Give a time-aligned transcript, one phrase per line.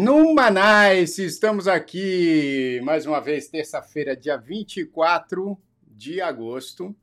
[0.00, 6.94] No Manais, estamos aqui mais uma vez, terça-feira, dia 24 de agosto.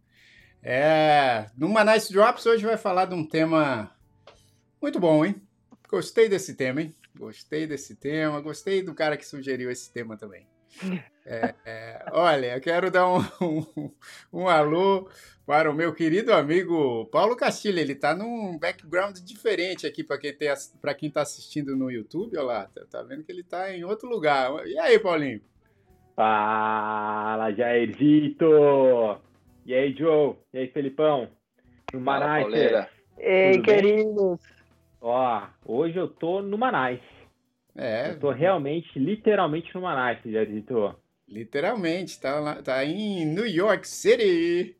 [0.63, 3.93] É, no Manais Drops, hoje vai falar de um tema
[4.81, 5.35] muito bom, hein?
[5.89, 6.95] Gostei desse tema, hein?
[7.19, 10.47] Gostei desse tema, gostei do cara que sugeriu esse tema também.
[11.27, 13.17] É, é, olha, eu quero dar um,
[13.75, 13.91] um,
[14.31, 15.09] um, alô
[15.45, 17.79] para o meu querido amigo Paulo Castilho.
[17.79, 20.33] Ele está num background diferente aqui para quem
[20.81, 22.37] para quem está assistindo no YouTube.
[22.37, 24.65] Olha lá, tá, tá vendo que ele está em outro lugar.
[24.65, 25.41] E aí, Paulinho?
[26.15, 28.45] Fala, Jairzito!
[29.65, 30.35] E aí, Joe?
[30.53, 31.27] E aí, Felipão?
[31.93, 32.53] No Manaus.
[33.17, 34.39] Ei, queridos!
[35.01, 36.99] Ó, hoje eu tô no Manaus.
[37.75, 38.11] É.
[38.11, 40.95] Eu tô realmente, literalmente no Manaus, Jairzito.
[41.27, 44.77] Literalmente, tá, lá, tá em New York City.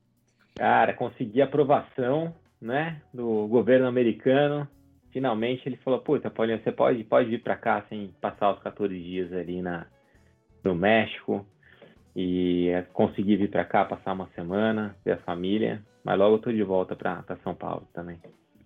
[0.56, 4.68] Cara, consegui aprovação, né, do governo americano.
[5.12, 8.98] Finalmente ele falou, puta, Paulinho, você pode, pode vir para cá sem passar os 14
[8.98, 9.86] dias ali na,
[10.64, 11.46] no México.
[12.16, 15.84] E consegui vir para cá, passar uma semana, ver a família.
[16.04, 18.20] Mas logo eu tô de volta para São Paulo também.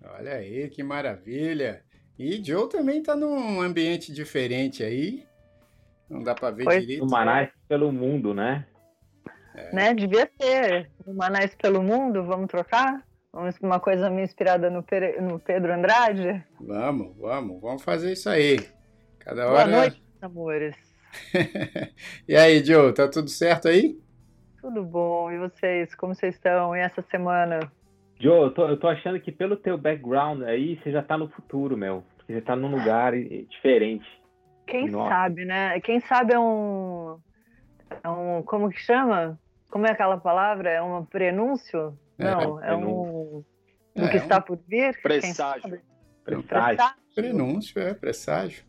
[0.04, 1.82] Olha aí, que maravilha.
[2.18, 5.24] E Joe também tá num ambiente diferente aí.
[6.10, 7.04] Não dá para ver pois direito.
[7.04, 8.66] O Manaus pelo mundo, né?
[9.60, 9.76] É.
[9.76, 9.94] Né?
[9.94, 10.90] Devia ser.
[11.06, 13.04] O Manaus pelo mundo, vamos trocar?
[13.32, 14.84] Vamos uma coisa meio inspirada no,
[15.22, 16.44] no Pedro Andrade?
[16.60, 18.60] Vamos, vamos, vamos fazer isso aí.
[19.20, 19.66] Cada hora.
[19.66, 20.76] Boa noite, amores.
[22.28, 24.00] e aí, Joe, tá tudo certo aí?
[24.62, 25.32] Tudo bom.
[25.32, 26.76] E vocês, como vocês estão?
[26.76, 27.60] E essa semana?
[28.20, 31.30] Joe, eu tô, eu tô achando que pelo teu background aí, você já tá no
[31.30, 32.04] futuro, meu.
[32.26, 33.14] Você tá num lugar
[33.50, 34.06] diferente.
[34.68, 35.10] Quem Nossa.
[35.10, 35.80] sabe, né?
[35.82, 37.18] Quem sabe é um,
[38.04, 38.44] é um.
[38.44, 39.40] Como que chama?
[39.70, 40.70] Como é aquela palavra?
[40.70, 41.98] É um prenúncio?
[42.18, 43.44] É, Não, é, é um.
[43.96, 45.00] Do é, que está por vir?
[45.02, 45.82] Presságio.
[46.24, 46.96] Presságio.
[47.16, 48.64] Prenúncio, é, presságio.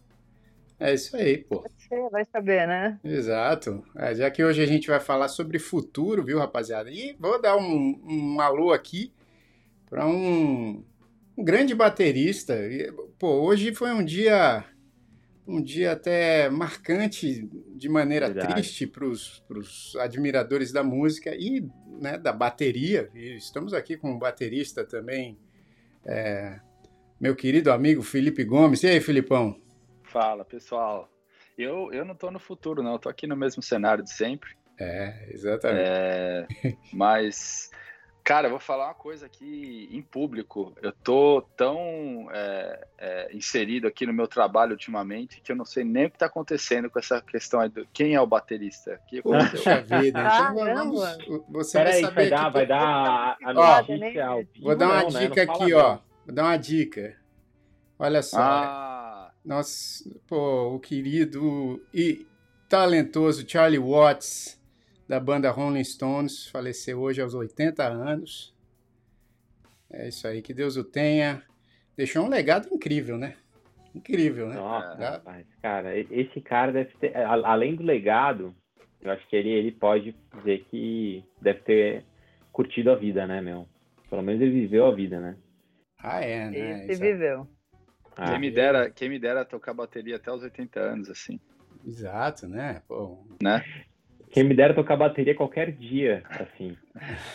[0.78, 1.62] É isso aí, pô.
[1.76, 2.98] Você vai saber, né?
[3.04, 3.84] Exato.
[3.96, 6.90] É, já que hoje a gente vai falar sobre futuro, viu, rapaziada?
[6.90, 9.12] E vou dar um, um alô aqui
[9.88, 10.82] para um,
[11.36, 12.54] um, grande baterista.
[12.54, 14.64] E, pô, hoje foi um dia
[15.46, 17.48] um dia até marcante
[17.80, 18.52] de maneira Verdade.
[18.52, 21.66] triste para os admiradores da música e
[21.98, 23.08] né, da bateria.
[23.14, 25.38] E estamos aqui com um baterista também,
[26.04, 26.60] é,
[27.18, 28.82] meu querido amigo Felipe Gomes.
[28.82, 29.58] E aí, Filipão?
[30.02, 31.10] Fala, pessoal.
[31.56, 32.96] Eu, eu não estou no futuro, não.
[32.96, 34.50] Estou aqui no mesmo cenário de sempre.
[34.78, 35.88] É, exatamente.
[35.88, 36.46] É,
[36.92, 37.70] mas
[38.22, 40.72] Cara, eu vou falar uma coisa aqui em público.
[40.82, 45.84] Eu tô tão é, é, inserido aqui no meu trabalho ultimamente que eu não sei
[45.84, 49.00] nem o que está acontecendo com essa questão aí do quem é o baterista.
[49.08, 52.52] Que Poxa vida, então vamos, você Pera vai aí, saber vai dar, que...
[52.52, 55.20] vai dar a, a notícia ó, Vou dar uma não, né?
[55.20, 55.52] dica né?
[55.52, 55.98] aqui, ó.
[56.26, 57.16] Vou dar uma dica.
[57.98, 58.38] Olha só.
[58.40, 59.32] Ah.
[59.44, 62.26] Nossa, pô, o querido e
[62.68, 64.59] talentoso Charlie Watts
[65.10, 68.54] da banda Rolling Stones, faleceu hoje aos 80 anos.
[69.92, 71.42] É isso aí, que Deus o tenha.
[71.96, 73.34] Deixou um legado incrível, né?
[73.92, 74.54] Incrível, né?
[74.54, 78.54] Nossa, rapaz, cara, esse cara deve ter, além do legado,
[79.00, 82.04] eu acho que ele, ele pode dizer que deve ter
[82.52, 83.66] curtido a vida, né, meu?
[84.08, 85.36] Pelo menos ele viveu a vida, né?
[85.98, 86.84] Ah, é, né?
[86.84, 87.48] Ele viveu.
[88.16, 91.40] Ah, quem, me dera, quem me dera tocar bateria até os 80 anos, assim.
[91.84, 92.80] Exato, né?
[92.86, 93.18] Pô.
[93.42, 93.64] Né?
[94.30, 96.76] Quem me dera tocar bateria qualquer dia, assim.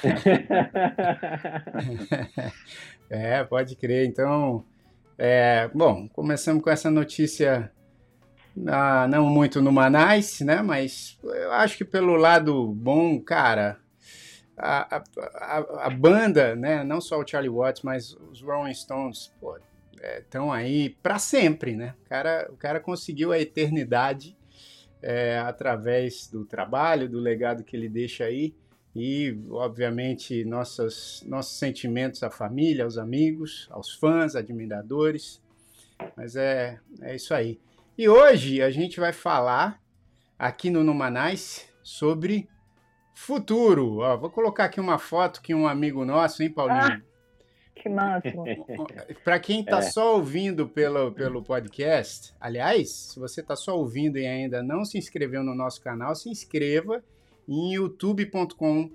[3.09, 4.06] é, pode crer.
[4.06, 4.63] Então,
[5.17, 7.69] é, bom, começamos com essa notícia
[8.67, 10.61] ah, não muito no Manais, né?
[10.61, 13.78] Mas eu acho que pelo lado bom, cara,
[14.57, 15.03] a,
[15.38, 16.84] a, a, banda, né?
[16.84, 19.34] Não só o Charlie Watts, mas os Rolling Stones,
[20.19, 21.93] estão é, aí para sempre, né?
[22.05, 24.37] O cara, o cara conseguiu a eternidade
[25.05, 28.55] é, através do trabalho, do legado que ele deixa aí
[28.96, 35.40] e, obviamente, nossas, nossos sentimentos à família, aos amigos, aos fãs, admiradores.
[36.17, 37.59] Mas é, é isso aí.
[37.96, 39.79] E hoje a gente vai falar
[40.40, 42.49] aqui no Numanais sobre
[43.13, 43.97] futuro.
[43.99, 46.79] Ó, vou colocar aqui uma foto que um amigo nosso, hein, Paulinho?
[46.79, 47.01] Ah,
[47.85, 48.43] que máximo.
[49.23, 49.82] Para quem está é.
[49.84, 54.97] só ouvindo pelo, pelo podcast, aliás, se você está só ouvindo e ainda não se
[54.97, 57.03] inscreveu no nosso canal, se inscreva
[57.47, 58.90] em youtube.com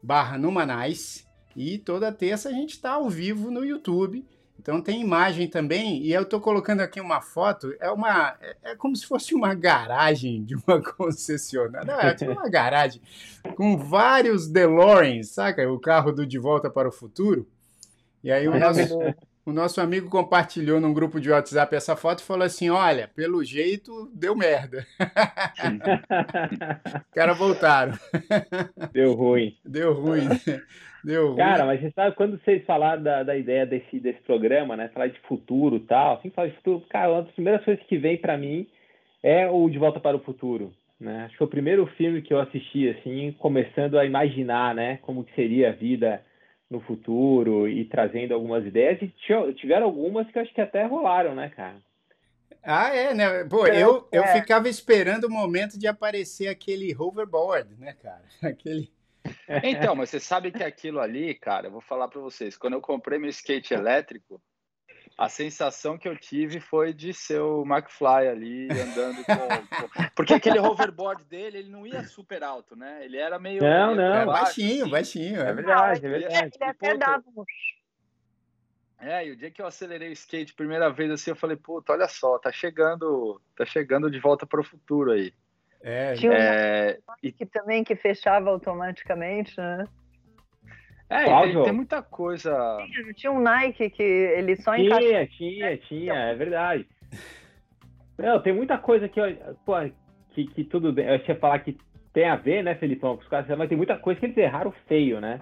[0.00, 1.26] barra Numanais
[1.56, 4.24] e toda terça a gente está ao vivo no YouTube.
[4.56, 8.76] Então tem imagem também, e eu estou colocando aqui uma foto, é uma é, é,
[8.76, 11.92] como se fosse uma garagem de uma concessionária.
[11.92, 13.00] Não, é tipo uma garagem
[13.56, 15.68] com vários DeLoreans, saca?
[15.70, 17.48] O carro do De Volta para o Futuro.
[18.22, 18.98] E aí o nosso,
[19.46, 23.44] o nosso amigo compartilhou num grupo de WhatsApp essa foto e falou assim: olha, pelo
[23.44, 24.84] jeito deu merda.
[26.96, 27.92] Os caras voltaram.
[28.92, 29.56] Deu ruim.
[29.64, 30.28] Deu ruim.
[31.04, 31.36] Deu ruim.
[31.36, 34.88] Cara, mas você sabe, quando vocês falaram da, da ideia desse, desse programa, né?
[34.88, 37.96] Falar de futuro e tal, assim, falar de futuro, cara, uma das primeiras coisas que
[37.96, 38.66] vem para mim
[39.22, 40.72] é o De Volta para o Futuro.
[41.00, 41.24] Né?
[41.24, 45.24] Acho que foi o primeiro filme que eu assisti, assim, começando a imaginar, né, como
[45.24, 46.22] que seria a vida
[46.70, 49.00] no futuro e trazendo algumas ideias.
[49.00, 51.76] E tiveram algumas que eu acho que até rolaram, né, cara?
[52.62, 53.44] Ah, é, né?
[53.44, 54.40] Pô, é, eu, eu é.
[54.40, 58.24] ficava esperando o momento de aparecer aquele hoverboard, né, cara?
[58.42, 58.90] Aquele.
[59.62, 62.80] Então, mas você sabe que aquilo ali, cara, eu vou falar para vocês, quando eu
[62.80, 64.40] comprei meu skate elétrico,
[65.18, 70.32] a sensação que eu tive foi de ser o McFly ali andando com, com, Porque
[70.32, 73.04] aquele hoverboard dele, ele não ia super alto, né?
[73.04, 73.60] Ele era meio.
[73.60, 74.90] Não, não, baixo, baixinho, assim.
[74.92, 75.40] baixinho.
[75.40, 76.50] É verdade, é verdade.
[76.54, 77.24] Ele até dava
[79.00, 81.92] É, e o dia que eu acelerei o skate primeira vez assim, eu falei, puta,
[81.92, 85.34] olha só, tá chegando, tá chegando de volta para o futuro aí.
[85.80, 87.32] É, Tinha é, um e...
[87.32, 89.84] que também que fechava automaticamente, né?
[91.10, 92.78] É, tem, tem, muita coisa.
[92.92, 95.00] Tinha, tinha um Nike que ele só encaixava.
[95.00, 96.86] Tinha, tinha, tinha, é verdade.
[98.18, 99.20] Não, tem muita coisa que,
[99.64, 99.74] pô,
[100.30, 101.06] que, que tudo bem.
[101.06, 101.78] Eu ia falar que
[102.12, 104.72] tem a ver, né, Felipão, com os caras, mas tem muita coisa que eles erraram
[104.86, 105.40] feio, né?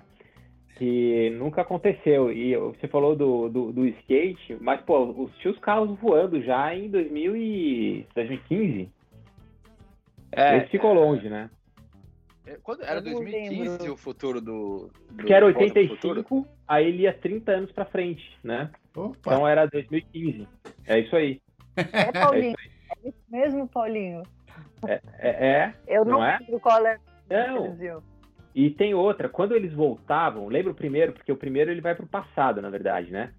[0.76, 2.30] Que nunca aconteceu.
[2.30, 6.74] E você falou do, do, do skate, mas, pô, os, tinha os carros voando já
[6.74, 8.90] em 2000 e, 2015.
[10.32, 11.48] É, Esse ficou longe, né?
[12.46, 14.88] É, quando, era 2015 o futuro do.
[15.10, 18.70] do que era 85, aí ele ia 30 anos pra frente, né?
[18.94, 19.16] Opa.
[19.18, 20.46] Então era 2015.
[20.86, 21.40] É isso aí.
[21.76, 22.54] É, Paulinho.
[23.04, 24.22] É, isso mesmo, Paulinho.
[24.86, 26.38] É, é, é Eu não, não é?
[26.38, 26.98] lembro qual é.
[27.28, 28.02] Não.
[28.54, 32.06] E tem outra, quando eles voltavam, lembra o primeiro, porque o primeiro ele vai pro
[32.06, 33.32] passado, na verdade, né?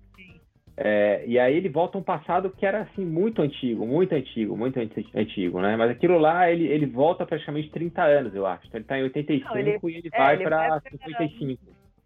[0.80, 4.56] É, e aí ele volta a um passado que era assim muito antigo, muito antigo,
[4.56, 5.76] muito antigo, né?
[5.76, 8.68] Mas aquilo lá ele, ele volta praticamente 30 anos, eu acho.
[8.68, 11.64] Então ele está em 85 Não, ele, e ele é, vai para 55.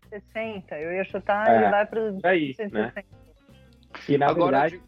[0.10, 2.94] 60, eu ia chutar, é, ele vai para isso, né?
[4.08, 4.82] E na Agora, verdade,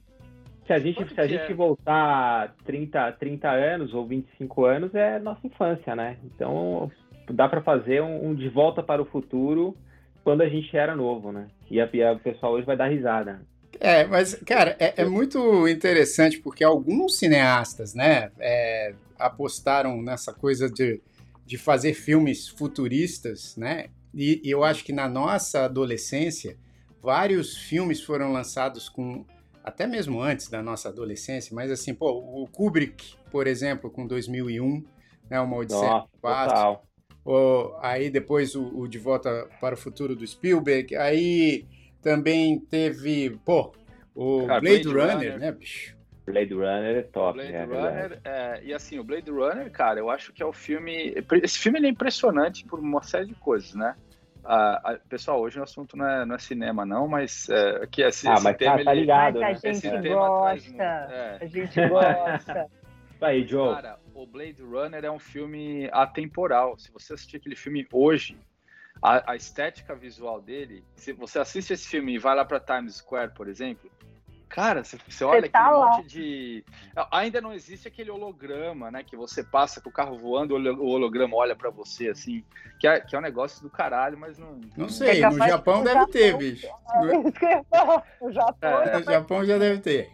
[0.66, 1.54] se a gente, se a gente é?
[1.54, 6.18] voltar 30, 30 anos ou 25 anos, é nossa infância, né?
[6.24, 6.90] Então
[7.30, 9.76] dá para fazer um, um, de volta para o futuro
[10.24, 11.48] quando a gente era novo, né?
[11.70, 13.42] E, a, a, o pessoal hoje vai dar risada.
[13.84, 20.70] É, mas, cara, é, é, muito interessante porque alguns cineastas, né, é, apostaram nessa coisa
[20.70, 21.02] de,
[21.46, 26.58] de fazer filmes futuristas, né, e, e, eu acho que na nossa adolescência,
[27.02, 29.26] vários filmes foram lançados com,
[29.62, 34.82] até mesmo antes da nossa adolescência, mas assim, pô, o Kubrick, por exemplo, com 2001,
[35.30, 36.80] né, uma Odisseia Espaço,
[37.82, 41.66] aí depois o, o De Volta para o Futuro do Spielberg, aí
[42.04, 43.74] também teve, pô,
[44.14, 45.96] o Cara, Blade, Blade, Runner, Runner, né, bicho?
[46.26, 47.34] Blade Runner é top.
[47.34, 50.54] Blade é, Runner, é, e assim, o Blade Runner, cara, eu acho que é o
[50.54, 51.16] filme.
[51.42, 53.96] Esse filme é impressionante por uma série de coisas, né?
[54.46, 58.02] Ah, a, pessoal, hoje o assunto não é, não é cinema, não, mas é, que
[58.02, 58.78] esse, ah, esse mas tema.
[58.78, 59.48] Tá, tá ligado, né?
[59.48, 60.84] a gente gosta.
[60.84, 61.38] É.
[61.42, 62.68] A gente gosta.
[63.22, 63.76] Aí, Joe.
[63.76, 66.78] Cara, o Blade Runner é um filme atemporal.
[66.78, 68.38] Se você assistir aquele filme hoje,
[69.04, 72.96] a, a, estética visual dele, se você assiste esse filme e vai lá para Times
[72.96, 73.92] Square, por exemplo,
[74.54, 75.98] Cara, você, você olha tá aquele lá.
[75.98, 76.64] monte de.
[77.12, 79.04] Ainda não existe aquele holograma, né?
[79.04, 82.46] Que você passa com o carro voando, o holograma olha para você, assim.
[82.80, 84.62] Que é, que é um negócio do caralho, mas não.
[84.78, 86.68] Não sei, é no Japão deve Japão, ter, bicho.
[86.68, 90.12] É, o Japão, é, no Japão já deve ter.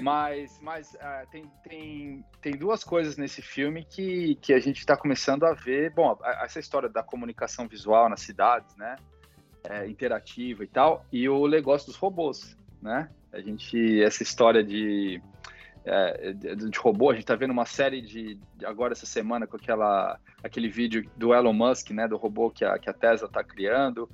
[0.00, 4.96] Mas, mas uh, tem, tem, tem duas coisas nesse filme que, que a gente está
[4.96, 5.90] começando a ver.
[5.90, 8.94] Bom, essa história da comunicação visual nas cidades, né?
[9.68, 13.10] É, interativa e tal, e o negócio dos robôs, né?
[13.34, 15.20] A gente, essa história de,
[15.84, 20.18] é, de, robô, a gente tá vendo uma série de, agora essa semana com aquela,
[20.42, 24.08] aquele vídeo do Elon Musk, né, do robô que a, que a Tesla tá criando.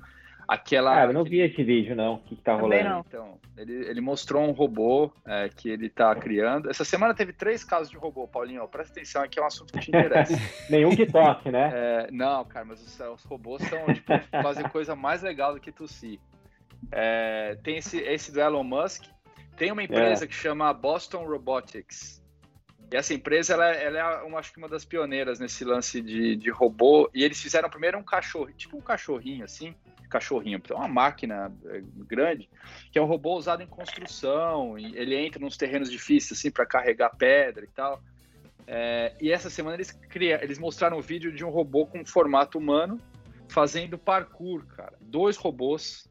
[0.47, 2.15] Aquela, ah, eu não vi esse vídeo, não.
[2.15, 2.83] O que, que tá rolando?
[2.83, 3.05] Não.
[3.07, 6.69] Então, ele, ele mostrou um robô é, que ele tá criando.
[6.69, 8.67] Essa semana teve três casos de robô, Paulinho.
[8.67, 10.33] Presta atenção, aqui é um assunto que te interessa.
[10.69, 11.71] Nenhum que tosse, né?
[11.73, 14.11] É, não, cara, mas os, os robôs são, tipo,
[14.43, 16.19] fazem coisa mais legal do que tossir.
[16.91, 19.03] É, tem esse, esse do Elon Musk.
[19.57, 20.27] Tem uma empresa é.
[20.27, 22.21] que chama Boston Robotics.
[22.91, 26.35] E essa empresa, ela, ela é, uma, acho que uma das pioneiras nesse lance de,
[26.35, 27.09] de robô.
[27.13, 29.73] E eles fizeram primeiro um cachorro, tipo um cachorrinho assim,
[30.09, 32.49] cachorrinho, então uma máquina é, grande,
[32.91, 34.77] que é um robô usado em construção.
[34.77, 38.03] ele entra nos terrenos difíceis assim para carregar pedra e tal.
[38.67, 42.57] É, e essa semana eles criam, eles mostraram um vídeo de um robô com formato
[42.57, 42.99] humano
[43.47, 44.97] fazendo parkour, cara.
[44.99, 46.10] Dois robôs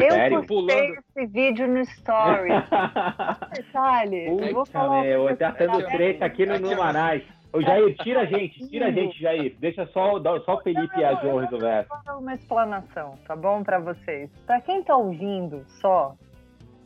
[0.00, 0.46] Eu Sério?
[0.46, 2.50] postei esse vídeo no Story.
[3.54, 4.26] Detalhe.
[4.26, 5.02] eu vou falar.
[5.02, 7.22] Meu, tá tendo treta aqui no Numanais.
[7.52, 9.56] Ô, Jair, tira a gente, tira a gente, Jair.
[9.58, 11.86] Deixa só, só o Felipe e a João resolver.
[11.88, 14.30] Vou dar uma explanação, tá bom para vocês?
[14.46, 16.14] Para quem tá ouvindo só,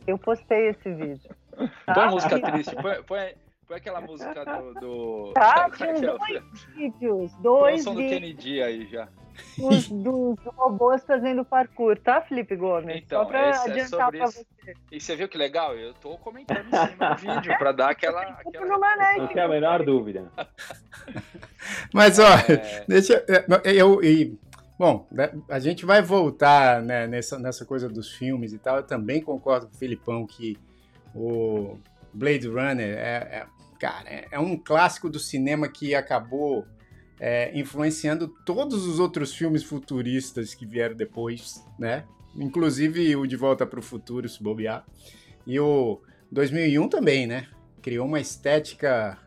[0.07, 1.29] eu postei esse vídeo.
[1.85, 1.93] Tá?
[1.93, 3.33] Põe a música triste, põe, põe,
[3.67, 4.73] põe aquela música do.
[4.79, 5.31] do...
[5.33, 7.63] Tá, tinha dois vídeos, dois.
[7.63, 9.07] Põe o som do Kennedy aí já
[9.59, 12.95] os, dos robôs fazendo parkour, tá, Felipe Gomes?
[12.95, 14.45] Então, Só pra é adiantar é pra você.
[14.91, 15.75] E você viu que legal?
[15.75, 18.21] Eu tô comentando em cima do vídeo pra dar aquela.
[18.21, 19.17] aquela...
[19.17, 20.31] Não tem a menor dúvida.
[21.93, 22.85] Mas, ó, é...
[22.87, 23.23] deixa
[23.63, 24.01] eu.
[24.01, 24.37] eu
[24.77, 28.77] bom, né, a gente vai voltar né, nessa, nessa coisa dos filmes e tal.
[28.77, 30.57] Eu também concordo com o Filipão que
[31.15, 31.77] o
[32.13, 33.45] Blade Runner é, é
[33.79, 36.65] cara, é, é um clássico do cinema que acabou
[37.19, 42.05] é, influenciando todos os outros filmes futuristas que vieram depois, né?
[42.35, 44.85] Inclusive o De Volta para o Futuro, se bobear.
[45.45, 46.01] E o
[46.31, 47.47] 2001 também, né?
[47.81, 49.17] Criou uma estética...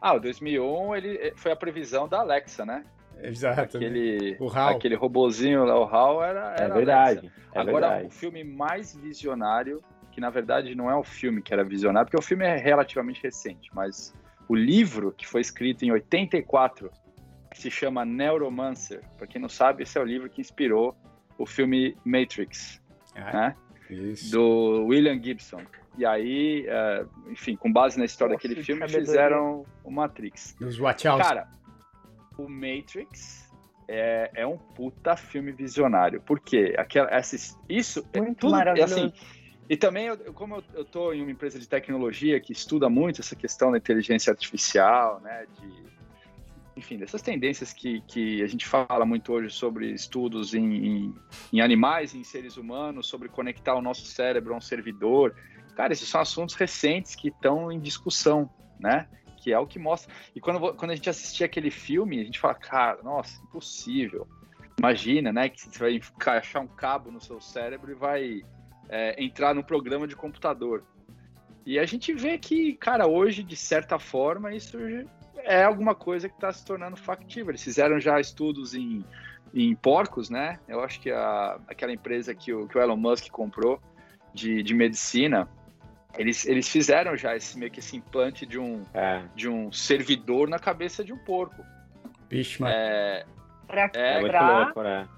[0.00, 2.84] Ah, o 2001 ele eh, foi a previsão da Alexa, né?
[3.22, 3.76] Exato.
[3.76, 4.76] Aquele, o HAL.
[4.76, 7.32] aquele robozinho lá, o HAL, era, era É verdade.
[7.52, 8.06] É Agora, verdade.
[8.06, 12.18] o filme mais visionário, que na verdade não é o filme que era visionário, porque
[12.18, 14.14] o filme é relativamente recente, mas
[14.48, 16.90] o livro que foi escrito em 84
[17.50, 19.02] que se chama Neuromancer.
[19.16, 20.96] Para quem não sabe, esse é o livro que inspirou
[21.36, 22.80] o filme Matrix,
[23.14, 23.56] ah, né?
[23.88, 24.30] Isso.
[24.30, 25.62] Do William Gibson.
[25.98, 30.56] E aí, uh, enfim, com base na história Nossa, daquele filme, fizeram o Matrix.
[30.60, 31.22] Os Watch Out.
[31.22, 31.48] Cara,
[32.38, 33.50] o Matrix
[33.88, 36.22] é, é um puta filme visionário.
[36.22, 37.36] Porque aquela, essa,
[37.68, 38.94] isso é muito é tudo, maravilhoso.
[38.94, 39.12] Assim,
[39.68, 43.20] e também, eu, como eu, eu tô em uma empresa de tecnologia que estuda muito
[43.20, 45.89] essa questão da inteligência artificial, né, de
[46.76, 51.14] enfim, dessas tendências que, que a gente fala muito hoje sobre estudos em, em,
[51.52, 55.34] em animais, em seres humanos, sobre conectar o nosso cérebro a um servidor.
[55.74, 58.48] Cara, esses são assuntos recentes que estão em discussão,
[58.78, 59.08] né?
[59.36, 60.12] Que é o que mostra.
[60.34, 64.26] E quando, quando a gente assistia aquele filme, a gente fala, cara, nossa, impossível.
[64.78, 65.48] Imagina, né?
[65.48, 68.42] Que você vai encaixar um cabo no seu cérebro e vai
[68.88, 70.84] é, entrar no programa de computador.
[71.66, 74.78] E a gente vê que, cara, hoje, de certa forma, isso
[75.38, 77.50] é alguma coisa que está se tornando factível.
[77.50, 79.04] Eles fizeram já estudos em,
[79.54, 80.58] em porcos, né?
[80.68, 83.80] Eu acho que a, aquela empresa que o, que o Elon Musk comprou
[84.32, 85.48] de, de medicina,
[86.16, 89.22] eles, eles fizeram já esse meio que esse implante de um, é.
[89.34, 91.64] de um servidor na cabeça de um porco.
[92.28, 92.72] Vixe, mas...
[92.72, 93.26] É,
[93.66, 94.64] pra, é, pra...
[94.64, 95.08] louco, né?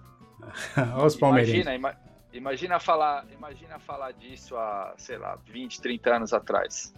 [1.05, 1.67] Os palmeirenses.
[1.67, 1.97] Imagina,
[2.33, 6.95] imagina, falar, imagina falar disso há, sei lá, 20, 30 anos atrás.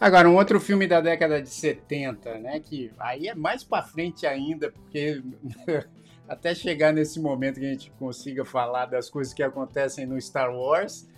[0.00, 2.60] Agora, um outro filme da década de 70, né?
[2.60, 5.22] Que aí é mais para frente ainda, porque
[6.28, 10.52] até chegar nesse momento que a gente consiga falar das coisas que acontecem no Star
[10.54, 11.08] Wars,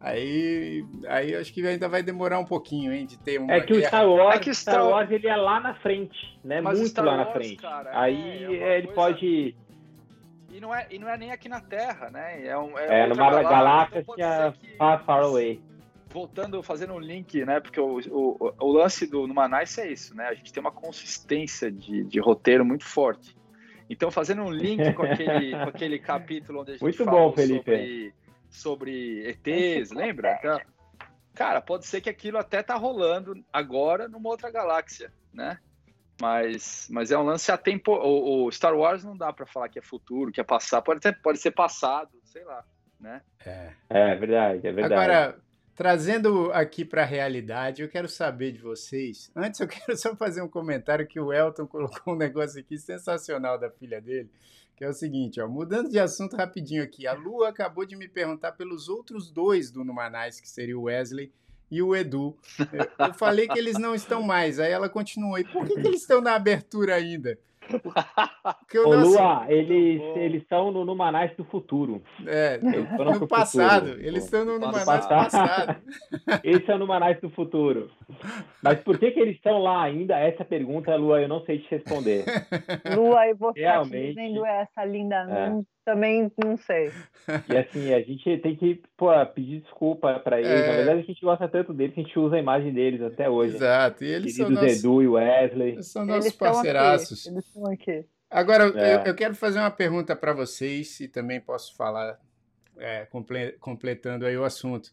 [0.00, 3.74] aí, aí acho que ainda vai demorar um pouquinho, hein, de ter uma É que
[3.74, 3.82] guerra.
[3.82, 4.74] o Star Wars, é que Star...
[4.74, 6.60] Star Wars ele é lá na frente, né?
[6.60, 7.56] Mas Muito Star lá Wars, na frente.
[7.56, 8.94] Cara, aí é, é ele coisa...
[8.94, 9.56] pode
[10.52, 12.46] e não, é, e não é nem aqui na Terra, né?
[12.46, 15.58] É, um, é, é numa galáxia então que é far, far away
[16.12, 17.58] voltando, fazendo um link, né?
[17.58, 20.28] Porque o, o, o lance do no Manais é isso, né?
[20.28, 23.36] A gente tem uma consistência de, de roteiro muito forte.
[23.88, 27.36] Então, fazendo um link com aquele, com aquele capítulo onde a gente muito falou bom,
[27.36, 27.64] Felipe.
[27.64, 28.14] sobre,
[28.50, 30.36] sobre ETs, lembra?
[30.38, 30.60] Então,
[31.34, 35.58] cara, pode ser que aquilo até tá rolando agora numa outra galáxia, né?
[36.20, 37.92] Mas, mas é um lance a tempo.
[37.92, 40.84] O, o Star Wars não dá para falar que é futuro, que é passado.
[40.84, 42.64] Pode, até, pode ser passado, sei lá,
[43.00, 43.20] né?
[43.44, 44.94] É, é verdade, é verdade.
[44.94, 45.38] Agora,
[45.74, 49.30] Trazendo aqui para a realidade, eu quero saber de vocês.
[49.34, 53.58] Antes, eu quero só fazer um comentário que o Elton colocou um negócio aqui sensacional
[53.58, 54.30] da filha dele,
[54.76, 57.06] que é o seguinte, ó, mudando de assunto rapidinho aqui.
[57.06, 61.32] A Lu acabou de me perguntar pelos outros dois do Numanais, que seria o Wesley
[61.70, 62.36] e o Edu.
[62.98, 65.38] Eu, falei que eles não estão mais, aí ela continuou.
[65.38, 67.38] E por que, que eles estão na abertura ainda?
[68.84, 72.02] Ô, Lua, eles, eles estão no Numanais do futuro.
[72.26, 73.88] É, no, no passado.
[73.88, 74.06] Futuro.
[74.06, 75.76] Eles estão no Numanais do passado.
[76.42, 77.90] Esse é o Numanais do futuro.
[78.62, 80.18] Mas por que, que eles estão lá ainda?
[80.18, 82.24] Essa pergunta, Lua, eu não sei te responder.
[82.96, 86.90] Lua, e você Realmente, dizendo essa linda é também não sei.
[87.48, 90.50] E assim, a gente tem que pô, pedir desculpa para eles.
[90.50, 90.66] É...
[90.66, 93.30] Na verdade, a gente gosta tanto deles que a gente usa a imagem deles até
[93.30, 93.54] hoje.
[93.54, 94.02] Exato.
[94.02, 94.78] E eles Queridos são nossos...
[94.78, 95.72] Edu e Wesley.
[95.72, 97.26] Eles são nossos eles parceiraços.
[97.26, 98.04] Eles estão aqui.
[98.28, 98.96] Agora, é.
[98.96, 102.18] eu, eu, quero fazer uma pergunta para vocês e também posso falar,
[102.78, 103.06] é,
[103.60, 104.90] completando aí o assunto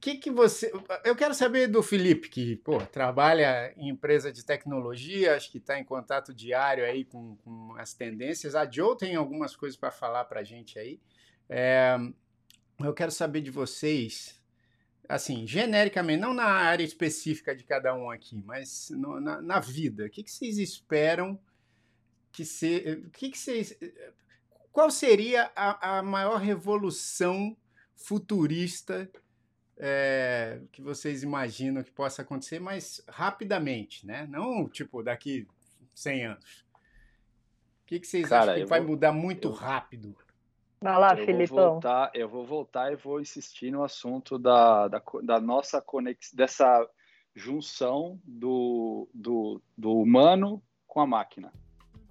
[0.00, 0.72] que, que você.
[1.04, 5.78] Eu quero saber do Felipe, que pô, trabalha em empresa de tecnologia, acho que está
[5.78, 8.54] em contato diário aí com, com, as tendências.
[8.54, 11.00] A Joe tem algumas coisas para falar para a gente aí.
[11.48, 11.96] É,
[12.80, 14.40] eu quero saber de vocês,
[15.08, 20.06] assim, genericamente, não na área específica de cada um aqui, mas no, na, na, vida.
[20.06, 21.38] O que, que vocês esperam
[22.30, 23.76] que se, o que, que vocês,
[24.70, 27.56] qual seria a, a maior revolução
[27.96, 29.10] futurista
[29.78, 34.26] é, que vocês imaginam que possa acontecer, mas rapidamente, né?
[34.28, 35.46] Não tipo daqui
[35.94, 36.66] 100 anos.
[37.82, 40.16] O que, que vocês Cara, acham que vai vou, mudar muito eu, rápido?
[40.80, 41.56] Vai lá, eu Filipão.
[41.56, 46.36] Vou voltar, eu vou voltar e vou insistir no assunto da, da, da nossa conexão,
[46.36, 46.88] dessa
[47.34, 51.52] junção do, do, do humano com a máquina.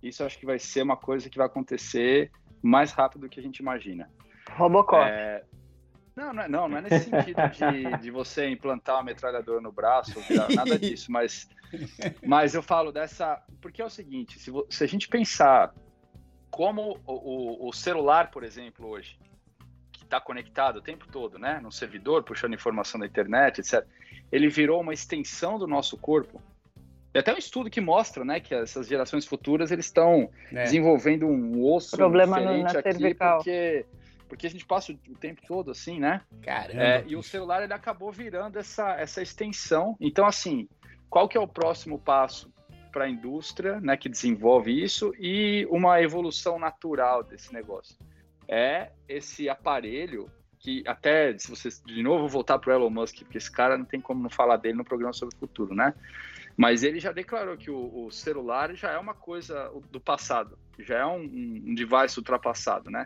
[0.01, 2.31] Isso acho que vai ser uma coisa que vai acontecer
[2.61, 4.09] mais rápido do que a gente imagina.
[4.55, 5.03] Robocop.
[5.03, 5.43] É,
[6.17, 9.71] não, não é, não, não é nesse sentido de, de você implantar uma metralhadora no
[9.71, 10.19] braço,
[10.55, 11.47] nada disso, mas,
[12.25, 13.39] mas eu falo dessa.
[13.61, 15.73] Porque é o seguinte: se, se a gente pensar
[16.49, 19.19] como o, o, o celular, por exemplo, hoje,
[19.91, 23.85] que está conectado o tempo todo, né, no servidor, puxando informação da internet, etc.,
[24.31, 26.41] ele virou uma extensão do nosso corpo.
[27.13, 30.63] Tem até um estudo que mostra, né, que essas gerações futuras eles estão é.
[30.63, 33.37] desenvolvendo um osso Problema diferente aqui, cervical.
[33.37, 33.85] porque
[34.27, 36.21] porque a gente passa o tempo todo assim, né?
[36.41, 36.81] Caramba.
[36.81, 39.95] É, e o celular ele acabou virando essa, essa extensão.
[39.99, 40.67] Então, assim,
[41.09, 42.51] qual que é o próximo passo
[42.91, 47.95] para a indústria, né, que desenvolve isso e uma evolução natural desse negócio?
[48.47, 53.37] É esse aparelho que até se você de novo voltar para o Elon Musk, porque
[53.37, 55.93] esse cara não tem como não falar dele no programa sobre o futuro, né?
[56.57, 60.97] Mas ele já declarou que o, o celular já é uma coisa do passado, já
[60.97, 63.05] é um, um device ultrapassado, né?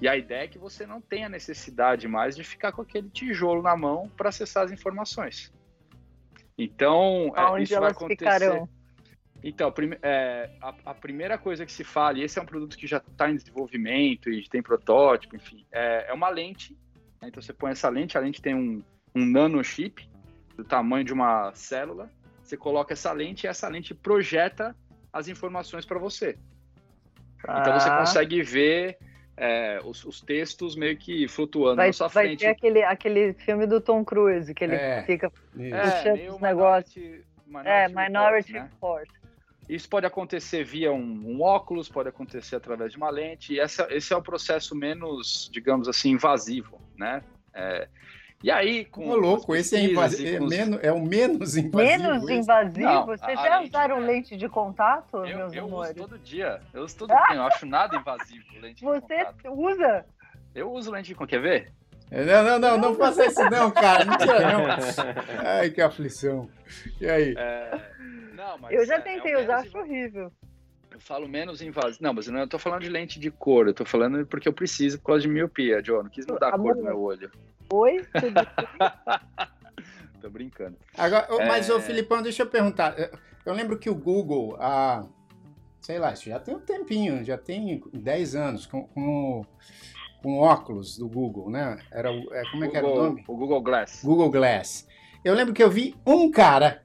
[0.00, 3.62] E a ideia é que você não tenha necessidade mais de ficar com aquele tijolo
[3.62, 5.52] na mão para acessar as informações.
[6.56, 8.16] Então, é, isso vai acontecer.
[8.16, 8.68] Ficarão?
[9.42, 12.88] Então, é, a, a, primeira coisa que se fala, e esse é um produto que
[12.88, 16.76] já está em desenvolvimento e tem protótipo, enfim, é, é uma lente.
[17.22, 17.28] Né?
[17.28, 18.82] Então, você põe essa lente, a lente tem um,
[19.14, 20.08] um nanochip
[20.56, 22.10] do tamanho de uma célula,
[22.48, 24.74] você coloca essa lente e essa lente projeta
[25.12, 26.38] as informações para você.
[27.46, 27.60] Ah.
[27.60, 28.98] Então você consegue ver
[29.36, 32.44] é, os, os, textos meio que flutuando vai, na sua vai frente.
[32.44, 36.40] Vai ter aquele, aquele filme do Tom Cruise, que ele é, fica puxando é, os
[36.40, 37.20] negócios.
[37.64, 39.08] É, Minority Report.
[39.08, 39.18] Né?
[39.68, 43.86] Isso pode acontecer via um, um, óculos, pode acontecer através de uma lente, e essa,
[43.90, 47.22] esse é o processo menos, digamos assim, invasivo, né?
[47.54, 47.88] É,
[48.42, 49.08] e aí, com.
[49.08, 51.76] Ô, louco, esse é, invasivo, é, menos, é o menos invasivo.
[51.76, 52.32] Menos esse?
[52.34, 52.88] invasivo?
[52.88, 54.00] Não, Vocês já usaram é...
[54.00, 55.96] lente de contato, eu, meus eu amores?
[55.96, 56.60] Eu uso todo dia.
[56.72, 57.36] Eu uso todo dia.
[57.36, 60.04] Eu acho nada invasivo lente Você usa?
[60.54, 61.30] Eu uso lente de contato.
[61.30, 61.72] Quer ver?
[62.10, 64.04] É, não, não, não, não faça isso não, cara.
[64.04, 64.64] Não tira não.
[65.44, 66.48] Ai, que aflição.
[67.00, 67.34] E aí?
[67.36, 67.80] É...
[68.34, 70.32] Não, mas eu já é, tentei é usar, acho horrível.
[70.90, 72.02] Eu falo menos invasivo.
[72.02, 73.66] Não, mas eu não tô falando de lente de cor.
[73.66, 76.02] Eu tô falando porque eu preciso por causa de miopia, John.
[76.02, 77.30] Não quis mudar a cor do meu olho.
[77.70, 78.04] Oi?
[80.20, 80.76] Tô brincando.
[80.96, 81.46] Agora, é...
[81.46, 82.96] Mas, ô Filipão, deixa eu perguntar.
[83.44, 85.06] Eu lembro que o Google, há,
[85.80, 89.44] sei lá, já tem um tempinho, já tem 10 anos, com, com,
[90.22, 91.78] com óculos do Google, né?
[91.90, 93.24] Era, é, como é Google, que era o nome?
[93.28, 94.02] O Google Glass.
[94.02, 94.88] Google Glass.
[95.24, 96.82] Eu lembro que eu vi um cara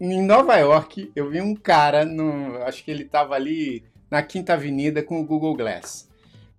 [0.00, 4.54] em Nova York, eu vi um cara, no, acho que ele estava ali na Quinta
[4.54, 6.08] Avenida com o Google Glass.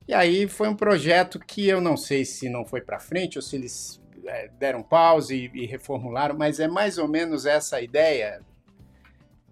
[0.08, 3.42] E aí foi um projeto que eu não sei se não foi para frente ou
[3.42, 8.42] se eles é, deram pause e, e, reformularam, mas é mais ou menos essa ideia.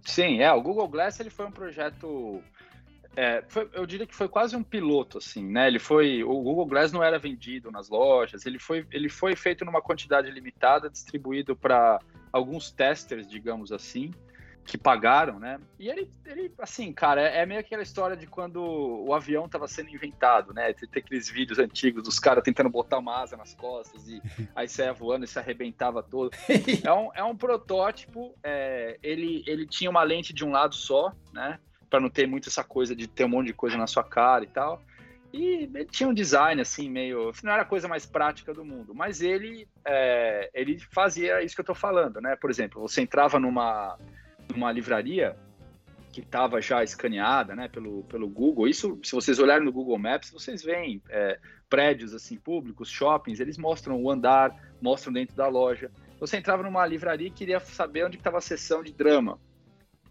[0.02, 0.52] Sim, é.
[0.52, 2.42] O Google Glass ele foi um projeto,
[3.16, 5.68] é, foi, eu diria que foi quase um piloto, assim, né?
[5.68, 9.66] Ele foi, o Google Glass não era vendido nas lojas, ele foi, ele foi feito
[9.66, 12.00] numa quantidade limitada, distribuído para
[12.34, 14.12] alguns testers, digamos assim
[14.66, 15.60] que pagaram, né?
[15.78, 19.68] E ele, ele assim, cara, é, é, meio aquela história de quando o avião estava
[19.68, 20.74] sendo inventado, né?
[20.74, 24.22] Tem, tem aqueles vídeos antigos dos caras tentando botar uma asa nas costas e
[24.56, 26.32] aí saia voando e se arrebentava todo.
[26.84, 31.12] é, um, é um protótipo, é, ele, ele tinha uma lente de um lado só,
[31.34, 31.60] né?
[31.90, 34.44] Para não ter muito essa coisa de ter um monte de coisa na sua cara
[34.44, 34.82] e tal.
[35.34, 38.94] E ele tinha um design assim meio, não era a coisa mais prática do mundo,
[38.94, 42.36] mas ele é, ele fazia isso que eu tô falando, né?
[42.36, 43.98] Por exemplo, você entrava numa
[44.54, 45.36] uma livraria
[46.12, 48.68] que estava já escaneada né, pelo, pelo Google.
[48.68, 53.58] Isso, se vocês olharem no Google Maps, vocês veem é, prédios assim públicos, shoppings, eles
[53.58, 55.90] mostram o andar, mostram dentro da loja.
[56.20, 59.40] Você entrava numa livraria e queria saber onde estava a seção de drama.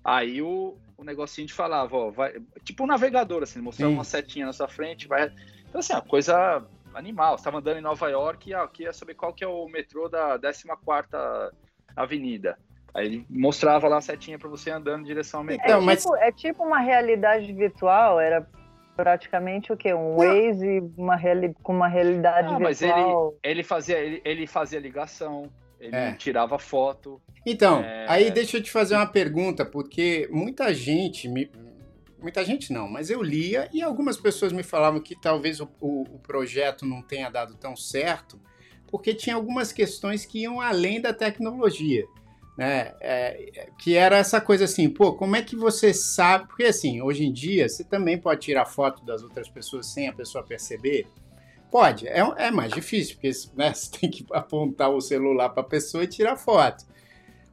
[0.05, 4.47] Aí o, o negocinho te falava, ó, vai, tipo um navegador, assim, mostrava uma setinha
[4.47, 5.33] na sua frente, vai.
[5.69, 7.37] Então, assim, a coisa animal.
[7.37, 10.09] Você estava andando em Nova York e ah, queria saber qual que é o metrô
[10.09, 11.55] da 14
[11.95, 12.59] Avenida.
[12.95, 15.91] Aí ele mostrava lá a setinha para você andando em direção ao metrô.
[15.91, 18.47] É, tipo, é tipo uma realidade virtual, era
[18.95, 19.95] praticamente o quê?
[19.95, 23.35] Um Waze uma reali com uma realidade Não, virtual.
[23.41, 25.51] Mas ele, ele fazia ele, ele fazia ligação,
[25.83, 26.13] ele é.
[26.13, 27.21] tirava foto.
[27.45, 28.07] Então, é...
[28.09, 31.51] aí deixa eu te fazer uma pergunta, porque muita gente me,
[32.21, 36.03] muita gente não, mas eu lia e algumas pessoas me falavam que talvez o, o,
[36.03, 38.41] o, projeto não tenha dado tão certo,
[38.87, 42.07] porque tinha algumas questões que iam além da tecnologia.
[42.57, 42.93] Né?
[43.01, 46.47] É, que era essa coisa assim, pô, como é que você sabe?
[46.47, 50.13] Porque assim, hoje em dia você também pode tirar foto das outras pessoas sem a
[50.13, 51.07] pessoa perceber.
[51.73, 55.67] Pode, é, é mais difícil, porque né, você tem que apontar o celular para a
[55.67, 56.85] pessoa e tirar foto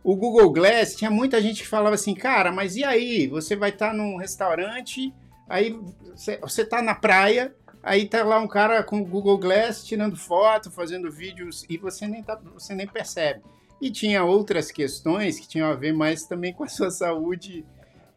[0.04, 3.28] o Google Glass, tinha muita gente que falava assim, cara, mas e aí?
[3.28, 5.14] Você vai estar tá num restaurante,
[5.48, 5.78] aí
[6.42, 7.54] você está na praia,
[7.84, 12.08] aí tá lá um cara com o Google Glass tirando foto, fazendo vídeos, e você
[12.08, 13.42] nem, tá, você nem percebe.
[13.82, 17.66] E tinha outras questões que tinham a ver mais também com a sua saúde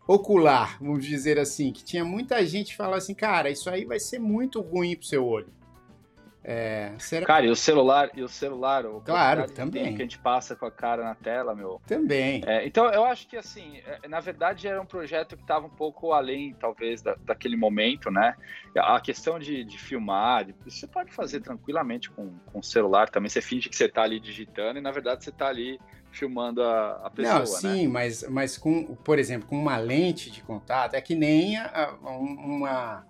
[0.06, 4.00] ocular, vamos dizer assim, que tinha muita gente que falava assim, cara, isso aí vai
[4.00, 5.52] ser muito ruim pro seu olho.
[6.44, 7.24] É, será...
[7.24, 10.66] Cara, e o celular, e o celular, o claro, também que a gente passa com
[10.66, 11.80] a cara na tela, meu.
[11.86, 12.42] Também.
[12.46, 15.70] É, então eu acho que assim, é, na verdade era um projeto que estava um
[15.70, 18.34] pouco além, talvez, da, daquele momento, né?
[18.76, 23.28] A questão de, de filmar, de, você pode fazer tranquilamente com, com o celular também.
[23.28, 25.78] Você finge que você está ali digitando e na verdade você está ali
[26.10, 27.34] filmando a, a pessoa.
[27.34, 27.46] Não, né?
[27.46, 27.88] sim, né?
[27.88, 33.06] mas, mas com, por exemplo, com uma lente de contato, é que nem a, uma,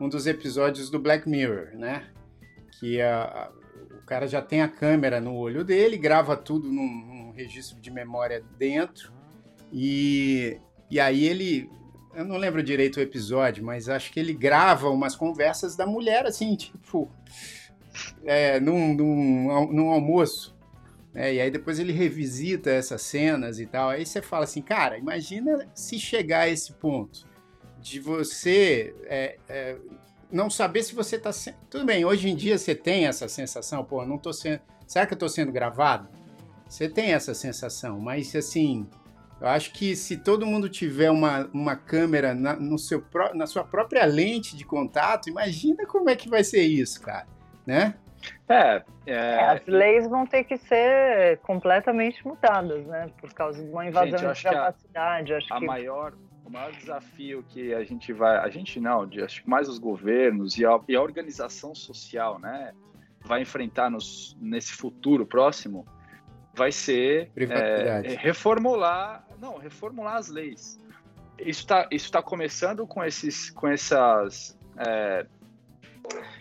[0.00, 2.06] um dos episódios do Black Mirror, né?
[2.82, 3.50] Que a, a,
[3.96, 7.92] o cara já tem a câmera no olho dele, grava tudo num, num registro de
[7.92, 9.12] memória dentro,
[9.72, 10.58] e,
[10.90, 11.70] e aí ele.
[12.12, 16.26] Eu não lembro direito o episódio, mas acho que ele grava umas conversas da mulher,
[16.26, 17.08] assim, tipo,
[18.24, 20.54] é, num, num, num almoço.
[21.14, 23.90] É, e aí depois ele revisita essas cenas e tal.
[23.90, 27.26] Aí você fala assim, cara, imagina se chegar a esse ponto
[27.80, 29.76] de você é, é,
[30.32, 31.56] não saber se você está sendo.
[31.68, 34.60] Tudo bem, hoje em dia você tem essa sensação, pô, não tô sendo.
[34.86, 36.08] Será que eu estou sendo gravado?
[36.68, 38.88] Você tem essa sensação, mas assim,
[39.40, 43.62] eu acho que se todo mundo tiver uma, uma câmera na, no seu, na sua
[43.62, 47.26] própria lente de contato, imagina como é que vai ser isso, cara,
[47.66, 47.94] né?
[48.48, 49.44] É, é...
[49.44, 53.10] As leis vão ter que ser completamente mudadas, né?
[53.20, 55.34] Por causa de uma invasão Gente, de privacidade.
[55.34, 55.66] A, acho a que...
[55.66, 56.12] maior,
[56.44, 60.56] o maior desafio que a gente vai, a gente não, acho que mais os governos
[60.58, 62.72] e a, e a organização social, né,
[63.24, 65.86] vai enfrentar nos, nesse futuro próximo,
[66.54, 70.78] vai ser é, reformular, não, reformular as leis.
[71.38, 75.26] Isso está isso tá começando com esses, com essas é,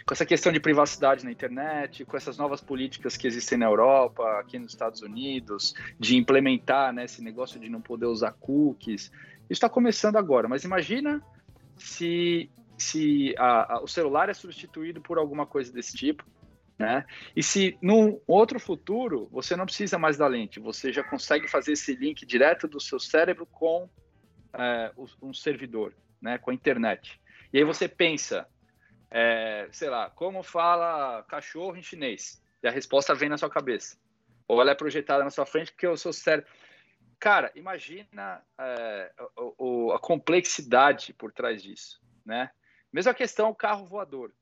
[0.05, 4.39] com essa questão de privacidade na internet, com essas novas políticas que existem na Europa,
[4.39, 9.12] aqui nos Estados Unidos, de implementar né, esse negócio de não poder usar cookies.
[9.49, 11.21] Isso está começando agora, mas imagina
[11.77, 16.23] se, se a, a, o celular é substituído por alguma coisa desse tipo,
[16.77, 17.05] né?
[17.36, 21.73] E se num outro futuro você não precisa mais da lente, você já consegue fazer
[21.73, 23.88] esse link direto do seu cérebro com
[24.53, 26.38] é, um servidor, né?
[26.38, 27.21] Com a internet.
[27.53, 28.47] E aí você pensa,
[29.12, 32.41] é, sei lá, como fala cachorro em chinês?
[32.63, 33.97] E a resposta vem na sua cabeça.
[34.47, 36.50] Ou ela é projetada na sua frente porque o seu cérebro
[37.21, 39.12] Cara, imagina é,
[39.56, 42.50] o, a complexidade por trás disso, né?
[42.91, 44.34] Mesma questão, o carro voador.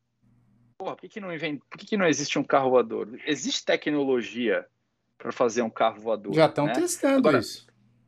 [0.77, 1.61] Porra, por que, que não invent...
[1.69, 3.19] por que, que não existe um carro voador?
[3.25, 4.65] Existe tecnologia
[5.17, 6.33] para fazer um carro voador.
[6.33, 6.73] Já estão né?
[6.73, 7.67] testando Agora, isso.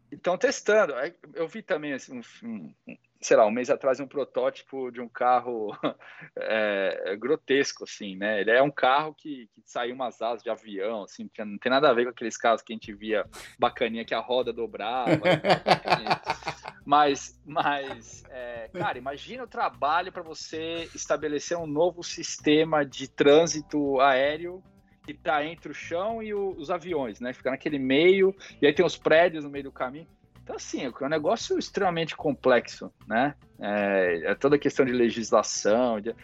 [0.10, 0.94] Estão testando.
[1.34, 5.08] Eu vi também assim, um, um, sei lá, um mês atrás um protótipo de um
[5.08, 5.70] carro
[6.36, 8.42] é, grotesco, assim, né?
[8.42, 11.90] Ele é um carro que, que saiu umas asas de avião, assim, não tem nada
[11.90, 13.24] a ver com aqueles carros que a gente via
[13.60, 15.12] bacaninha que a roda dobrava.
[16.84, 24.00] mas, mas é, cara, imagina o trabalho para você estabelecer um novo sistema de trânsito
[24.02, 24.64] aéreo
[25.06, 27.34] que está entre o chão e o, os aviões, né?
[27.34, 30.08] Fica naquele meio, e aí tem os prédios no meio do caminho.
[30.44, 33.36] Então, assim, é um negócio extremamente complexo, né?
[33.60, 36.02] É, é toda a questão de legislação.
[36.02, 36.16] De...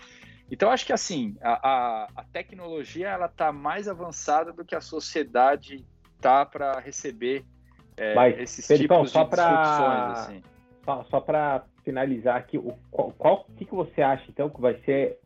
[0.50, 4.82] Então, acho que, assim, a, a, a tecnologia ela está mais avançada do que a
[4.82, 5.86] sociedade
[6.20, 7.46] tá para receber
[7.96, 10.44] é, Mas, esses Felipão, tipos de pra, Assim.
[10.86, 14.78] Só, só para finalizar aqui, o, qual, qual que, que você acha, então, que vai
[14.82, 15.20] ser...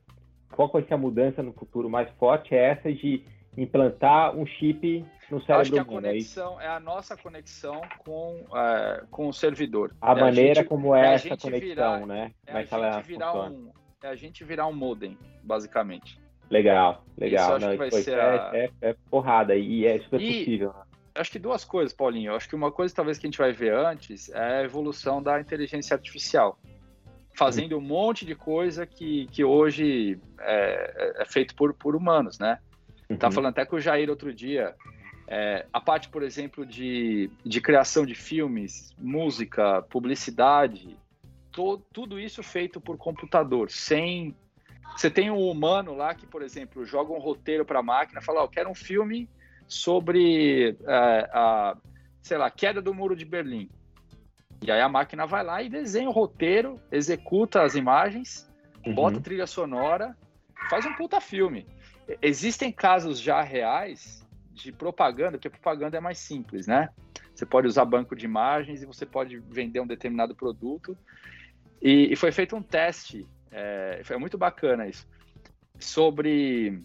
[0.51, 2.53] Qual vai ser a mudança no futuro mais forte?
[2.53, 3.23] É essa de
[3.57, 7.17] implantar um chip no cérebro Acho que a humano, é conexão é, é, a nossa
[7.17, 9.93] conexão com, é, com o servidor.
[10.01, 12.31] A é maneira a gente, como é, é essa conexão, virar, né?
[12.45, 13.71] É a, gente virar um,
[14.03, 16.19] é a gente virar um modem, basicamente.
[16.49, 17.57] Legal, legal.
[17.57, 18.51] Isso, Não, vai ser a...
[18.53, 20.69] é, é, porrada e é super e, possível.
[20.69, 20.83] Né?
[21.15, 22.35] Acho que duas coisas, Paulinho.
[22.35, 25.39] Acho que uma coisa talvez que a gente vai ver antes é a evolução da
[25.39, 26.57] inteligência artificial
[27.33, 32.37] fazendo um monte de coisa que, que hoje é, é, é feito por, por humanos,
[32.39, 32.59] né?
[33.11, 33.17] Uhum.
[33.17, 34.75] Tava falando até com o Jair outro dia.
[35.27, 40.97] É, a parte, por exemplo, de, de criação de filmes, música, publicidade,
[41.51, 44.35] to, tudo isso feito por computador, sem.
[44.95, 48.41] Você tem um humano lá que, por exemplo, joga um roteiro para a máquina, fala:
[48.41, 49.29] oh, eu quero um filme
[49.67, 51.77] sobre é, a,
[52.21, 53.69] sei lá, queda do muro de Berlim.
[54.61, 58.49] E aí a máquina vai lá e desenha o roteiro, executa as imagens,
[58.85, 58.93] uhum.
[58.93, 60.15] bota trilha sonora,
[60.69, 61.65] faz um puta filme.
[62.21, 66.89] Existem casos já reais de propaganda, porque propaganda é mais simples, né?
[67.33, 70.97] Você pode usar banco de imagens e você pode vender um determinado produto.
[71.81, 75.07] E, e foi feito um teste, é, foi muito bacana isso,
[75.79, 76.83] sobre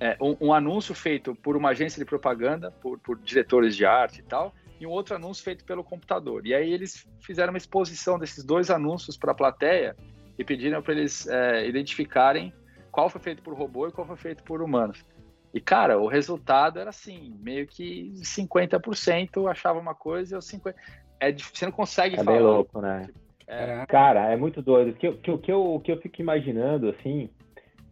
[0.00, 4.20] é, um, um, anúncio feito por uma agência de propaganda, por, por diretores de arte
[4.20, 6.44] e tal, e um outro anúncio feito pelo computador.
[6.44, 9.94] E aí eles fizeram uma exposição desses dois anúncios para a plateia
[10.36, 12.52] e pediram para eles é, identificarem
[12.90, 15.04] qual foi feito por robô e qual foi feito por humanos.
[15.52, 20.74] E, cara, o resultado era assim, meio que 50% achava uma coisa e os 50%.
[21.18, 22.36] É, você não consegue é falar.
[22.36, 23.08] É bem louco, né?
[23.46, 23.84] É...
[23.86, 24.90] Cara, é muito doido.
[24.90, 27.28] O que, que, que, eu, o que eu fico imaginando, assim,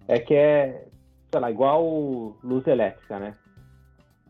[0.06, 0.86] é que é,
[1.30, 3.34] sei lá, igual luz elétrica, né?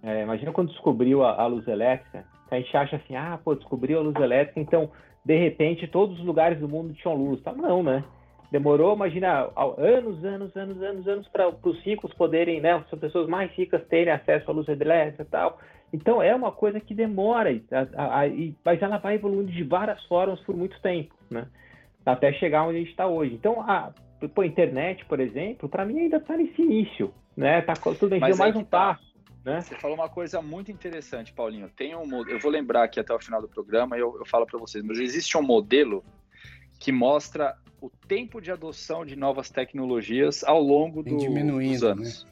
[0.03, 3.99] É, imagina quando descobriu a, a, luz elétrica, a gente acha assim, ah, pô, descobriu
[3.99, 4.91] a luz elétrica, então,
[5.25, 7.43] de repente, todos os lugares do mundo tinham luz.
[7.43, 7.53] Tá?
[7.53, 8.03] Não, né?
[8.51, 13.51] Demorou, imagina, anos, anos, anos, anos, anos para os ricos poderem, né, as pessoas mais
[13.53, 15.59] ricas terem acesso à luz elétrica e tal.
[15.93, 18.29] Então é uma coisa que demora, a, a, a,
[18.65, 21.47] mas ela vai evoluindo de várias formas por muito tempo, né?
[22.05, 23.35] Até chegar onde a gente está hoje.
[23.35, 27.63] Então a, a internet, por exemplo, para mim ainda está nesse início, né?
[27.63, 28.95] Tá tudo bem, mais um tá.
[28.95, 29.09] passo.
[29.45, 29.63] Né?
[29.63, 31.71] Você falou uma coisa muito interessante, Paulinho.
[31.71, 34.45] Tem um, eu vou lembrar aqui até o final do programa e eu, eu falo
[34.45, 36.05] para vocês, mas existe um modelo
[36.79, 42.25] que mostra o tempo de adoção de novas tecnologias ao longo do, dos anos.
[42.25, 42.31] Né?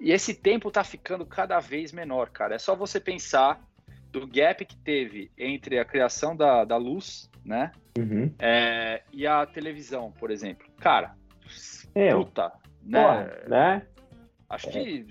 [0.00, 2.54] E esse tempo está ficando cada vez menor, cara.
[2.54, 3.62] É só você pensar
[4.10, 7.70] do gap que teve entre a criação da, da luz, né?
[7.98, 8.32] Uhum.
[8.38, 10.66] É, e a televisão, por exemplo.
[10.78, 11.14] Cara,
[11.94, 13.02] é, puta, né?
[13.02, 13.86] Porra, né?
[14.48, 14.72] Acho é.
[14.72, 15.06] que,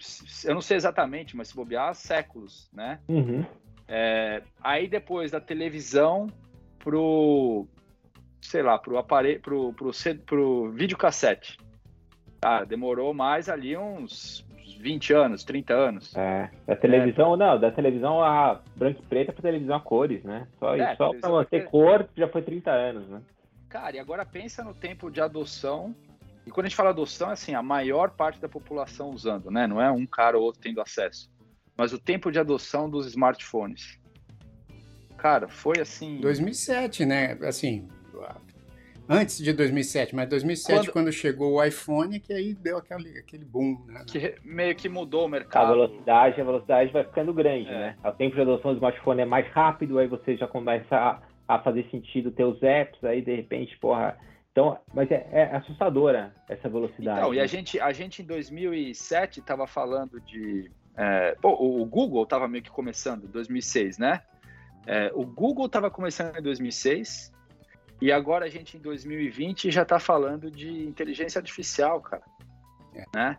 [0.46, 3.00] eu não sei exatamente, mas se bobear, séculos, né?
[3.08, 3.46] Uhum.
[3.88, 6.28] É, aí depois da televisão
[6.80, 7.68] pro,
[8.42, 9.92] sei lá, pro aparelho, pro, pro,
[10.26, 11.58] pro videocassete.
[12.42, 14.46] Cara, demorou mais ali uns
[14.80, 16.16] 20 anos, 30 anos.
[16.16, 17.38] É, da televisão, é.
[17.38, 20.48] não, da televisão a branco e preta pra televisão a cores, né?
[20.58, 23.22] Só, é, só pra manter cor já foi 30 anos, né?
[23.68, 25.94] Cara, e agora pensa no tempo de adoção.
[26.46, 29.68] E quando a gente fala adoção, é assim, a maior parte da população usando, né?
[29.68, 31.30] Não é um cara ou outro tendo acesso.
[31.78, 34.00] Mas o tempo de adoção dos smartphones.
[35.18, 36.20] Cara, foi assim.
[36.22, 37.38] 2007, né?
[37.44, 37.88] Assim,
[39.10, 43.44] antes de 2007, mas 2007 quando, quando chegou o iPhone que aí deu aquele, aquele
[43.44, 44.04] boom, né?
[44.08, 45.66] Que meio que mudou o mercado.
[45.66, 47.80] A velocidade, a velocidade vai ficando grande, é.
[47.80, 47.96] né?
[48.06, 51.60] O tempo de adoção do smartphone é mais rápido, aí você já começa a, a
[51.60, 54.16] fazer sentido ter os apps, aí de repente, porra,
[54.52, 57.20] então, mas é, é, assustadora essa velocidade.
[57.20, 60.70] Então, e a gente, a gente em 2007 estava falando de.
[60.98, 64.22] É, pô, o Google estava meio que começando, 2006, né?
[64.86, 67.32] É, o Google estava começando em 2006,
[68.02, 72.24] e agora a gente em 2020 já está falando de inteligência artificial, cara.
[72.96, 73.06] É.
[73.14, 73.38] Né?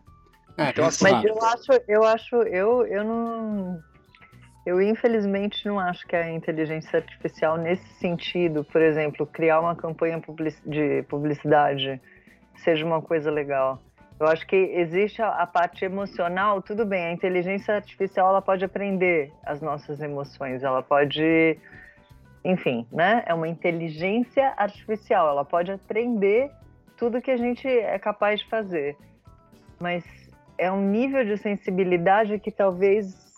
[0.57, 3.83] É, então, assim, Mas eu acho, eu acho, eu, eu não.
[4.67, 10.23] Eu infelizmente não acho que a inteligência artificial, nesse sentido, por exemplo, criar uma campanha
[10.67, 12.01] de publicidade
[12.57, 13.83] seja uma coisa legal.
[14.21, 18.63] Eu acho que existe a, a parte emocional, tudo bem, a inteligência artificial ela pode
[18.63, 21.59] aprender as nossas emoções, ela pode
[22.45, 23.23] enfim, né?
[23.27, 26.51] É uma inteligência artificial, ela pode aprender
[26.97, 28.97] tudo que a gente é capaz de fazer.
[29.79, 30.05] Mas
[30.59, 33.30] é um nível de sensibilidade que talvez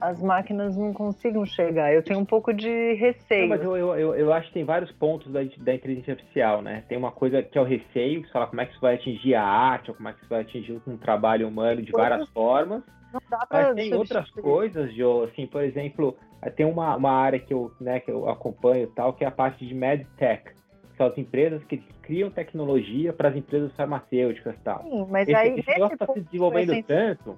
[0.00, 1.92] as máquinas não consigam chegar.
[1.92, 3.42] Eu tenho um pouco de receio.
[3.42, 6.84] Não, mas eu, eu, eu, acho que tem vários pontos da, da inteligência artificial, né?
[6.88, 9.34] Tem uma coisa que é o receio, que fala como é que isso vai atingir
[9.34, 12.82] a arte, ou como é que isso vai atingir um trabalho humano de várias formas.
[13.12, 16.16] Não dá pra mas tem outras coisas, Joe, assim, por exemplo,
[16.56, 19.66] tem uma, uma área que eu, né, que eu acompanho tal, que é a parte
[19.66, 24.82] de medtech, que são as empresas que criam tecnologia para as empresas farmacêuticas tal.
[24.82, 27.36] Sim, mas esse, aí esse negócio está se desenvolvendo tanto,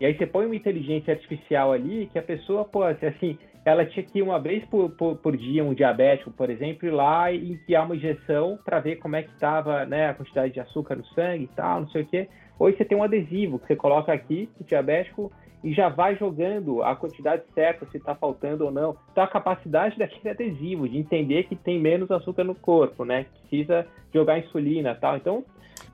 [0.00, 4.04] e aí você põe uma inteligência artificial ali que a pessoa, pô, assim, ela tinha
[4.04, 7.52] que ir uma vez por, por, por dia, um diabético, por exemplo, ir lá e
[7.52, 11.04] enfiar uma injeção para ver como é que estava né, a quantidade de açúcar no
[11.06, 12.28] sangue e tal, não sei o quê.
[12.58, 15.32] Hoje você tem um adesivo que você coloca aqui, o diabético,
[15.64, 18.96] e já vai jogando a quantidade certa, se está faltando ou não.
[19.10, 23.26] Então a capacidade daquele adesivo de entender que tem menos açúcar no corpo, né?
[23.40, 25.16] Precisa jogar insulina tal.
[25.16, 25.44] Então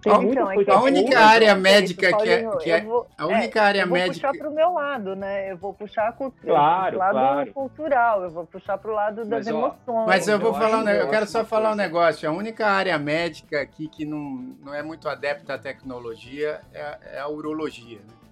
[0.02, 3.06] tem muita então, coisa a única boa, área médica isso, que é, que é vou,
[3.16, 5.52] a única é, área eu vou médica puxar para o meu lado, né?
[5.52, 7.52] Eu vou puxar para o claro, lado claro.
[7.52, 10.06] cultural, eu vou puxar para o lado das mas, emoções.
[10.06, 12.28] Mas eu vou falar, um, eu quero só falar um negócio.
[12.28, 17.20] A única área médica aqui que não, não é muito adepta à tecnologia é, é
[17.20, 18.22] a urologia, né?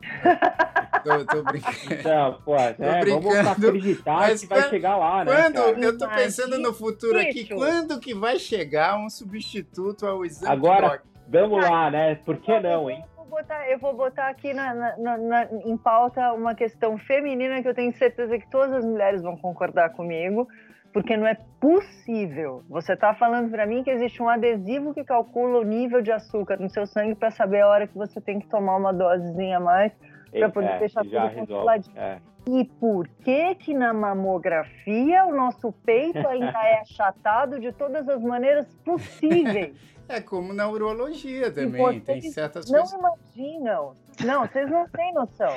[1.04, 1.76] tô, tô, brincando.
[1.92, 5.32] Então, pô, é, vamos acreditar mas que vai chegar lá, né?
[5.32, 5.80] Quando, cara?
[5.80, 11.02] eu tô pensando no futuro aqui, quando que vai chegar um substituto ao exame Agora,
[11.28, 12.16] vamos lá, né?
[12.24, 13.04] Por que não, hein?
[13.28, 17.74] Botar, eu vou botar aqui na, na, na, em pauta uma questão feminina que eu
[17.74, 20.48] tenho certeza que todas as mulheres vão concordar comigo
[20.92, 22.64] porque não é possível.
[22.68, 26.58] Você está falando para mim que existe um adesivo que calcula o nível de açúcar
[26.58, 29.60] no seu sangue para saber a hora que você tem que tomar uma dosezinha a
[29.60, 29.92] mais
[30.30, 31.96] para poder é, deixar tudo controladinho.
[31.98, 32.18] É.
[32.48, 38.22] E por que que na mamografia o nosso peito ainda é achatado de todas as
[38.22, 39.76] maneiras possíveis?
[40.08, 42.98] É como na urologia também, tem certas não coisas...
[43.00, 43.94] Não imaginam,
[44.24, 45.52] não, vocês não têm noção.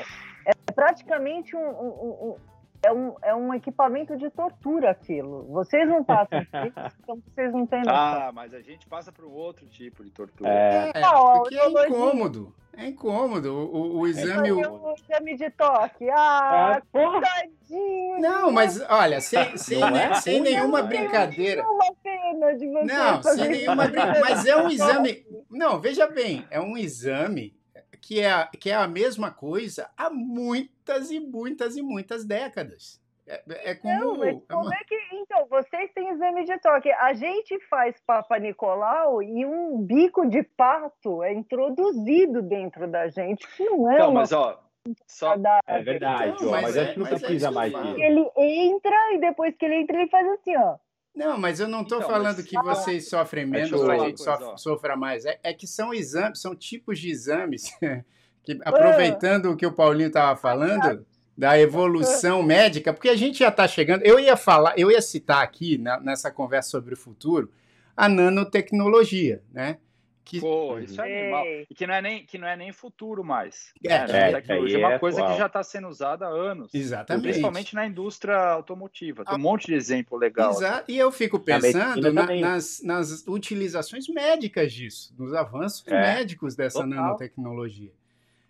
[0.46, 2.36] É praticamente um, um,
[2.84, 5.44] é um, é um equipamento de tortura aquilo.
[5.46, 7.96] Vocês não passam por isso, então vocês não têm noção.
[7.96, 10.50] Ah, mas a gente passa por um outro tipo de tortura.
[10.50, 12.56] É, é porque é incômodo.
[12.76, 13.54] É incômodo.
[13.54, 14.52] O, o exame.
[14.52, 16.10] O exame de toque.
[16.10, 18.20] Ah, é, tadinho.
[18.20, 20.14] Não, mas olha, sem, sem, é?
[20.16, 21.64] sem nenhuma brincadeira.
[21.64, 24.20] Uma pena de você não, sem nenhuma brincadeira.
[24.22, 25.26] Mas é um exame.
[25.50, 27.54] Não, veja bem, é um exame
[28.02, 33.00] que é, que é a mesma coisa há muitas e muitas e muitas décadas.
[33.28, 34.00] É, é como.
[34.00, 34.96] Não, mas é como é que.
[35.14, 36.92] Então, vocês têm exame de toque.
[36.92, 43.48] A gente faz Papa Nicolau e um bico de pato é introduzido dentro da gente,
[43.56, 43.96] que não é.
[43.96, 44.20] Então, uma...
[44.22, 44.60] mas ó.
[45.06, 45.36] Só...
[45.68, 48.00] É verdade, não, mas, mas, a gente é, nunca precisa mais disso.
[48.00, 50.78] Ele entra e depois que ele entra, ele faz assim, ó.
[51.14, 52.46] Não, mas eu não estou então, falando mas...
[52.46, 55.26] que vocês sofrem menos ou a gente coisa, sofra mais.
[55.26, 57.70] É, é, que são exames, são tipos de exames
[58.44, 61.06] que, aproveitando o que o Paulinho estava falando
[61.38, 64.04] da evolução médica, porque a gente já está chegando.
[64.04, 67.52] Eu ia falar, eu ia citar aqui na, nessa conversa sobre o futuro
[67.96, 69.78] a nanotecnologia, né?
[70.24, 70.40] Que...
[70.40, 71.46] Pô, isso é animal.
[71.70, 73.74] E que não é nem, que não é nem futuro mais.
[73.84, 74.32] É, né?
[74.32, 75.34] é, é uma é coisa atual.
[75.34, 76.74] que já está sendo usada há anos.
[76.74, 77.24] Exatamente.
[77.24, 79.26] Principalmente na indústria automotiva.
[79.26, 80.52] Tem um monte de exemplo legal.
[80.52, 80.92] Exato.
[80.92, 86.00] E eu fico pensando na, nas, nas utilizações médicas disso, nos avanços é.
[86.00, 86.90] médicos dessa Total.
[86.90, 87.92] nanotecnologia.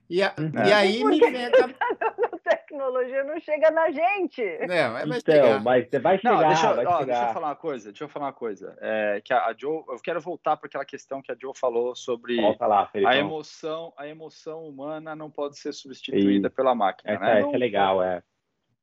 [0.09, 0.51] E, a, uhum.
[0.53, 1.51] e aí me vem a
[2.71, 4.41] tecnologia não chega na gente.
[4.67, 7.47] Não, é, mas então, mas você vai chegar, não, deixa, eu, ó, deixa, eu falar
[7.49, 8.77] uma coisa, deixa eu falar uma coisa.
[8.79, 11.95] É, que a, a Joe, eu quero voltar para aquela questão que a Joe falou
[11.95, 16.51] sobre lá, a emoção, a emoção humana não pode ser substituída e...
[16.51, 17.39] pela máquina, essa, né?
[17.41, 18.23] Essa é legal, é.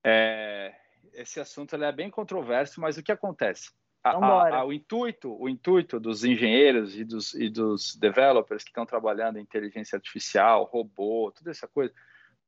[0.05, 0.74] é
[1.14, 3.70] esse assunto é bem controverso, mas o que acontece?
[4.05, 8.70] A, a, a, o intuito, o intuito dos engenheiros e dos, e dos developers que
[8.70, 11.92] estão trabalhando em inteligência artificial, robô, toda essa coisa,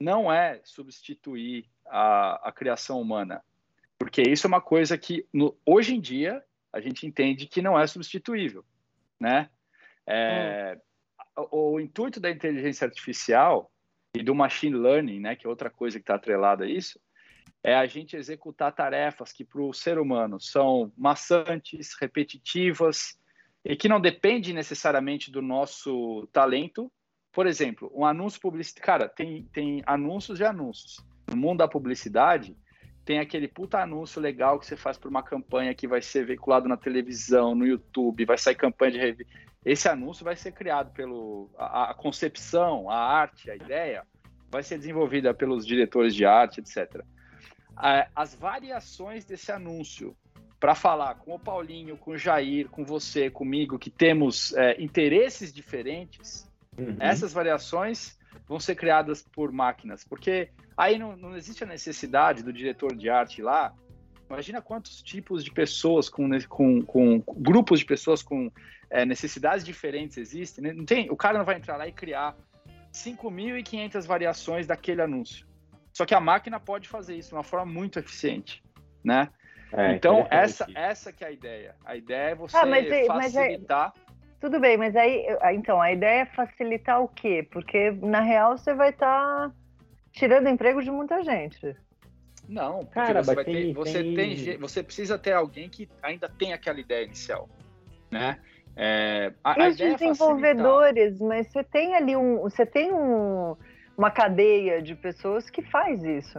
[0.00, 3.42] não é substituir a, a criação humana,
[3.98, 7.78] porque isso é uma coisa que no, hoje em dia a gente entende que não
[7.78, 8.64] é substituível,
[9.20, 9.50] né?
[10.06, 10.78] É,
[11.36, 11.46] hum.
[11.50, 13.70] o, o, intuito da inteligência artificial
[14.14, 16.98] e do machine learning, né, que é outra coisa que está atrelada a isso,
[17.62, 23.18] é a gente executar tarefas que para o ser humano são maçantes, repetitivas
[23.64, 26.90] e que não dependem necessariamente do nosso talento,
[27.32, 28.86] por exemplo, um anúncio publicitário.
[28.86, 31.04] Cara, tem, tem anúncios e anúncios.
[31.28, 32.56] No mundo da publicidade,
[33.04, 36.68] tem aquele puta anúncio legal que você faz para uma campanha que vai ser veiculado
[36.68, 39.32] na televisão, no YouTube, vai sair campanha de revista.
[39.64, 41.50] Esse anúncio vai ser criado pelo.
[41.56, 44.04] A, a, concepção, a arte, a ideia,
[44.50, 47.04] vai ser desenvolvida pelos diretores de arte, etc.
[48.14, 50.16] As variações desse anúncio
[50.58, 55.52] para falar com o Paulinho, com o Jair, com você, comigo, que temos é, interesses
[55.52, 56.96] diferentes, Uhum.
[57.00, 62.52] Essas variações vão ser criadas por máquinas, porque aí não, não existe a necessidade do
[62.52, 63.74] diretor de arte lá.
[64.28, 68.50] Imagina quantos tipos de pessoas com, com, com grupos de pessoas com
[68.88, 70.64] é, necessidades diferentes existem.
[70.64, 70.72] Né?
[70.72, 72.36] Não tem, o cara não vai entrar lá e criar
[72.92, 75.46] 5.500 variações daquele anúncio.
[75.92, 78.62] Só que a máquina pode fazer isso de uma forma muito eficiente,
[79.02, 79.28] né?
[79.72, 81.76] É, então, essa, essa que é a ideia.
[81.84, 83.16] A ideia é você ah, mas, facilitar...
[83.16, 84.09] Mas é
[84.40, 87.46] tudo bem, mas aí, então, a ideia é facilitar o quê?
[87.50, 89.54] Porque, na real, você vai estar tá
[90.12, 91.76] tirando emprego de muita gente.
[92.48, 94.14] Não, cara, você, tem, ter, você, tem...
[94.16, 94.56] tem...
[94.56, 97.48] você precisa ter alguém que ainda tem aquela ideia inicial,
[98.10, 98.38] né?
[98.76, 103.54] É, a, a os é desenvolvedores, é mas você tem ali um, você tem um,
[103.96, 106.38] uma cadeia de pessoas que faz isso.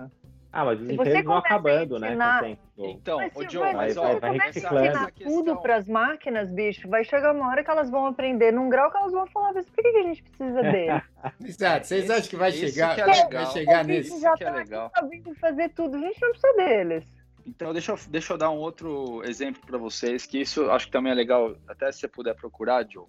[0.53, 2.09] Ah, mas os se empregos vão acabando, né?
[2.09, 2.41] ensinar...
[2.41, 2.57] né?
[2.77, 7.05] Então, mas, o Joe, mas, mas vai, vai ensinar tudo para as máquinas, bicho, vai
[7.05, 9.81] chegar uma hora que elas vão aprender num grau que elas vão falar, mas por
[9.81, 11.01] que a gente precisa dele?
[11.45, 14.19] Exato, vocês acham que vai chegar, que é vai chegar nesse?
[14.19, 14.91] Já que é tá legal.
[14.93, 17.05] sabendo fazer tudo, a gente não precisa deles.
[17.45, 20.91] Então, deixa eu, deixa eu dar um outro exemplo para vocês, que isso acho que
[20.91, 23.05] também é legal, até se você puder procurar, Joe.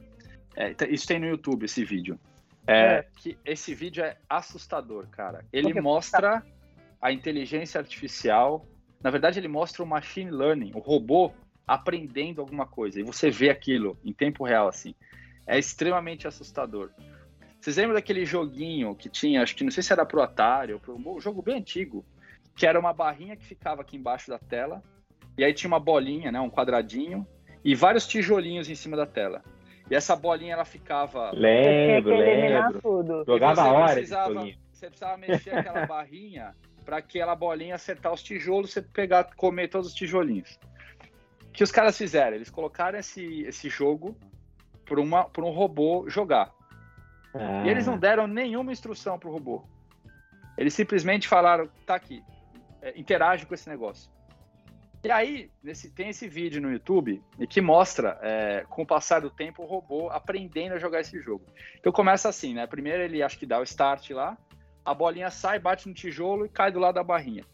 [0.55, 2.19] É, isso tem no YouTube, esse vídeo.
[2.67, 3.07] É, é.
[3.17, 5.45] que esse vídeo é assustador, cara.
[5.53, 6.43] Ele mostra
[7.03, 8.65] a inteligência artificial.
[9.03, 11.33] Na verdade, ele mostra o machine learning, o robô
[11.67, 13.01] aprendendo alguma coisa.
[13.01, 14.95] E você vê aquilo em tempo real, assim.
[15.45, 16.91] É extremamente assustador.
[17.61, 20.81] Vocês lembram daquele joguinho que tinha, acho que não sei se era pro Atari ou
[20.81, 22.05] pro um jogo bem antigo,
[22.55, 24.83] que era uma barrinha que ficava aqui embaixo da tela,
[25.37, 27.27] e aí tinha uma bolinha, né, um quadradinho,
[27.65, 29.43] e vários tijolinhos em cima da tela.
[29.91, 31.31] E essa bolinha ela ficava.
[31.33, 32.81] Lembro, lembro.
[32.81, 33.25] Tudo.
[33.25, 33.95] Jogava hora.
[33.95, 34.35] Precisava,
[34.73, 39.89] você precisava mexer aquela barrinha para aquela bolinha acertar os tijolos, você pegar, comer todos
[39.89, 40.59] os tijolinhos.
[41.49, 42.37] O que os caras fizeram?
[42.37, 44.17] Eles colocaram esse, esse jogo
[44.85, 46.53] para um robô jogar.
[47.35, 47.63] Ah.
[47.65, 49.65] E eles não deram nenhuma instrução para o robô.
[50.57, 52.23] Eles simplesmente falaram, tá aqui,
[52.81, 54.11] é, interage com esse negócio.
[55.05, 57.21] E aí, nesse, tem esse vídeo no YouTube
[57.51, 61.45] que mostra, é, com o passar do tempo, o robô aprendendo a jogar esse jogo.
[61.81, 62.67] Então começa assim, né?
[62.69, 64.39] Primeiro ele acho que dá o start lá,
[64.85, 67.45] a bolinha sai, bate no tijolo e cai do lado da barrinha.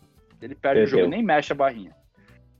[0.40, 0.98] Ele perde Entendeu.
[0.98, 1.94] o jogo, nem mexe a barrinha.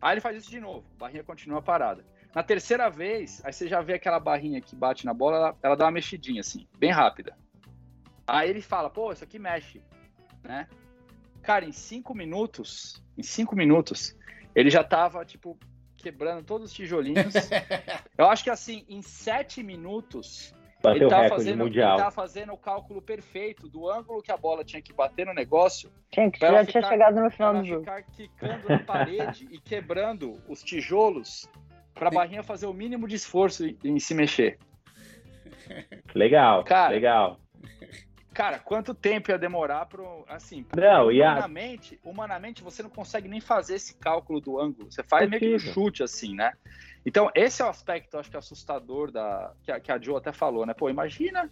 [0.01, 2.05] Aí ele faz isso de novo, a barrinha continua parada.
[2.35, 5.77] Na terceira vez, aí você já vê aquela barrinha que bate na bola, ela, ela
[5.77, 7.37] dá uma mexidinha assim, bem rápida.
[8.27, 9.83] Aí ele fala, pô, isso aqui mexe,
[10.45, 10.69] né?
[11.43, 14.15] Cara, em cinco minutos, em cinco minutos,
[14.55, 15.59] ele já tava, tipo,
[15.97, 17.33] quebrando todos os tijolinhos.
[18.17, 21.97] Eu acho que assim, em sete minutos, Bateu ele tá, fazendo, mundial.
[21.97, 25.35] ele tá fazendo o cálculo perfeito do ângulo que a bola tinha que bater no
[25.35, 25.91] negócio.
[26.11, 27.81] Tinha que já tinha chegado no final do jogo.
[27.81, 31.49] ficar quicando na parede e quebrando os tijolos
[31.95, 34.59] para a barrinha fazer o mínimo de esforço em se mexer.
[36.15, 37.41] Legal, cara, legal.
[38.33, 42.09] Cara, quanto tempo ia demorar para assim, não, humanamente, a...
[42.09, 44.93] humanamente você não consegue nem fazer esse cálculo do ângulo.
[44.93, 46.53] Você faz meio que um chute assim, né?
[47.05, 50.67] Então, esse é o aspecto, acho que assustador da que a, que a até falou,
[50.67, 50.75] né?
[50.75, 51.51] Pô, imagina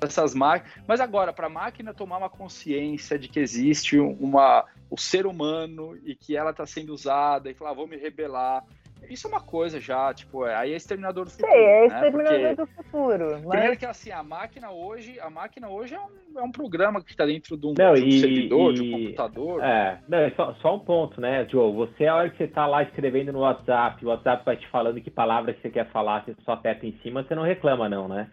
[0.00, 0.72] essas máquinas.
[0.86, 5.98] Mas agora, para a máquina tomar uma consciência de que existe uma, o ser humano
[6.04, 8.64] e que ela está sendo usada e falar, ah, vou me rebelar.
[9.08, 11.52] Isso é uma coisa já, tipo, é, aí é exterminador do futuro.
[11.52, 12.54] Sim, é exterminador né?
[12.54, 13.30] do futuro.
[13.32, 13.46] Mas...
[13.46, 17.10] Primeiro que assim, a máquina hoje, a máquina hoje é um, é um programa que
[17.10, 18.74] está dentro de um, não, de um e, servidor, e...
[18.74, 19.62] de um computador.
[19.62, 21.72] É, não, só, só, um ponto, né, Joe?
[21.74, 25.00] Você, a hora que você está lá escrevendo no WhatsApp, o WhatsApp vai te falando
[25.00, 28.28] que palavras você quer falar, você só aperta em cima, você não reclama, não, né?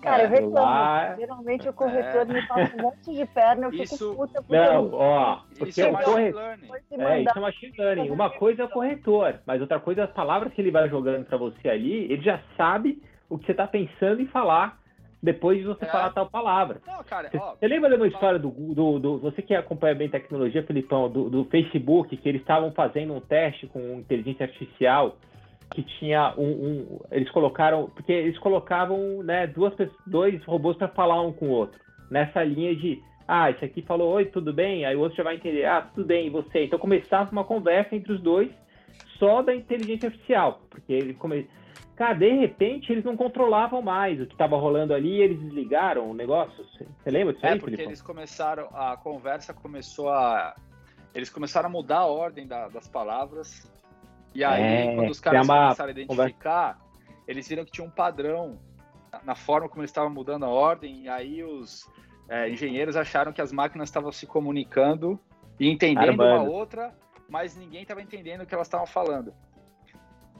[0.00, 0.54] Cara, é, eu reclamo.
[0.54, 1.16] Lá...
[1.16, 2.24] Geralmente o corretor é...
[2.24, 3.96] me passa um monte de perna, eu isso...
[3.96, 6.42] fico puta por Não, ó, porque isso é, o corretor...
[6.42, 8.10] é, isso é machine learning.
[8.10, 11.24] Uma coisa é o corretor, mas outra coisa é as palavras que ele vai jogando
[11.24, 14.80] para você ali, ele já sabe o que você tá pensando em falar
[15.22, 15.88] depois de você é.
[15.88, 16.80] falar tal palavra.
[16.86, 19.94] Não, cara, você, ó, você lembra de uma história do, do, do, Você que acompanha
[19.94, 25.16] bem tecnologia, Felipão, do, do Facebook, que eles estavam fazendo um teste com inteligência artificial
[25.70, 29.72] que tinha um, um, eles colocaram porque eles colocavam né duas
[30.06, 31.78] dois robôs para falar um com o outro
[32.10, 35.36] nessa linha de ah esse aqui falou oi tudo bem aí o outro já vai
[35.36, 38.50] entender ah tudo bem e você então começava uma conversa entre os dois
[39.18, 41.48] só da inteligência artificial porque ele come...
[41.94, 46.14] cara de repente eles não controlavam mais o que estava rolando ali eles desligaram o
[46.14, 47.90] negócio você lembra disso é aí, porque Felipe?
[47.90, 50.52] eles começaram a conversa começou a
[51.14, 53.70] eles começaram a mudar a ordem da, das palavras
[54.34, 55.62] e aí, é, quando os caras uma...
[55.64, 56.78] começaram a identificar,
[57.26, 58.58] eles viram que tinha um padrão
[59.24, 61.90] na forma como eles estavam mudando a ordem, e aí os
[62.28, 65.18] é, engenheiros acharam que as máquinas estavam se comunicando
[65.58, 66.94] e entendendo uma outra,
[67.28, 69.34] mas ninguém estava entendendo o que elas estavam falando.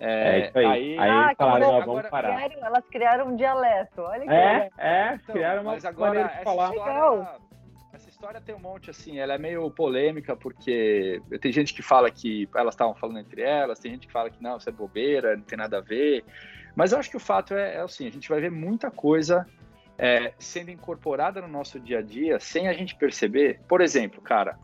[0.01, 0.67] É, é, isso aí.
[0.67, 2.35] Aí, aí ah, falaram, agora, vamos parar.
[2.37, 6.43] Criaram, elas criaram um dialeto, olha que É, é, então, criaram uma mas agora, de
[6.43, 6.71] falar.
[6.71, 7.40] História,
[8.21, 12.47] história tem um monte, assim, ela é meio polêmica, porque tem gente que fala que
[12.55, 15.43] elas estavam falando entre elas, tem gente que fala que não, isso é bobeira, não
[15.43, 16.23] tem nada a ver.
[16.77, 19.47] Mas eu acho que o fato é, é assim, a gente vai ver muita coisa
[19.97, 23.59] é, sendo incorporada no nosso dia a dia sem a gente perceber.
[23.67, 24.59] Por exemplo, cara,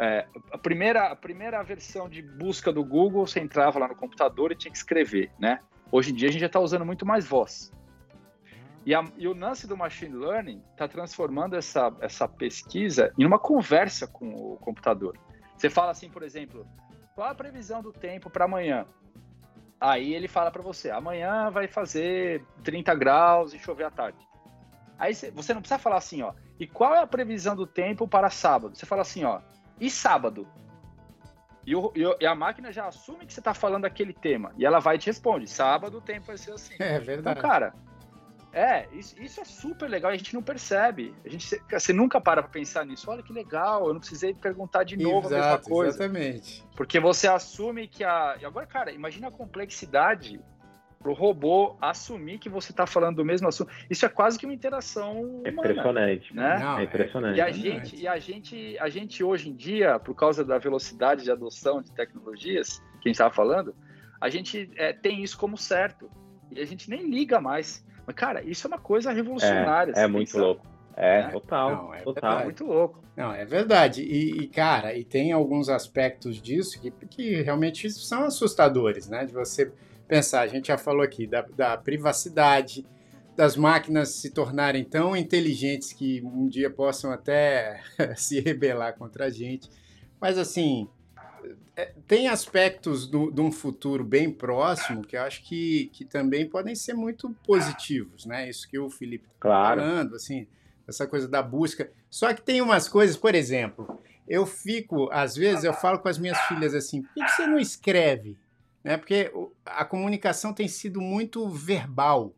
[0.00, 4.50] é, a, primeira, a primeira versão de busca do Google, você entrava lá no computador
[4.50, 5.60] e tinha que escrever, né?
[5.92, 7.72] Hoje em dia a gente já está usando muito mais voz.
[8.86, 13.36] E, a, e o lance do machine learning está transformando essa, essa pesquisa em uma
[13.36, 15.18] conversa com o computador.
[15.56, 16.64] Você fala assim, por exemplo,
[17.16, 18.86] qual a previsão do tempo para amanhã?
[19.80, 24.18] Aí ele fala para você, amanhã vai fazer 30 graus e chover à tarde.
[24.96, 28.30] Aí você não precisa falar assim, ó, E qual é a previsão do tempo para
[28.30, 28.76] sábado?
[28.76, 29.40] Você fala assim, ó,
[29.80, 30.46] e sábado?
[31.66, 34.52] E, o, e, a máquina já assume que você está falando aquele tema.
[34.56, 36.76] E ela vai e te responde: sábado o tempo vai ser assim.
[36.78, 37.40] É verdade.
[37.40, 37.74] Então, cara,
[38.56, 41.14] é, isso, isso, é super legal e a gente não percebe.
[41.26, 43.10] A gente, você nunca para pra pensar nisso.
[43.10, 46.04] Olha que legal, eu não precisei perguntar de novo Exato, a mesma coisa.
[46.04, 46.64] Exatamente.
[46.74, 48.38] Porque você assume que a.
[48.40, 50.40] E agora, cara, imagina a complexidade
[50.98, 53.70] pro robô assumir que você está falando do mesmo assunto.
[53.90, 56.58] Isso é quase que uma interação é impressionante, né?
[56.58, 57.36] Não, é impressionante.
[57.36, 61.24] E a gente, e a gente, a gente hoje em dia, por causa da velocidade
[61.24, 63.76] de adoção de tecnologias que a gente estava falando,
[64.18, 66.10] a gente é, tem isso como certo
[66.50, 67.84] e a gente nem liga mais.
[68.06, 69.92] Mas cara, isso é uma coisa revolucionária.
[69.96, 70.44] É, é muito pensa.
[70.44, 70.66] louco.
[70.96, 72.22] É, é, total, Não, é total.
[72.22, 72.44] Verdade.
[72.44, 73.04] Muito louco.
[73.14, 74.02] Não, é verdade.
[74.02, 79.26] E, e, cara, e tem alguns aspectos disso que, que realmente são assustadores, né?
[79.26, 79.70] De você
[80.08, 82.86] pensar, a gente já falou aqui da, da privacidade,
[83.36, 87.80] das máquinas se tornarem tão inteligentes que um dia possam até
[88.16, 89.68] se rebelar contra a gente.
[90.18, 90.88] Mas assim,
[91.76, 96.48] é, tem aspectos do, de um futuro bem próximo que eu acho que, que também
[96.48, 98.48] podem ser muito positivos, né?
[98.48, 99.80] Isso que o Felipe está claro.
[99.80, 100.46] falando, assim,
[100.88, 101.90] essa coisa da busca.
[102.10, 106.18] Só que tem umas coisas, por exemplo, eu fico, às vezes, eu falo com as
[106.18, 108.36] minhas filhas assim, por que você não escreve?
[108.86, 108.96] né?
[108.96, 109.32] Porque
[109.64, 112.32] a comunicação tem sido muito verbal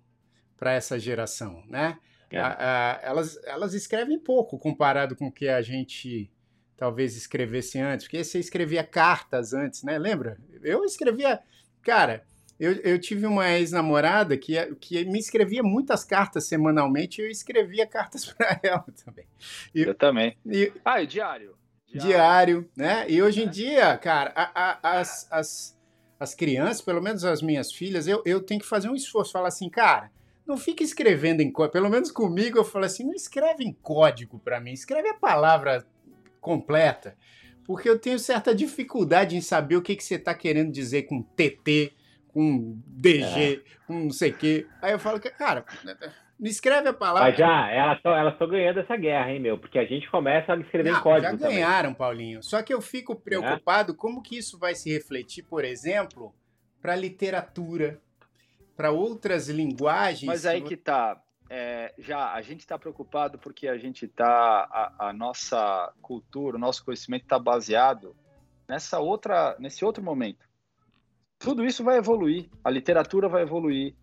[0.57, 1.99] para essa geração, né?
[2.31, 2.39] É.
[2.39, 6.31] A, a, elas, elas escrevem pouco comparado com o que a gente
[6.79, 9.99] talvez escrevesse antes, porque você escrevia cartas antes, né?
[9.99, 10.39] Lembra?
[10.63, 11.41] Eu escrevia,
[11.83, 12.25] cara,
[12.59, 17.87] eu, eu tive uma ex-namorada que, que me escrevia muitas cartas semanalmente e eu escrevia
[17.87, 19.27] cartas para ela também.
[19.75, 20.37] E, eu também.
[20.47, 21.57] E, ah, e diário.
[21.87, 22.09] diário.
[22.09, 23.07] Diário, né?
[23.09, 23.51] E hoje em é.
[23.51, 25.79] dia, cara, a, as, as
[26.21, 29.49] as crianças, pelo menos as minhas filhas, eu, eu tenho que fazer um esforço, falar
[29.49, 30.11] assim, cara,
[30.45, 31.73] não fica escrevendo em código.
[31.73, 35.87] Pelo menos comigo eu falo assim, não escreve em código para mim, escreve a palavra
[36.41, 37.17] completa,
[37.65, 41.23] porque eu tenho certa dificuldade em saber o que, que você está querendo dizer com
[41.23, 41.93] TT,
[42.29, 43.87] com DG, é.
[43.87, 44.67] com não sei o quê.
[44.81, 45.65] Aí eu falo, cara,
[46.39, 47.31] me escreve a palavra.
[47.31, 49.59] Mas já, elas estão elas ganhando essa guerra, hein, meu?
[49.59, 51.37] Porque a gente começa a escrever Não, em código.
[51.39, 51.95] Já ganharam, também.
[51.95, 52.43] Paulinho.
[52.43, 53.97] Só que eu fico preocupado é?
[53.97, 56.33] como que isso vai se refletir, por exemplo,
[56.81, 58.01] para literatura,
[58.77, 60.25] para outras linguagens.
[60.27, 61.21] Mas aí que tá.
[61.51, 66.61] É, já a gente está preocupado porque a gente está a, a, nossa cultura, o
[66.61, 68.15] nosso conhecimento está baseado
[68.69, 70.47] nessa outra, nesse outro momento.
[71.39, 73.95] Tudo isso vai evoluir, a literatura vai evoluir,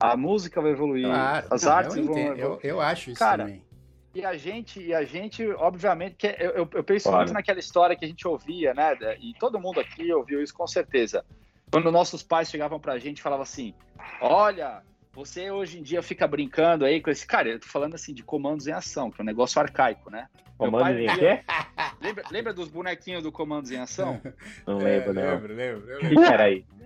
[0.00, 1.46] a música vai evoluir, claro.
[1.50, 2.40] as não, artes eu vão evoluir.
[2.42, 3.68] Eu, eu acho isso Cara, também.
[4.14, 7.18] E a gente, e a gente, obviamente, que eu, eu, eu penso claro.
[7.18, 8.96] muito naquela história que a gente ouvia, né?
[9.20, 11.24] E todo mundo aqui ouviu isso com certeza.
[11.70, 13.74] Quando nossos pais chegavam pra gente e falavam assim:
[14.20, 14.82] Olha,
[15.18, 17.26] você hoje em dia fica brincando aí com esse.
[17.26, 20.28] Cara, eu tô falando assim de comandos em ação, que é um negócio arcaico, né?
[20.56, 21.42] Comandos em quê?
[22.00, 24.20] Lembra, lembra dos bonequinhos do comandos em ação?
[24.64, 25.22] Não lembro, não.
[25.22, 25.86] Lembro, lembro.
[25.86, 26.06] lembro.
[26.06, 26.64] O que era aí?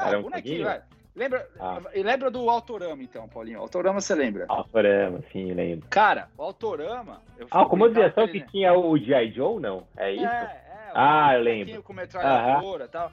[0.00, 0.82] Ah, era um bonequinho, velho.
[1.16, 1.82] Lembra, ah.
[1.92, 3.58] lembra do Autorama, então, Paulinho?
[3.58, 4.44] Autorama você lembra?
[4.48, 5.88] Autorama, sim, lembro.
[5.90, 7.20] Cara, o Autorama.
[7.50, 9.32] ah, como de ação que tinha o G.I.
[9.32, 9.88] Joe, não?
[9.96, 10.24] É isso?
[10.24, 10.92] É, é.
[10.94, 11.82] Ah, eu lembro.
[11.82, 13.10] Com metralhadora e tal.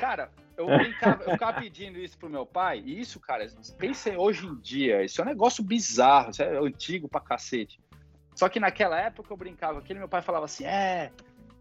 [0.00, 3.46] Cara, eu, brincava, eu ficava pedindo isso pro meu pai, e isso, cara,
[3.78, 7.78] pensem hoje em dia, isso é um negócio bizarro, isso é antigo pra cacete.
[8.34, 11.10] Só que naquela época eu brincava aquele meu pai falava assim: é,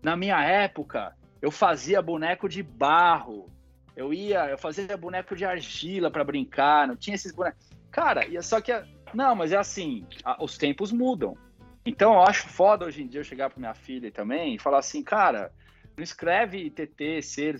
[0.03, 3.49] na minha época eu fazia boneco de barro.
[3.95, 7.69] Eu ia, eu fazia boneco de argila para brincar, não tinha esses bonecos.
[7.89, 8.73] Cara, ia só que.
[9.13, 11.37] Não, mas é assim, a, os tempos mudam.
[11.85, 14.79] Então eu acho foda hoje em dia eu chegar para minha filha também e falar
[14.79, 15.53] assim, cara,
[15.95, 17.59] não escreve TT, ser,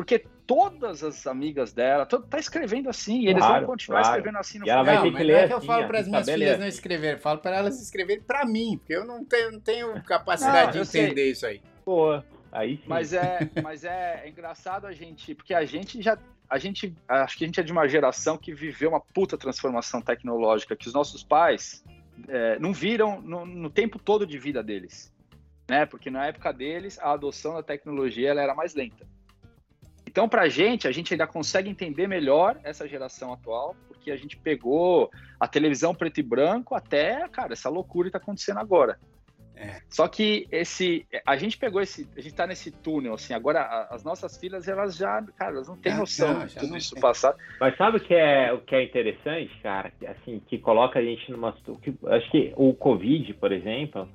[0.00, 4.16] porque todas as amigas dela, todo, tá escrevendo assim, e eles claro, vão continuar claro.
[4.16, 5.98] escrevendo assim no e ela vai ter que ler é que eu assim, falo para
[5.98, 9.52] as minhas filhas não escrever, falo para elas escreverem para mim, porque eu não tenho,
[9.52, 11.30] não tenho capacidade não, de entender sei.
[11.32, 11.60] isso aí.
[11.84, 12.18] Pô,
[12.50, 12.82] Aí sim.
[12.86, 17.36] Mas é, mas é, é engraçado a gente, porque a gente já a gente, acho
[17.38, 20.94] que a gente é de uma geração que viveu uma puta transformação tecnológica que os
[20.94, 21.84] nossos pais
[22.26, 25.12] é, não viram no, no, tempo todo de vida deles,
[25.68, 25.86] né?
[25.86, 29.06] Porque na época deles a adoção da tecnologia ela era mais lenta.
[30.10, 34.16] Então, para a gente, a gente ainda consegue entender melhor essa geração atual, porque a
[34.16, 35.08] gente pegou
[35.38, 38.98] a televisão preto e branco até, cara, essa loucura está acontecendo agora.
[39.54, 39.80] É.
[39.88, 44.02] Só que esse, a gente pegou esse, a gente tá nesse túnel, assim, agora as
[44.02, 47.00] nossas filhas, elas já, cara, elas não têm noção não, de tudo isso tem.
[47.00, 47.36] passar.
[47.60, 49.92] Mas sabe o que é, o que é interessante, cara?
[50.08, 54.08] Assim, que coloca a gente numa, que, acho que o Covid, por exemplo,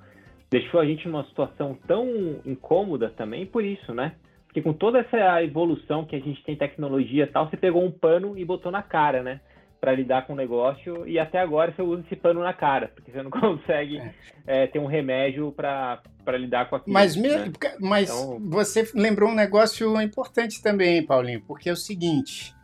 [0.49, 4.13] deixou a gente numa situação tão incômoda também por isso, né?
[4.55, 7.91] Porque com toda essa evolução que a gente tem tecnologia e tal, você pegou um
[7.91, 9.41] pano e botou na cara, né?
[9.81, 13.11] para lidar com o negócio e até agora você usa esse pano na cara, porque
[13.11, 14.13] você não consegue é.
[14.47, 16.01] É, ter um remédio para
[16.39, 16.93] lidar com aquilo.
[16.93, 17.51] Mas, né?
[17.81, 18.39] mas então...
[18.49, 22.55] você lembrou um negócio importante também, Paulinho, porque é o seguinte.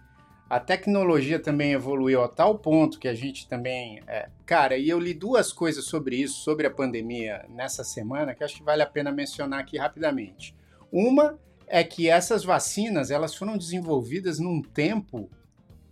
[0.49, 4.01] A tecnologia também evoluiu a tal ponto que a gente também.
[4.07, 8.43] É, cara, e eu li duas coisas sobre isso, sobre a pandemia, nessa semana, que
[8.43, 10.55] acho que vale a pena mencionar aqui rapidamente.
[10.91, 11.37] Uma
[11.72, 15.32] é que essas vacinas elas foram desenvolvidas num tempo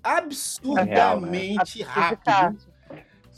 [0.03, 2.59] absurdamente rápido.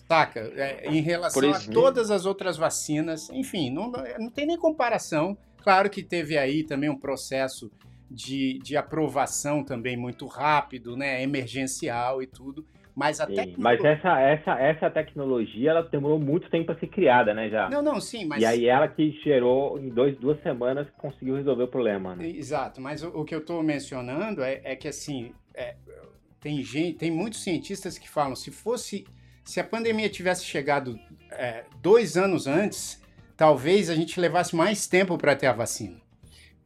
[0.08, 0.39] Saca?
[0.56, 3.30] É, em relação a todas as outras vacinas.
[3.30, 5.38] Enfim, não, não tem nem comparação.
[5.64, 7.72] Claro que teve aí também um processo
[8.10, 11.22] de, de aprovação também muito rápido, né?
[11.22, 12.66] Emergencial e tudo.
[12.96, 17.34] Mas a sim, Mas essa, essa, essa tecnologia, ela demorou muito tempo para ser criada,
[17.34, 17.70] né, já?
[17.70, 18.42] Não, não, sim, mas...
[18.42, 22.28] E aí ela que gerou, em dois, duas semanas, conseguiu resolver o problema, né?
[22.28, 25.76] Exato, mas o, o que eu estou mencionando é, é que, assim, é,
[26.39, 29.06] tem gente, tem muitos cientistas que falam, se fosse,
[29.44, 31.00] se a pandemia tivesse chegado
[31.32, 33.02] é, dois anos antes,
[33.38, 35.98] talvez a gente levasse mais tempo para ter a vacina.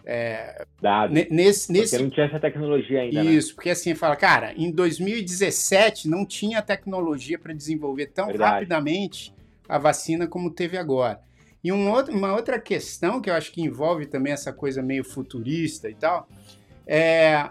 [0.05, 1.13] É, Dado.
[1.13, 1.97] Nesse, nesse...
[1.97, 3.23] Porque não tinha essa tecnologia ainda.
[3.23, 3.31] Né?
[3.31, 3.55] Isso, né?
[3.55, 8.51] porque assim, fala, cara, em 2017 não tinha tecnologia para desenvolver tão Verdade.
[8.51, 9.33] rapidamente
[9.67, 11.19] a vacina como teve agora.
[11.63, 15.03] E um outro, uma outra questão que eu acho que envolve também essa coisa meio
[15.03, 16.29] futurista e tal,
[16.85, 17.49] é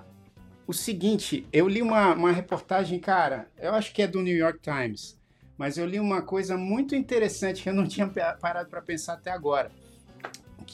[0.67, 4.61] o seguinte, eu li uma, uma reportagem, cara, eu acho que é do New York
[4.61, 5.19] Times,
[5.59, 8.07] mas eu li uma coisa muito interessante que eu não tinha
[8.41, 9.73] parado para pensar até agora.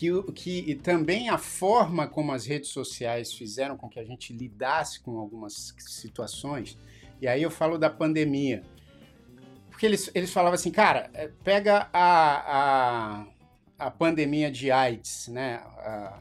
[0.01, 4.98] Que, que também a forma como as redes sociais fizeram com que a gente lidasse
[4.98, 6.78] com algumas situações,
[7.20, 8.62] e aí eu falo da pandemia.
[9.68, 13.26] Porque eles, eles falavam assim, cara, é, pega a,
[13.78, 15.57] a, a pandemia de AIDS, né?
[15.57, 16.18] A,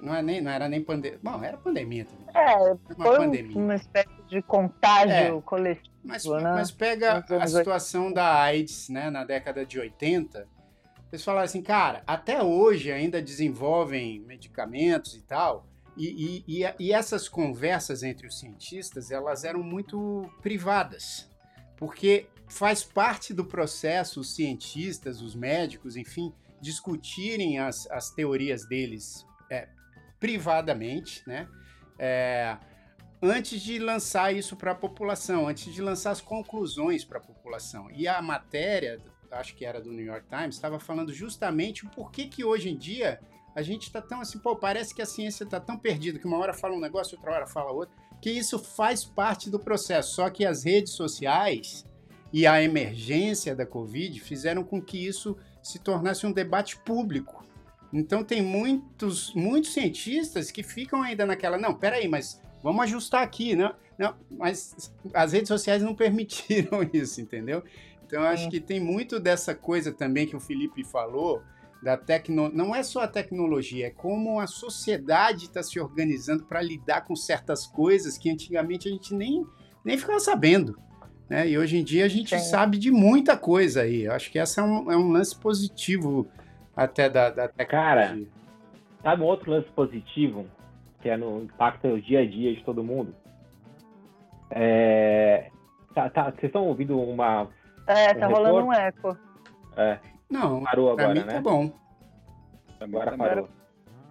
[0.00, 1.18] não, é nem, não era nem pandemia.
[1.22, 2.26] Bom, era pandemia também.
[2.34, 3.58] É, uma foi pandemia.
[3.58, 5.94] uma espécie de contágio é, coletivo.
[6.02, 6.40] Mas, né?
[6.40, 10.55] mas pega a situação da AIDS, né, na década de 80.
[11.12, 15.66] Eles falaram assim, cara, até hoje ainda desenvolvem medicamentos e tal.
[15.96, 21.30] E, e, e, e essas conversas entre os cientistas, elas eram muito privadas.
[21.76, 29.24] Porque faz parte do processo os cientistas, os médicos, enfim, discutirem as, as teorias deles
[29.50, 29.68] é,
[30.18, 31.48] privadamente, né?
[31.98, 32.56] É,
[33.22, 37.90] antes de lançar isso para a população, antes de lançar as conclusões para a população.
[37.90, 39.00] E a matéria,
[39.36, 42.76] acho que era do New York Times, estava falando justamente o porquê que hoje em
[42.76, 43.20] dia
[43.54, 46.36] a gente está tão assim, pô, parece que a ciência está tão perdida que uma
[46.36, 50.14] hora fala um negócio, outra hora fala outro, que isso faz parte do processo.
[50.14, 51.86] Só que as redes sociais
[52.32, 57.46] e a emergência da Covid fizeram com que isso se tornasse um debate público.
[57.92, 63.56] Então tem muitos, muitos cientistas que ficam ainda naquela, não, peraí, mas vamos ajustar aqui,
[63.56, 63.72] né?
[63.98, 67.62] Não, mas as redes sociais não permitiram isso, entendeu?
[68.06, 68.50] Então eu acho é.
[68.50, 71.42] que tem muito dessa coisa também que o Felipe falou,
[71.82, 72.48] da tecno...
[72.48, 77.16] não é só a tecnologia, é como a sociedade está se organizando para lidar com
[77.16, 79.44] certas coisas que antigamente a gente nem,
[79.84, 80.78] nem ficava sabendo.
[81.28, 81.48] Né?
[81.48, 82.38] E hoje em dia a gente é.
[82.38, 84.04] sabe de muita coisa aí.
[84.04, 86.28] Eu acho que essa é um, é um lance positivo
[86.74, 88.18] até da, da Cara,
[89.02, 90.46] sabe um outro lance positivo
[91.00, 93.14] que é no impacto no dia a dia de todo mundo?
[94.50, 95.50] É,
[95.94, 97.48] tá, tá, vocês estão ouvindo uma.
[97.86, 99.16] É, tá rolando um eco.
[99.76, 99.98] É.
[100.30, 101.32] Não, parou agora, mim tá né?
[101.34, 101.72] Tá bom.
[102.80, 103.48] Agora parou.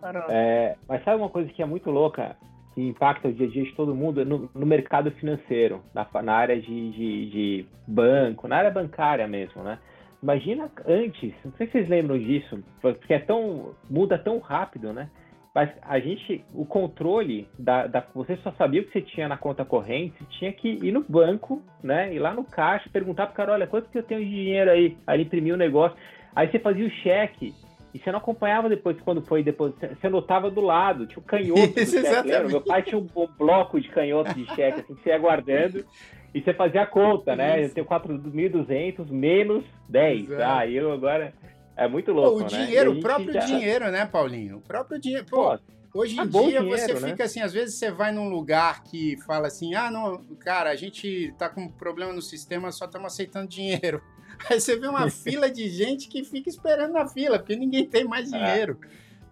[0.02, 0.24] parou.
[0.30, 2.38] É, mas sabe uma coisa que é muito louca,
[2.74, 6.34] que impacta o dia a dia de todo mundo no, no mercado financeiro, na, na
[6.34, 9.78] área de, de, de, banco, na área bancária mesmo, né?
[10.24, 13.76] Imagina antes, não sei se vocês lembram disso, porque é tão.
[13.90, 15.10] muda tão rápido, né?
[15.56, 19.38] Mas a gente, o controle da, da, Você só sabia o que você tinha na
[19.38, 22.14] conta corrente, você tinha que ir no banco, né?
[22.14, 24.98] Ir lá no caixa, perguntar pro cara, olha, quanto que eu tenho de dinheiro aí?
[25.08, 25.98] Aí imprimir o um negócio.
[26.36, 27.54] Aí você fazia o cheque.
[27.94, 31.80] E você não acompanhava depois, quando foi depois, você anotava do lado, tinha o canhoto
[31.80, 35.18] Isso, cheque, Meu pai tinha um, bloco de canhoto de cheque, assim, que você ia
[35.18, 35.86] guardando.
[36.34, 37.64] E você fazia a conta, né?
[37.64, 40.32] Eu tenho 4.200 menos 10.
[40.32, 40.44] Exato.
[40.44, 41.32] Ah, eu agora.
[41.76, 42.32] É muito louco.
[42.32, 42.66] Pô, o né?
[42.66, 43.40] dinheiro, o próprio já...
[43.42, 44.58] dinheiro, né, Paulinho?
[44.58, 45.26] O próprio dinheiro.
[45.26, 45.58] Pô,
[45.94, 47.10] hoje em dia dinheiro, você né?
[47.10, 50.76] fica assim, às vezes você vai num lugar que fala assim: ah, não, cara, a
[50.76, 54.02] gente tá com problema no sistema, só estamos aceitando dinheiro.
[54.50, 58.06] Aí você vê uma fila de gente que fica esperando na fila, porque ninguém tem
[58.06, 58.38] mais é.
[58.38, 58.80] dinheiro.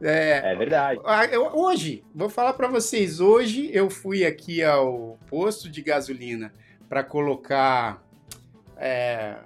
[0.01, 0.99] É, é verdade.
[1.31, 6.51] Eu, hoje, vou falar para vocês, hoje eu fui aqui ao posto de gasolina
[6.89, 8.03] para colocar.
[8.75, 9.37] É,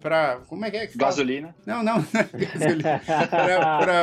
[0.00, 1.10] para como é que é que fala?
[1.10, 1.54] Gasolina?
[1.66, 3.02] Não, não, não é gasolina.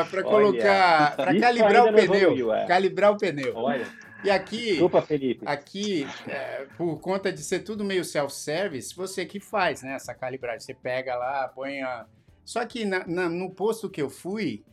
[0.10, 2.66] para colocar, para calibrar o pneu, evoluiu, é.
[2.66, 3.56] calibrar o pneu.
[3.56, 3.88] Olha.
[4.24, 5.46] E aqui, Desculpa, Felipe.
[5.46, 9.94] aqui é, por conta de ser tudo meio self-service, você que faz, né?
[9.94, 10.62] Essa calibragem.
[10.62, 12.08] Você pega lá, põe a.
[12.44, 14.64] Só que na, na, no posto que eu fui,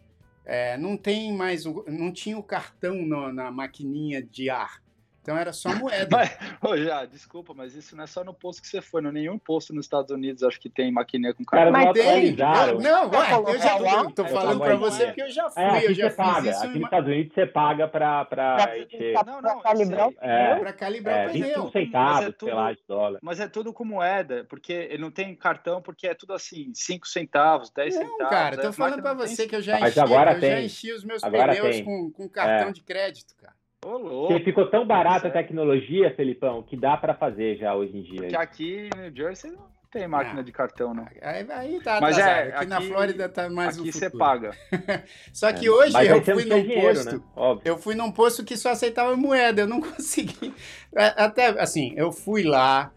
[0.45, 4.82] é, não tem mais, o, não tinha o cartão no, na maquininha de ar.
[5.23, 6.09] Então era só moeda.
[6.11, 9.11] Mas, ô, já, desculpa, mas isso não é só no posto que você foi, não
[9.11, 11.81] é nenhum posto nos Estados Unidos, acho que tem maquininha com Cara, cartão.
[11.81, 12.37] não Mas tem.
[12.83, 14.11] Não, ué, eu já lá?
[14.11, 15.07] tô falando aí, você é.
[15.07, 16.51] porque eu já fui, É, aqui eu já você fiz paga.
[16.51, 18.57] isso Aqui nos Estados Unidos você paga pra, pra
[19.25, 20.47] Não, pra não, calibrar o É.
[20.49, 20.61] pneu.
[20.61, 21.63] pra calibrar É, o 25 pneu.
[21.63, 23.19] Mas centavos, é tudo- sei lá, de dólar.
[23.23, 27.07] Mas é tudo com moeda, porque ele não tem cartão, porque é tudo assim, 5
[27.07, 28.31] centavos, 10 Não, centavos.
[28.31, 30.41] cara, a tô falando não tem você que eu já Mas enchi, agora eu já
[30.57, 30.65] tem.
[30.67, 31.85] enchi os meus Agora pneus tem.
[31.85, 32.73] com, com cartão É.
[32.73, 33.55] de crédito, cara.
[33.93, 38.21] Porque ficou tão barata a tecnologia, Felipão, que dá pra fazer já hoje em dia.
[38.23, 40.45] Porque aqui em New Jersey não tem máquina Ah.
[40.45, 41.05] de cartão, não.
[41.21, 44.53] Aí, aí tá Mas é, aqui, na aqui- Flórida tá mais aqui você paga.
[45.35, 47.23] Só que hoje Mas eu fui num dinheiro, posto, né?
[47.35, 47.63] Óbvio.
[47.69, 50.55] eu fui num posto que só aceitava moeda, eu não consegui.
[50.95, 52.93] Até assim, eu fui lá,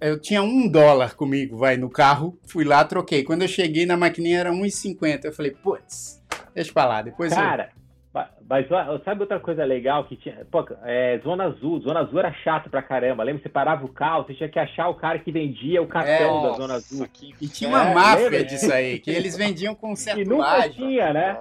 [0.00, 3.24] eu tinha um dólar comigo, vai, no carro, fui lá, troquei.
[3.24, 5.24] Quando eu cheguei na maquininha era 1,50.
[5.24, 6.22] Eu falei, putz,
[6.54, 7.02] deixa pra lá.
[7.02, 7.78] Depois eu- Cara, ma-
[8.48, 10.46] mas ó, sabe outra coisa legal que tinha?
[10.50, 11.80] Pô, é, Zona Azul.
[11.80, 13.22] Zona Azul era chato pra caramba.
[13.22, 13.42] Lembra?
[13.42, 16.52] Você parava o carro, você tinha que achar o cara que vendia o cartão da
[16.54, 17.06] Zona Azul.
[17.12, 18.44] que E tinha uma É, máfia lembra?
[18.44, 20.72] disso aí, que eles vendiam com certo E nunca ágio.
[20.72, 21.36] tinha, né?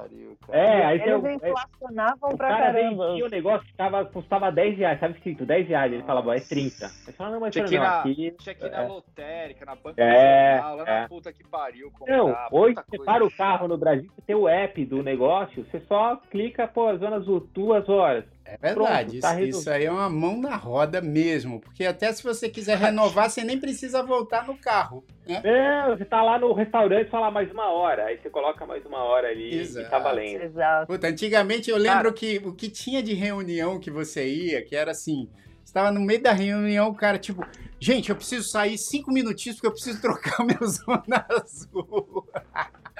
[0.49, 3.07] É, aí Eles é, inflacionavam o pra cara caramba.
[3.09, 5.91] vendia o negócio que tava, custava 10 reais, sabe escrito 10 reais.
[5.91, 6.85] Ele falava, é 30.
[7.07, 8.35] Aí fala, não, mas Tinha não, que ir na- aqui.
[8.39, 8.87] Tinha que ir na É.
[8.87, 11.01] lotérica, na banca É, jornal, lá é.
[11.01, 11.91] na puta que pariu.
[12.07, 14.85] Não, comprar, hoje puta você coisa para o carro no Brasil, você tem o app
[14.85, 18.23] do negócio, você só clica, pô, Zona Azul, duas horas.
[18.49, 22.23] É verdade, Pronto, tá isso, aí é uma mão na roda mesmo, porque até se
[22.23, 25.03] você quiser renovar, você nem precisa voltar no carro.
[25.27, 25.41] Né?
[25.43, 28.85] Não, você tá lá no restaurante e fala mais uma hora, aí você coloca mais
[28.85, 29.85] uma hora ali Exato.
[29.85, 30.43] e tá valendo.
[30.43, 30.87] Exato.
[30.87, 32.13] Puta, antigamente eu lembro Cara.
[32.13, 35.29] que o que tinha de reunião que você ia, que era assim,
[35.61, 37.45] você estava no meio da reunião, o cara, tipo,
[37.77, 42.25] gente, eu preciso sair cinco minutinhos porque eu preciso trocar o meu zona azul.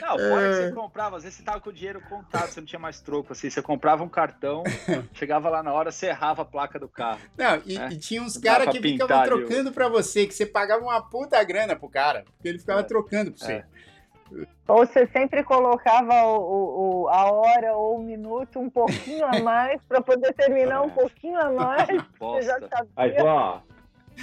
[0.00, 0.50] Não, fora É.
[0.50, 3.00] que você comprava, às vezes você tava com o dinheiro contado, você não tinha mais
[3.00, 4.62] troco, assim, você comprava um cartão,
[5.14, 7.20] chegava lá na hora, você errava a placa do carro.
[7.36, 7.88] Não, e, É.
[7.88, 11.42] e tinha uns caras que ficavam ali trocando pra você, que você pagava uma puta
[11.44, 12.84] grana pro cara, porque ele ficava É.
[12.84, 13.52] trocando pra você.
[13.52, 13.64] É.
[14.66, 19.38] Ou você sempre colocava o, o- o- a hora ou o minuto um pouquinho a
[19.44, 20.90] mais para poder terminar um É.
[20.90, 21.86] pouquinho a mais.
[22.18, 23.24] Você já sabia.
[23.24, 23.60] ó,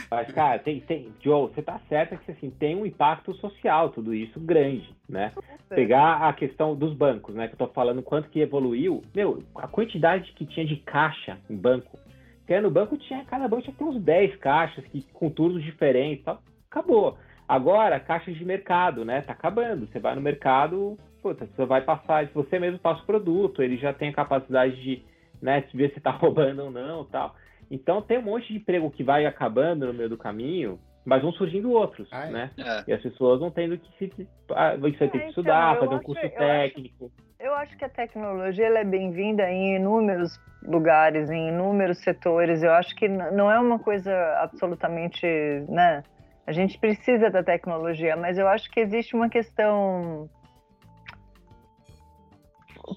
[0.09, 4.13] mas, cara, tem, tem, Joe, você tá certo que assim, tem um impacto social, tudo
[4.13, 5.31] isso grande, né?
[5.69, 7.47] Pegar a questão dos bancos, né?
[7.47, 9.01] Que eu tô falando quanto que evoluiu.
[9.15, 11.97] Meu, a quantidade que tinha de caixa em banco.
[12.39, 15.63] Porque no banco tinha, cada banco tinha que ter uns 10 caixas que, com turnos
[15.63, 16.41] diferentes tal.
[16.69, 17.17] Acabou.
[17.47, 19.21] Agora, caixas de mercado, né?
[19.21, 19.87] Tá acabando.
[19.87, 23.93] Você vai no mercado, puta, você vai passar, você mesmo passa o produto, ele já
[23.93, 25.03] tem a capacidade de,
[25.41, 27.35] né, ver se tá roubando ou não tal.
[27.71, 31.31] Então tem um monte de emprego que vai acabando no meio do caminho, mas vão
[31.31, 32.29] surgindo outros, Ah, é?
[32.29, 32.51] né?
[32.59, 32.83] É.
[32.85, 34.27] E as pessoas vão tendo que se.
[34.51, 36.37] ah, Você vai ter É, que estudar, então, eu fazer um acho- curso eu acho-
[36.37, 37.11] técnico.
[37.39, 42.61] Eu acho que a tecnologia ela é bem-vinda em inúmeros lugares, em inúmeros setores.
[42.61, 45.25] Eu acho que não é uma coisa absolutamente,
[45.67, 46.03] né?
[46.45, 50.29] A gente precisa da tecnologia, mas eu acho que existe uma questão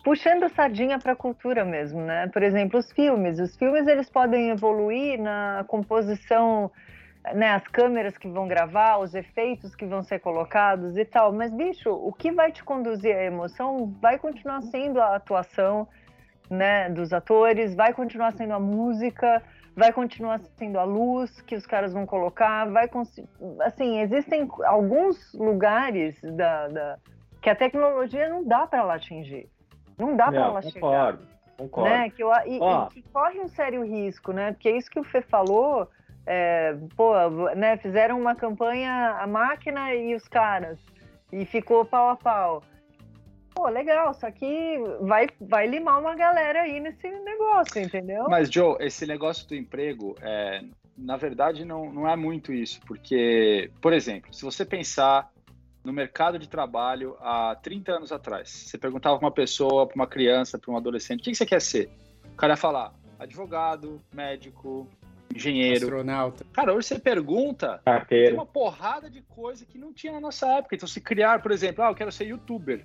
[0.03, 2.28] puxando sardinha para a cultura mesmo, né?
[2.28, 3.39] Por exemplo, os filmes.
[3.39, 6.70] Os filmes eles podem evoluir na composição,
[7.35, 7.51] né?
[7.51, 11.32] As câmeras que vão gravar, os efeitos que vão ser colocados e tal.
[11.32, 15.87] Mas bicho, o que vai te conduzir à emoção vai continuar sendo a atuação,
[16.51, 16.89] né?
[16.91, 19.43] Dos atores, vai continuar sendo a música,
[19.76, 22.89] vai continuar sendo a luz que os caras vão colocar, vai
[23.62, 26.99] assim existem alguns lugares da, da-
[27.43, 29.49] que a tecnologia não dá para ela atingir.
[29.99, 30.80] Não dá para ela chegar.
[30.80, 31.26] concordo,
[31.57, 31.90] concordo.
[31.90, 32.11] Né?
[32.11, 32.86] Que eu, e, Ó.
[32.86, 34.53] e que corre um sério risco, né?
[34.53, 35.88] Porque é isso que o Fê falou,
[36.26, 37.12] é, pô,
[37.55, 37.76] né?
[37.76, 40.78] Fizeram uma campanha a máquina e os caras,
[41.32, 42.62] e ficou pau a pau.
[43.55, 48.26] Pô, legal, só que vai, vai limar uma galera aí nesse negócio, entendeu?
[48.28, 50.61] Mas, Joe, esse negócio do emprego, é,
[50.99, 55.30] na verdade, não, não é muito isso, porque, por exemplo, se você pensar
[55.85, 60.07] no mercado de trabalho há 30 anos atrás, você perguntava para uma pessoa, para uma
[60.07, 61.91] criança, para um adolescente, o que você quer ser?
[62.32, 64.89] O cara ia falar advogado, médico,
[65.35, 65.85] engenheiro.
[65.85, 66.45] Astronauta.
[66.53, 68.35] Cara, hoje você pergunta, tem Carteira.
[68.35, 70.74] uma porrada de coisa que não tinha na nossa época.
[70.74, 72.85] Então, se criar, por exemplo, ah, eu quero ser youtuber,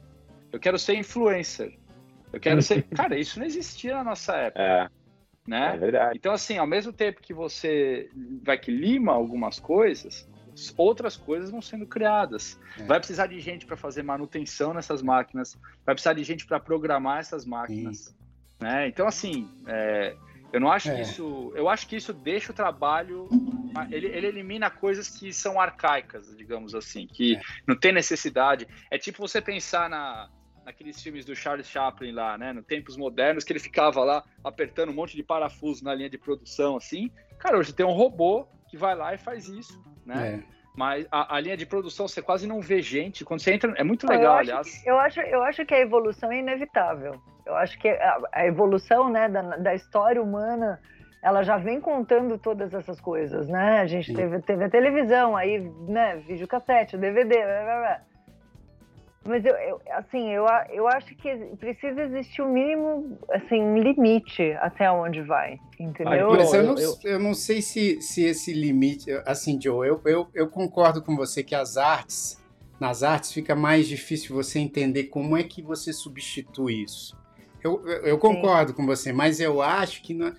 [0.51, 1.77] eu quero ser influencer,
[2.31, 2.83] eu quero ser.
[2.95, 4.89] Cara, isso não existia na nossa época, É, é
[5.47, 5.77] né?
[5.77, 6.17] verdade.
[6.17, 8.09] Então, assim, ao mesmo tempo que você
[8.43, 10.28] vai que lima algumas coisas,
[10.77, 12.59] outras coisas vão sendo criadas.
[12.77, 12.83] É.
[12.83, 17.19] Vai precisar de gente para fazer manutenção nessas máquinas, vai precisar de gente para programar
[17.19, 18.15] essas máquinas.
[18.59, 18.87] Né?
[18.87, 20.15] Então, assim, é,
[20.51, 20.95] Eu não acho é.
[20.95, 21.51] que isso.
[21.55, 23.27] Eu acho que isso deixa o trabalho.
[23.91, 27.41] Ele, ele elimina coisas que são arcaicas, digamos assim, que é.
[27.67, 28.67] não tem necessidade.
[28.89, 30.29] É tipo você pensar na,
[30.65, 32.51] naqueles filmes do Charles Chaplin lá, né?
[32.51, 36.17] No tempos modernos, que ele ficava lá apertando um monte de parafuso na linha de
[36.17, 37.11] produção, assim.
[37.37, 40.43] Cara, hoje tem um robô que vai lá e faz isso, né?
[40.45, 40.59] É.
[40.75, 43.25] Mas a, a, linha de produção você quase não vê gente.
[43.25, 44.85] Quando você entra, é muito legal, eu aliás.
[44.85, 47.19] eu, acho, eu acho que a evolução é inevitável.
[47.45, 50.79] Eu acho que a, a evolução né, da, da história humana
[51.21, 53.81] ela já vem contando todas essas coisas, né?
[53.81, 58.01] A gente teve, teve a televisão, aí, né, videocassete, DVD, blá, blá, blá.
[59.25, 64.53] Mas eu, eu, assim, eu, eu acho que precisa existir um mínimo, assim, um limite
[64.61, 66.31] até onde vai, entendeu?
[66.31, 70.47] Mas eu não, eu não sei se, se esse limite, assim, Joe, eu, eu, eu
[70.47, 72.41] concordo com você que as artes,
[72.79, 77.17] nas artes fica mais difícil você entender como é que você substitui isso.
[77.61, 78.77] Eu, eu concordo Sim.
[78.77, 80.33] com você, mas eu acho que não,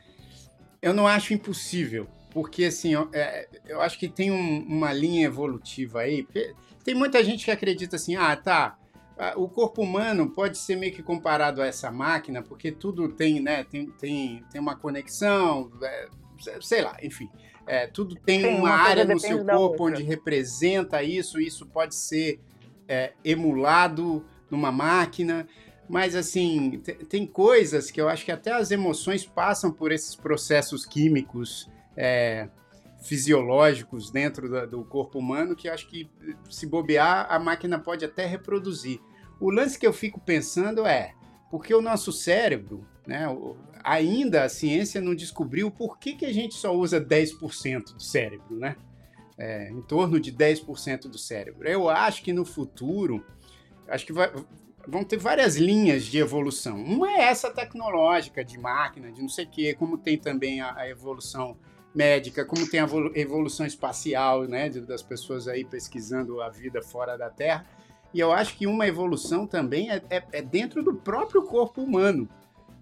[0.81, 5.27] eu não acho impossível, porque assim, eu, é, eu acho que tem um, uma linha
[5.27, 6.27] evolutiva aí.
[6.85, 8.79] Tem muita gente que acredita assim, ah, tá,
[9.37, 13.65] o corpo humano pode ser meio que comparado a essa máquina, porque tudo tem, né,
[13.65, 16.09] tem, tem, tem uma conexão, é,
[16.61, 17.29] sei lá, enfim.
[17.67, 22.41] É, tudo tem uma, uma área no seu corpo onde representa isso, isso pode ser
[22.89, 25.47] é, emulado numa máquina,
[25.89, 30.87] mas assim, tem coisas que eu acho que até as emoções passam por esses processos
[30.87, 32.49] químicos é,
[33.01, 36.09] fisiológicos dentro do, do corpo humano que acho que
[36.49, 39.01] se bobear a máquina pode até reproduzir.
[39.41, 41.15] O lance que eu fico pensando é
[41.51, 43.27] porque o nosso cérebro, né,
[43.83, 48.57] ainda a ciência não descobriu por que, que a gente só usa 10% do cérebro,
[48.57, 48.77] né?
[49.37, 51.67] É, em torno de 10% do cérebro.
[51.67, 53.25] Eu acho que no futuro,
[53.89, 54.31] acho que vai,
[54.87, 56.77] vão ter várias linhas de evolução.
[56.77, 60.77] Uma é essa tecnológica de máquina, de não sei o quê, como tem também a,
[60.77, 61.57] a evolução
[61.95, 67.29] médica, como tem a evolução espacial, né, das pessoas aí pesquisando a vida fora da
[67.29, 67.67] Terra.
[68.13, 72.29] E eu acho que uma evolução também é, é, é dentro do próprio corpo humano.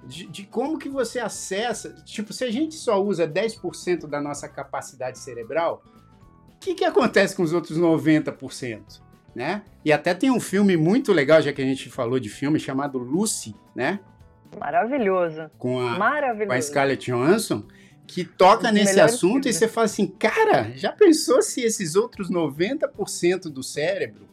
[0.05, 1.93] De, de, como que você acessa.
[2.05, 5.83] Tipo, se a gente só usa 10% da nossa capacidade cerebral,
[6.55, 9.03] o que, que acontece com os outros 90%?
[9.35, 9.63] Né?
[9.85, 12.99] E até tem um filme muito legal, já que a gente falou de filme, chamado
[12.99, 14.01] Lucy, né?
[14.59, 15.51] Maravilhoso.
[15.59, 16.49] Com a, Maravilhoso.
[16.49, 17.65] Com a Scarlett Johansson,
[18.09, 19.57] que toca nesse assunto filmes.
[19.57, 24.27] e você fala assim, cara, já pensou se esses outros 90% do cérebro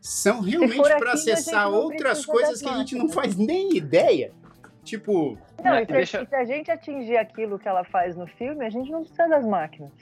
[0.00, 4.32] são realmente para acessar outras coisas que a gente não faz nem ideia?
[4.84, 5.38] Tipo.
[5.64, 6.26] Não, e se, deixa...
[6.26, 9.46] se a gente atingir aquilo que ela faz no filme, a gente não precisa das
[9.46, 9.92] máquinas.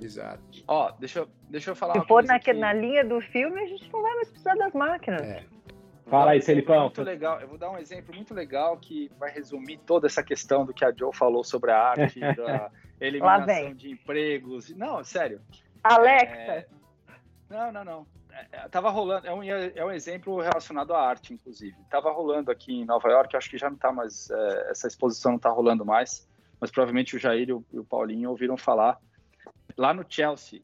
[0.00, 0.62] Exato.
[0.68, 3.90] Ó, deixa, eu, deixa eu falar Se for na, na linha do filme, a gente
[3.92, 5.22] não vai mais precisar das máquinas.
[5.22, 5.42] É.
[6.12, 6.82] Fala aí, Felipão.
[6.82, 7.40] Muito legal.
[7.40, 10.84] Eu vou dar um exemplo muito legal que vai resumir toda essa questão do que
[10.84, 14.68] a Joe falou sobre a arte, da eliminação de empregos.
[14.76, 15.40] Não, sério.
[15.82, 16.36] Alexa.
[16.36, 16.66] É...
[17.48, 18.06] Não, não, não.
[18.30, 21.74] É, é, tava rolando, é um, é um exemplo relacionado à arte, inclusive.
[21.88, 25.32] Tava rolando aqui em Nova York, acho que já não tá mais, é, essa exposição
[25.32, 26.28] não tá rolando mais,
[26.60, 28.98] mas provavelmente o Jair e o, e o Paulinho ouviram falar
[29.76, 30.62] Lá no Chelsea,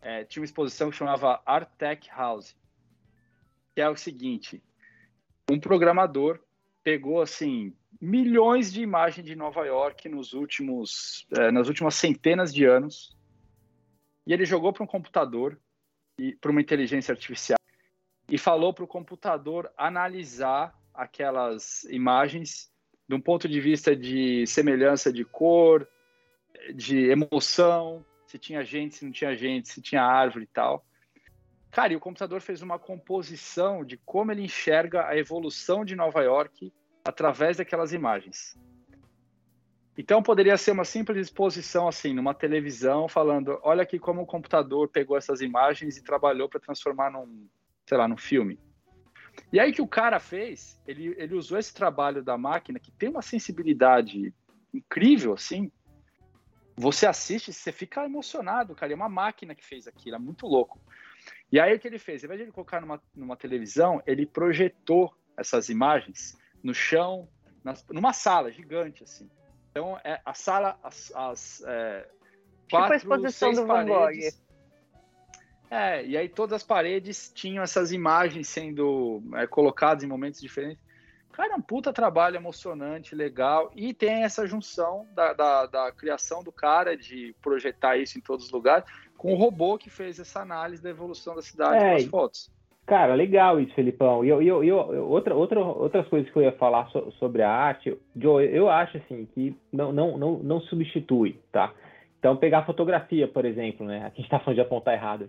[0.00, 2.54] é, tinha uma exposição que chamava Art Tech House,
[3.78, 4.60] que é o seguinte:
[5.48, 6.40] um programador
[6.82, 12.64] pegou assim milhões de imagens de Nova York nos últimos, é, nas últimas centenas de
[12.64, 13.16] anos
[14.26, 15.56] e ele jogou para um computador
[16.18, 17.56] e para uma inteligência artificial
[18.28, 22.72] e falou para o computador analisar aquelas imagens
[23.08, 25.88] de um ponto de vista de semelhança de cor,
[26.74, 30.84] de emoção, se tinha gente, se não tinha gente, se tinha árvore e tal.
[31.70, 36.22] Cara, e o computador fez uma composição de como ele enxerga a evolução de Nova
[36.22, 36.72] York
[37.04, 38.58] através daquelas imagens.
[39.96, 44.88] Então poderia ser uma simples exposição assim, numa televisão, falando: olha aqui como o computador
[44.88, 47.48] pegou essas imagens e trabalhou para transformar num,
[47.86, 48.58] sei lá, num filme.
[49.52, 53.08] E aí que o cara fez, ele, ele usou esse trabalho da máquina que tem
[53.08, 54.32] uma sensibilidade
[54.72, 55.70] incrível assim,
[56.76, 58.92] você assiste, você fica emocionado, cara.
[58.92, 60.80] É uma máquina que fez aquilo, é muito louco.
[61.50, 62.22] E aí o que ele fez?
[62.22, 67.28] Ao invés de ele colocar numa, numa televisão, ele projetou essas imagens no chão,
[67.64, 69.30] nas, numa sala gigante, assim.
[69.70, 72.08] Então, é, a sala, as, as é,
[72.70, 74.10] quatro, tipo a exposição do Van Gogh.
[75.70, 80.82] É, e aí todas as paredes tinham essas imagens sendo é, colocadas em momentos diferentes.
[81.30, 83.70] Cara, é um puta trabalho emocionante, legal.
[83.76, 88.46] E tem essa junção da, da, da, criação do cara, de projetar isso em todos
[88.46, 88.84] os lugares,
[89.18, 92.50] com o robô que fez essa análise da evolução da cidade é, com as fotos.
[92.86, 94.24] Cara, legal isso, Felipão.
[94.24, 97.50] E eu, eu, eu, outra, outra, outras coisas que eu ia falar so, sobre a
[97.50, 101.74] arte, Joe, eu acho assim que não, não, não, não substitui, tá?
[102.18, 103.98] Então, pegar fotografia, por exemplo, né?
[103.98, 105.28] Aqui a gente está falando de apontar errado.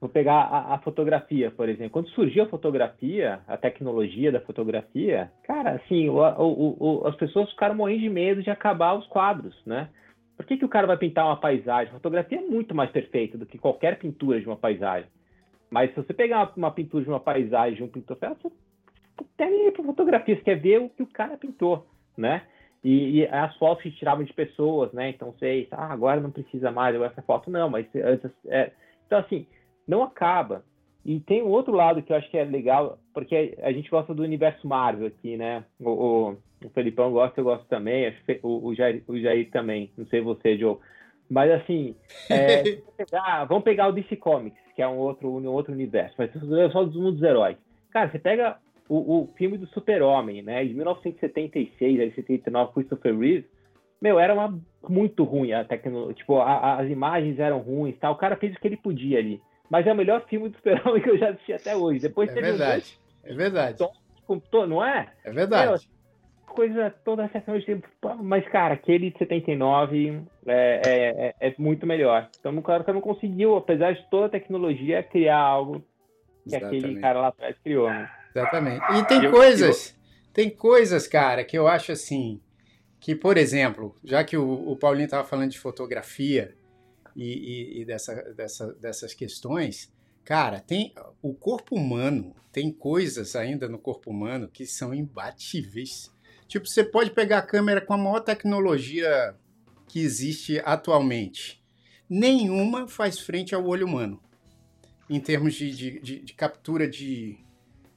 [0.00, 1.90] Vou pegar a, a, fotografia, por exemplo.
[1.90, 7.50] Quando surgiu a fotografia, a tecnologia da fotografia, cara, assim, o, o, o, as pessoas
[7.50, 9.88] ficaram morrendo de medo de acabar os quadros, né?
[10.40, 11.90] Por que, que o cara vai pintar uma paisagem?
[11.90, 15.06] A fotografia é muito mais perfeita do que qualquer pintura de uma paisagem.
[15.68, 18.50] Mas se você pegar uma, pintura de uma paisagem de um pintor, você
[19.36, 21.86] tem ir para fotografia, você quer ver o que o cara pintou,
[22.16, 22.40] né?
[22.82, 25.10] E, e, as fotos que tiravam de pessoas, né?
[25.10, 28.30] Então, sei, ah, agora não precisa mais essa foto, não, mas antes.
[28.46, 28.72] É...
[29.06, 29.46] Então, assim,
[29.86, 30.64] não acaba.
[31.04, 34.14] E tem um outro lado que eu acho que é legal, porque a gente gosta
[34.14, 35.64] do universo Marvel aqui, né?
[35.78, 36.30] O, o,
[36.64, 40.58] o Felipão gosta, eu gosto também, o, o, Jair, o Jair também, não sei você,
[40.58, 40.76] Joe.
[41.28, 41.94] Mas assim,
[42.28, 42.62] é,
[42.98, 46.30] pegar, vamos pegar o DC Comics, que é um outro, um outro universo, mas
[46.72, 47.56] só dos mundos heróis.
[47.90, 50.64] Cara, você pega o, o filme do Super-Homem, né?
[50.64, 53.46] De 1976, aí 79, Christopher Reeve,
[54.00, 58.14] meu, era uma muito ruim a tecnologia, tipo, a, a, as imagens eram ruins, tal.
[58.14, 59.40] O cara fez o que ele podia ali.
[59.70, 62.00] Mas é o melhor filme do Super-Homem que eu já assisti até hoje.
[62.00, 63.78] Depois é verdade, dois, é verdade.
[64.68, 65.08] não é?
[65.24, 65.70] É verdade.
[65.70, 66.00] Meu,
[66.50, 67.88] coisa toda essa questão de tempo.
[68.22, 72.28] Mas, cara, aquele de 79 é, é, é, é muito melhor.
[72.38, 75.80] Então, o cara não conseguiu, apesar de toda a tecnologia, criar algo
[76.42, 76.84] que Exatamente.
[76.84, 77.88] aquele cara lá atrás criou.
[77.88, 78.10] Né?
[78.34, 78.84] Exatamente.
[78.98, 80.32] E tem eu, coisas, eu...
[80.32, 82.40] tem coisas, cara, que eu acho assim,
[82.98, 86.54] que, por exemplo, já que o, o Paulinho estava falando de fotografia
[87.14, 89.92] e, e, e dessa, dessa, dessas questões,
[90.24, 96.10] cara, tem o corpo humano, tem coisas ainda no corpo humano que são imbatíveis.
[96.46, 99.34] Tipo, você pode pegar a câmera com a maior tecnologia
[99.88, 101.62] que existe atualmente.
[102.08, 104.20] Nenhuma faz frente ao olho humano,
[105.08, 107.38] em termos de, de, de, de captura de,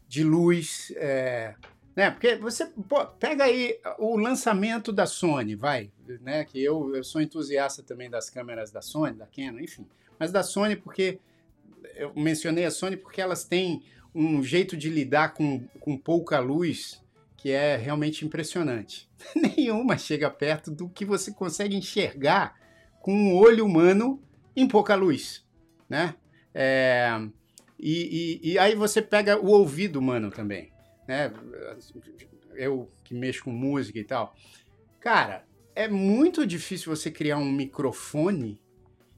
[0.07, 1.55] de luz, é,
[1.95, 2.11] né?
[2.11, 5.91] Porque você pô, pega aí o lançamento da Sony, vai,
[6.21, 6.43] né?
[6.43, 9.87] Que eu, eu sou entusiasta também das câmeras da Sony, da Canon, enfim,
[10.19, 11.19] mas da Sony porque
[11.95, 13.83] eu mencionei a Sony porque elas têm
[14.13, 17.01] um jeito de lidar com, com pouca luz
[17.43, 19.09] que é realmente impressionante.
[19.35, 22.55] Nenhuma chega perto do que você consegue enxergar
[23.01, 24.21] com um olho humano
[24.55, 25.43] em pouca luz,
[25.89, 26.15] né?
[26.53, 27.09] É,
[27.77, 30.71] e, e, e, aí você pega o ouvido humano também,
[31.07, 31.31] né?
[32.55, 34.35] Eu que mexo com música e tal.
[34.99, 35.45] Cara,
[35.75, 38.61] é muito difícil você criar um microfone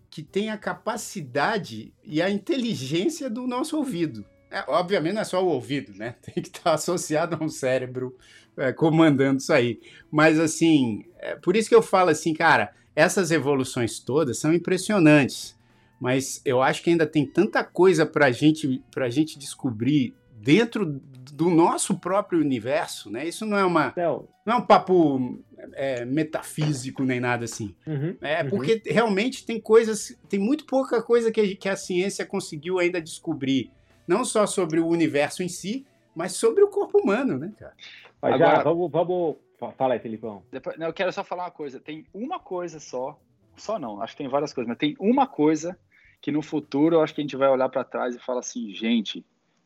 [0.09, 4.25] que tenha a capacidade e a inteligência do nosso ouvido.
[4.49, 6.15] É, obviamente não é só o ouvido, né?
[6.23, 8.17] Tem que estar associado a um cérebro
[8.55, 9.81] é, comandando isso aí.
[10.09, 15.55] Mas assim, é por isso que eu falo assim, cara, essas evoluções todas são impressionantes
[15.99, 21.01] mas eu acho que ainda tem tanta coisa para gente, a gente descobrir dentro
[21.33, 23.27] do nosso próprio universo, né?
[23.27, 25.39] Isso não é uma não, não é um papo
[25.73, 27.75] é, metafísico nem nada assim.
[27.87, 28.49] Uhum, é uhum.
[28.49, 33.71] porque realmente tem coisas, tem muito pouca coisa que, que a ciência conseguiu ainda descobrir,
[34.07, 37.73] não só sobre o universo em si, mas sobre o corpo humano, né, cara?
[38.21, 39.35] Mas Agora, já, vamos, vamos,
[39.77, 40.43] fala aí, Felipão.
[40.51, 41.79] Depois, não, eu quero só falar uma coisa.
[41.79, 43.19] Tem uma coisa só,
[43.57, 45.77] só não, acho que tem várias coisas, mas tem uma coisa
[46.21, 48.73] que no futuro eu acho que a gente vai olhar para trás e falar assim,
[48.73, 49.23] gente,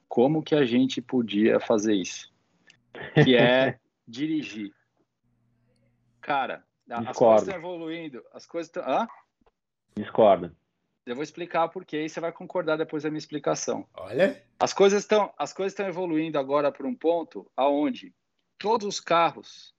[0.10, 2.34] como que a gente podia fazer isso?
[3.24, 4.74] Que é dirigir.
[6.20, 7.10] Cara, Discordo.
[7.10, 8.84] as coisas estão evoluindo, as coisas estão.
[8.84, 9.08] Hã?
[9.96, 10.56] Discordo.
[11.06, 13.88] Eu vou explicar por quê e você vai concordar depois da minha explicação.
[13.96, 14.44] Olha.
[14.60, 18.14] As coisas estão, as coisas estão evoluindo agora para um ponto aonde
[18.58, 19.74] todos os carros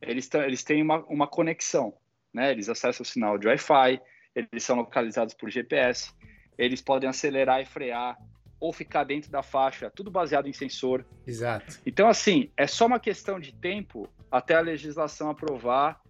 [0.00, 1.96] eles, tão, eles têm uma, uma conexão,
[2.32, 2.50] né?
[2.50, 4.00] Eles acessam o sinal de Wi-Fi,
[4.34, 6.12] eles são localizados por GPS,
[6.58, 8.16] eles podem acelerar e frear
[8.64, 11.04] ou ficar dentro da faixa, tudo baseado em sensor.
[11.26, 11.78] Exato.
[11.84, 16.00] Então, assim, é só uma questão de tempo até a legislação aprovar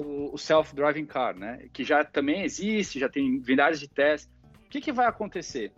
[0.00, 1.68] o, o self-driving car, né?
[1.72, 4.30] Que já também existe, já tem milhares de testes.
[4.64, 5.72] O que, que vai acontecer?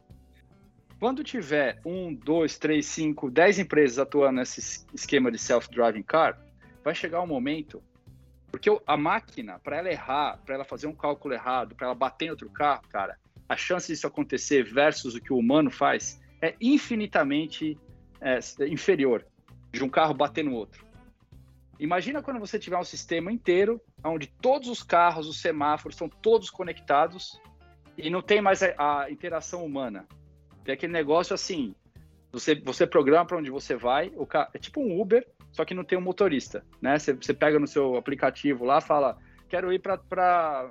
[0.98, 6.38] Quando tiver um, dois, três, cinco, dez empresas atuando nesse esquema de self-driving car,
[6.84, 7.82] vai chegar um momento
[8.50, 12.26] porque a máquina, para ela errar, para ela fazer um cálculo errado, para ela bater
[12.26, 13.16] em outro carro, cara,
[13.50, 17.76] a chance disso acontecer versus o que o humano faz é infinitamente
[18.20, 18.38] é,
[18.68, 19.26] inferior
[19.72, 20.86] de um carro bater no outro.
[21.76, 26.48] Imagina quando você tiver um sistema inteiro onde todos os carros, os semáforos estão todos
[26.48, 27.40] conectados
[27.98, 30.06] e não tem mais a, a interação humana.
[30.62, 31.74] Tem aquele negócio assim,
[32.30, 35.82] você, você programa para onde você vai, carro, é tipo um Uber, só que não
[35.82, 37.00] tem um motorista, né?
[37.00, 40.70] Você, você pega no seu aplicativo lá, fala, quero ir para,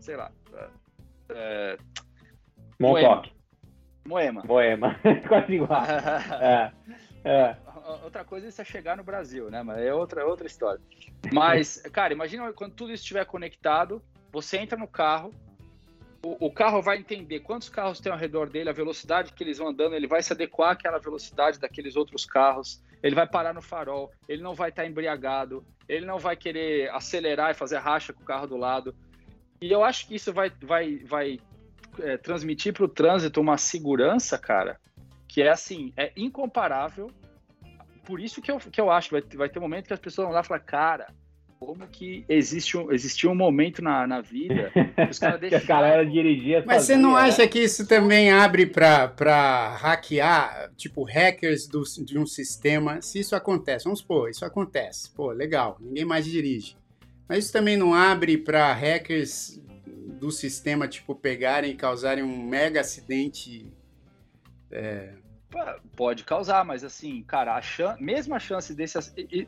[0.00, 0.32] sei lá,
[1.34, 1.78] é,
[2.80, 3.32] Montauk.
[4.06, 4.42] Moema.
[4.44, 4.96] Moema,
[5.28, 5.84] quase igual.
[5.84, 6.72] é,
[7.24, 7.56] é.
[8.04, 9.62] Outra coisa é você chegar no Brasil, né?
[9.62, 10.80] Mas é outra, outra história.
[11.32, 14.02] Mas, cara, imagina quando tudo isso estiver conectado,
[14.32, 15.32] você entra no carro,
[16.24, 19.58] o, o, carro vai entender quantos carros tem ao redor dele, a velocidade que eles
[19.58, 23.60] vão andando, ele vai se adequar àquela velocidade daqueles outros carros, ele vai parar no
[23.60, 28.22] farol, ele não vai estar embriagado, ele não vai querer acelerar e fazer racha com
[28.22, 28.94] o carro do lado.
[29.62, 31.38] E eu acho que isso vai, vai, vai
[32.00, 34.76] é, transmitir para o trânsito uma segurança, cara,
[35.28, 37.08] que é assim, é incomparável.
[38.04, 40.26] Por isso que eu, que eu acho, vai, vai ter um momento que as pessoas
[40.26, 41.06] vão lá e falar, cara,
[41.60, 45.62] como que existe um, existia um momento na, na vida que os caras deixaram...
[45.64, 47.20] que a galera dirigia Mas você não né?
[47.20, 53.00] acha que isso também abre para hackear, tipo, hackers do, de um sistema?
[53.00, 56.81] Se isso acontece, vamos supor, isso acontece, pô, legal, ninguém mais dirige.
[57.28, 62.80] Mas isso também não abre para hackers do sistema, tipo, pegarem e causarem um mega
[62.80, 63.72] acidente
[64.70, 65.14] é,
[65.94, 69.00] Pode causar, mas assim, cara, a chan mesmo a chance desse.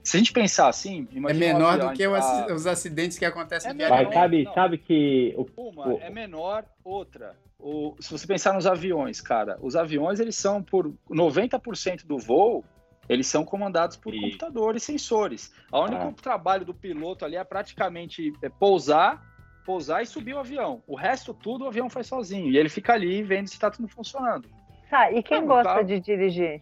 [0.03, 1.09] Se a gente pensar assim.
[1.15, 2.47] É menor do que tá...
[2.55, 3.89] os acidentes que acontecem é.
[3.89, 5.35] Mas sabe, sabe que.
[5.57, 5.99] Uma o...
[6.01, 7.35] é menor, outra.
[7.59, 12.63] O, se você pensar nos aviões, cara, os aviões eles são por 90% do voo,
[13.09, 14.21] eles são comandados por e...
[14.21, 15.53] computadores e sensores.
[15.73, 16.23] O único ah.
[16.23, 19.23] trabalho do piloto ali é praticamente é pousar,
[19.65, 20.83] pousar e subir o avião.
[20.87, 22.51] O resto tudo o avião faz sozinho.
[22.51, 24.49] E ele fica ali vendo se está tudo funcionando.
[24.91, 26.61] Tá, e quem gosta de dirigir?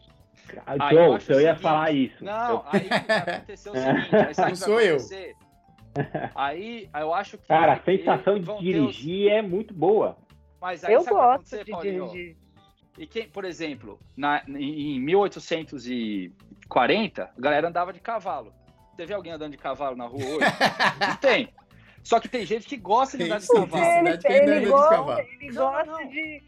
[0.66, 2.24] Ah, Joe, eu, eu ia falar isso.
[2.24, 4.96] Não, aí aconteceu o seguinte, aí sabe não sou eu.
[6.34, 7.46] Aí eu acho que.
[7.46, 9.32] Cara, a sensação de dirigir os...
[9.32, 10.16] é muito boa.
[10.60, 12.08] Mas aí, eu gosto de Paulinho?
[12.08, 12.36] dirigir.
[12.98, 18.52] E quem, por exemplo, na, em 1840, a galera andava de cavalo.
[18.94, 20.46] Você vê alguém andando de cavalo na rua hoje?
[21.00, 21.48] não tem.
[22.04, 23.84] Só que tem gente que gosta de andar de cavalo.
[23.84, 26.08] Ele, ele, ele, gosta, ele gosta não, não.
[26.08, 26.42] de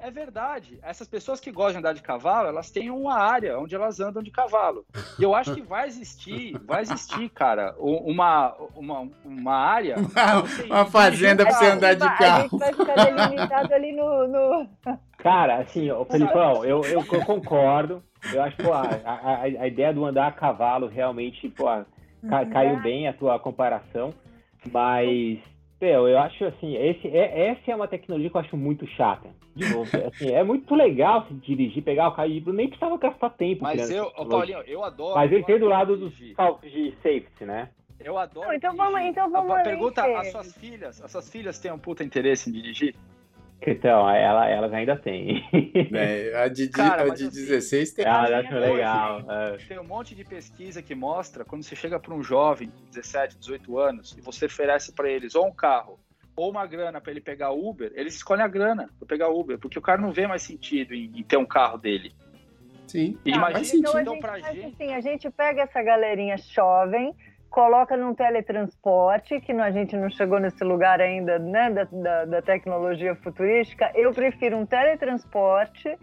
[0.00, 0.78] é verdade.
[0.82, 4.22] Essas pessoas que gostam de andar de cavalo, elas têm uma área onde elas andam
[4.22, 4.84] de cavalo.
[5.18, 9.96] E eu acho que vai existir, vai existir, cara, uma, uma, uma área.
[9.98, 12.38] Uma, uma fazenda para você andar de carro.
[12.38, 14.28] A gente vai ficar delimitado ali no.
[14.28, 14.68] no...
[15.18, 18.02] Cara, assim, ô, Felipão, eu, eu, eu concordo.
[18.32, 21.66] Eu acho que a, a, a, ideia do andar a cavalo realmente pô,
[22.52, 24.12] caiu bem a tua comparação.
[24.72, 25.38] Mas
[25.80, 29.28] meu, eu acho assim, esse, é, essa é uma tecnologia que eu acho muito chata.
[29.54, 33.30] De novo, assim, é muito legal se dirigir, pegar o carro e nem precisava gastar
[33.30, 33.62] tempo.
[33.62, 35.14] Mas eu, Paulinho, eu adoro.
[35.14, 37.70] Mas eu entendo do lado dos saltos de safety, né?
[38.00, 38.48] Eu adoro.
[38.48, 39.62] Não, então vamos, então vamos.
[39.62, 42.94] Pergunta, as suas filhas, as suas filhas têm um puta interesse em dirigir?
[43.66, 45.42] Então, ela, elas ainda têm.
[45.92, 48.04] É, a de, Cara, a de assim, 16 tem.
[48.04, 49.24] Ah, acho legal.
[49.30, 49.56] É.
[49.56, 53.38] Tem um monte de pesquisa que mostra quando você chega para um jovem de 17,
[53.38, 55.98] 18 anos e você oferece para eles ou um carro
[56.36, 59.78] ou uma grana para ele pegar Uber, eles escolhem a grana para pegar Uber, porque
[59.78, 62.14] o cara não vê mais sentido em, em ter um carro dele.
[62.86, 63.18] Sim.
[63.24, 64.74] E imagina, então, então, a gente, gente...
[64.74, 67.14] Assim, a gente pega essa galerinha jovem
[67.50, 72.42] coloca num teletransporte, que a gente não chegou nesse lugar ainda, né, da, da, da,
[72.42, 73.90] tecnologia futurística.
[73.94, 75.98] Eu prefiro um teletransporte,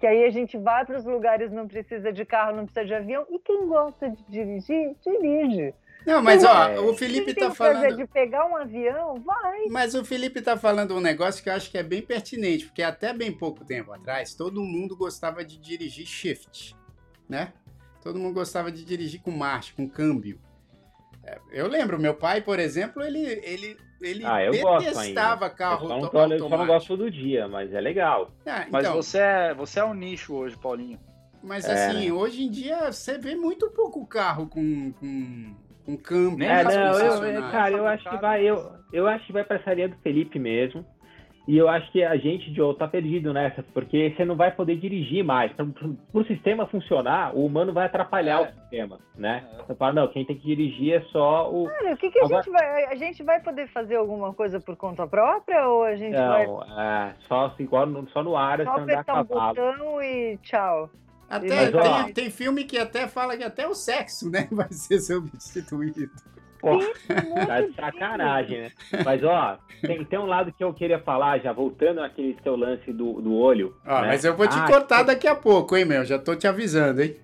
[0.00, 2.94] que aí a gente vai para os lugares, não precisa de carro, não precisa de
[2.94, 3.26] avião.
[3.30, 5.74] E quem gosta de dirigir, dirige.
[6.06, 7.96] Não, mas ó, o Felipe está falando.
[7.96, 9.66] de pegar um avião, vai.
[9.68, 12.82] Mas o Felipe está falando um negócio que eu acho que é bem pertinente, porque
[12.82, 16.76] até bem pouco tempo atrás, todo mundo gostava de dirigir shift,
[17.28, 17.52] né?
[18.00, 20.38] Todo mundo gostava de dirigir com marcha, com câmbio.
[21.26, 25.88] É, eu lembro, meu pai, por exemplo, ele, ele, ele ah, eu detestava carro eu
[25.88, 28.30] só, não, eu só não gosto todo dia, mas é legal.
[28.46, 31.00] Ah, então, mas você é, você é um nicho hoje, Paulinho.
[31.42, 32.12] Mas é, assim, né?
[32.12, 35.54] hoje em dia você vê muito pouco carro com, com,
[35.84, 36.46] com câmbio.
[36.46, 39.88] É, não, eu, cara, eu acho que vai, eu, eu acho que vai pra saída
[39.88, 40.84] do Felipe mesmo.
[41.46, 44.76] E eu acho que a gente, Joe, tá perdido nessa, porque você não vai poder
[44.76, 45.52] dirigir mais.
[45.52, 45.64] Para
[46.12, 48.42] o sistema funcionar, o humano vai atrapalhar é.
[48.42, 49.44] o sistema, né?
[49.52, 49.62] É.
[49.62, 51.66] Você fala, não, quem tem que dirigir é só o.
[51.66, 52.40] Cara, o que, que Agora...
[52.40, 52.84] a gente vai.
[52.86, 56.46] A gente vai poder fazer alguma coisa por conta própria ou a gente não, vai.
[56.78, 59.04] É, só, igual no, só no ar, só andar.
[59.08, 60.90] Um botão e tchau.
[61.28, 65.00] Até, Mas, tem, tem filme que até fala que até o sexo, né, vai ser
[65.00, 66.10] substituído.
[66.60, 66.78] Pô,
[67.46, 68.72] tá de sacanagem, né?
[69.04, 72.92] Mas, ó, tem, tem um lado que eu queria falar, já voltando aquele seu lance
[72.92, 73.76] do, do olho.
[73.84, 74.08] Ah, né?
[74.08, 75.06] Mas eu vou te ah, cortar que...
[75.06, 76.04] daqui a pouco, hein, meu?
[76.04, 77.16] Já tô te avisando, hein?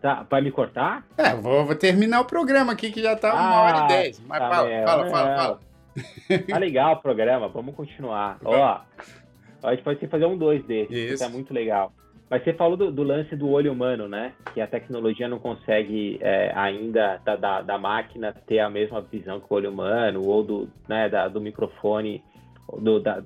[0.00, 1.06] Tá, vai me cortar?
[1.16, 4.20] É, vou, vou terminar o programa aqui, que já tá ah, uma hora e dez.
[4.26, 5.60] Mas tá fala, fala, fala, fala,
[6.48, 8.38] Tá legal o programa, vamos continuar.
[8.44, 8.80] Ó,
[9.62, 11.24] a gente pode fazer um dois desses, Isso.
[11.24, 11.92] tá muito legal.
[12.30, 14.32] Mas você falou do, do, lance do olho humano, né?
[14.52, 19.40] Que a tecnologia não consegue é, ainda da, da, da, máquina ter a mesma visão
[19.40, 22.22] que o olho humano, ou do, né, da, do microfone,
[22.80, 23.22] do, da,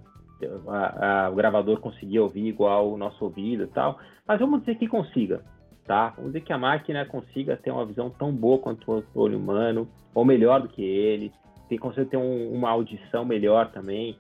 [0.69, 4.77] a, a, o gravador conseguir ouvir igual o nosso ouvido e tal, mas vamos dizer
[4.77, 5.43] que consiga,
[5.87, 6.11] tá?
[6.17, 9.89] Vamos dizer que a máquina consiga ter uma visão tão boa quanto o olho humano,
[10.15, 11.33] ou melhor do que ele,
[11.69, 14.17] tem, consegue ter um, uma audição melhor também.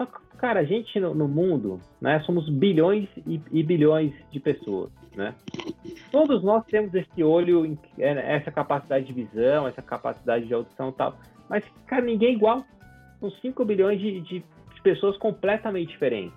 [0.00, 4.40] Só que, cara, a gente no, no mundo, né, somos bilhões e, e, bilhões de
[4.40, 5.34] pessoas, né?
[6.10, 10.92] Todos nós temos esse olho, é, essa capacidade de visão, essa capacidade de audição e
[10.92, 11.18] tal,
[11.50, 12.64] mas, cara, ninguém é igual.
[13.20, 14.42] São 5 bilhões de, de
[14.82, 16.32] pessoas completamente diferentes.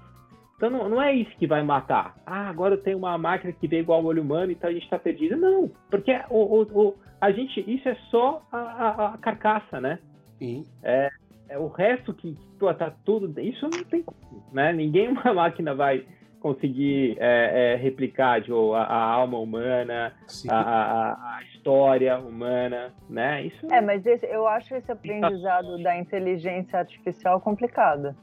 [0.57, 2.15] Então não, não, é isso que vai matar.
[2.25, 4.83] Ah, agora eu tenho uma máquina que vê igual ao olho humano, então a gente
[4.83, 5.37] está perdido.
[5.37, 9.99] Não, porque o, o, o, a gente, isso é só a, a, a carcaça, né?
[10.37, 10.65] Sim.
[10.83, 11.09] É,
[11.49, 13.39] é, o resto que pô, tá tudo.
[13.39, 14.71] Isso não tem como, né?
[14.73, 16.05] Ninguém, uma máquina vai
[16.39, 20.13] conseguir é, é, replicar de, a, a, alma humana,
[20.49, 23.45] a, a, a, história humana, né?
[23.45, 28.13] Isso é, mas esse, eu acho esse aprendizado da inteligência artificial complicado.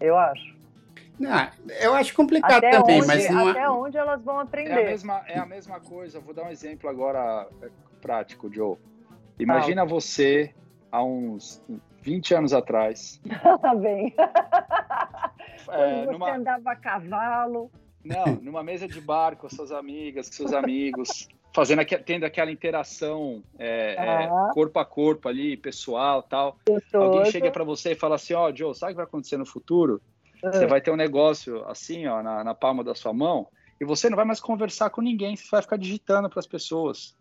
[0.00, 0.56] Eu acho.
[1.18, 1.48] Não,
[1.80, 4.70] eu acho complicado até também, onde, mas não Até onde elas vão aprender.
[4.70, 6.20] É a mesma, é a mesma coisa.
[6.20, 7.68] Vou dar um exemplo agora é,
[8.00, 8.76] prático, Joe.
[9.38, 9.84] Imagina ah.
[9.84, 10.54] você
[10.90, 11.62] há uns
[12.08, 13.20] 20 anos atrás.
[13.60, 14.14] Tá bem.
[15.70, 16.34] É, você numa...
[16.34, 17.70] andava a cavalo.
[18.02, 23.42] Não, numa mesa de bar com suas amigas, com seus amigos, fazendo tendo aquela interação
[23.58, 26.56] é, é, corpo a corpo ali, pessoal tal.
[26.66, 27.04] Gostoso.
[27.04, 29.36] Alguém chega para você e fala assim, ó, oh, Joe, sabe o que vai acontecer
[29.36, 30.00] no futuro?
[30.42, 33.46] Você vai ter um negócio assim, ó, na, na palma da sua mão,
[33.78, 37.14] e você não vai mais conversar com ninguém, você vai ficar digitando para as pessoas.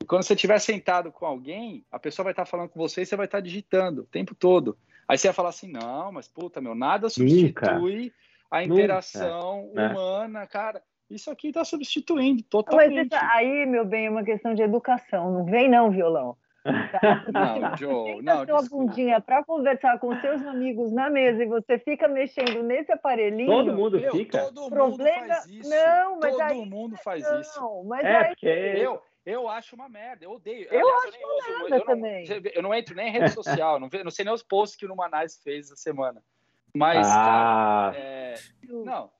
[0.00, 3.06] E quando você estiver sentado com alguém, a pessoa vai estar falando com você e
[3.06, 4.76] você vai estar digitando o tempo todo.
[5.08, 8.14] Aí você vai falar assim: não, mas puta, meu, nada substitui Nunca.
[8.50, 9.80] a interação Nunca.
[9.80, 9.88] É.
[9.88, 10.82] humana, cara.
[11.10, 13.08] Isso aqui está substituindo totalmente.
[13.10, 15.32] Mas aí, meu bem, é uma questão de educação.
[15.32, 16.36] Não vem, não, violão.
[17.32, 18.44] Não, Joe, não.
[18.44, 23.48] sua bundinha para conversar com seus amigos na mesa e você fica mexendo nesse aparelhinho.
[23.48, 24.38] Todo mundo meu, fica.
[24.52, 25.20] Todo problema...
[25.20, 25.70] mundo faz isso.
[25.70, 26.66] Não, mas todo aí...
[26.66, 27.84] mundo faz não, isso.
[27.86, 28.28] Mas é, aí...
[28.28, 30.66] porque eu, eu acho uma merda, eu odeio.
[30.70, 32.28] Eu Aliás, acho eu uma uso, merda eu também.
[32.28, 34.86] Não, eu não entro nem em rede social, não, não sei nem os posts que
[34.86, 36.22] o Numanais fez essa semana.
[36.74, 37.92] Mas, ah.
[37.92, 38.34] cara, é...
[38.62, 39.10] não,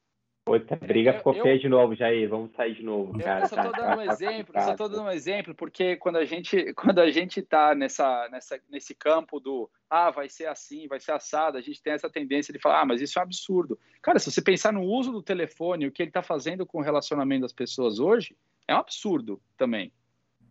[0.49, 2.29] Outra briga ficou eu, feia de novo, Jair.
[2.29, 3.45] Vamos sair de novo, cara.
[3.45, 6.25] Eu só tô dando um exemplo, eu só tô dando um exemplo, porque quando a
[6.25, 10.99] gente, quando a gente tá nessa, nessa, nesse campo do ah, vai ser assim, vai
[11.01, 13.79] ser assado, a gente tem essa tendência de falar, ah, mas isso é um absurdo.
[14.01, 16.83] Cara, se você pensar no uso do telefone, o que ele está fazendo com o
[16.83, 18.35] relacionamento das pessoas hoje,
[18.67, 19.93] é um absurdo também.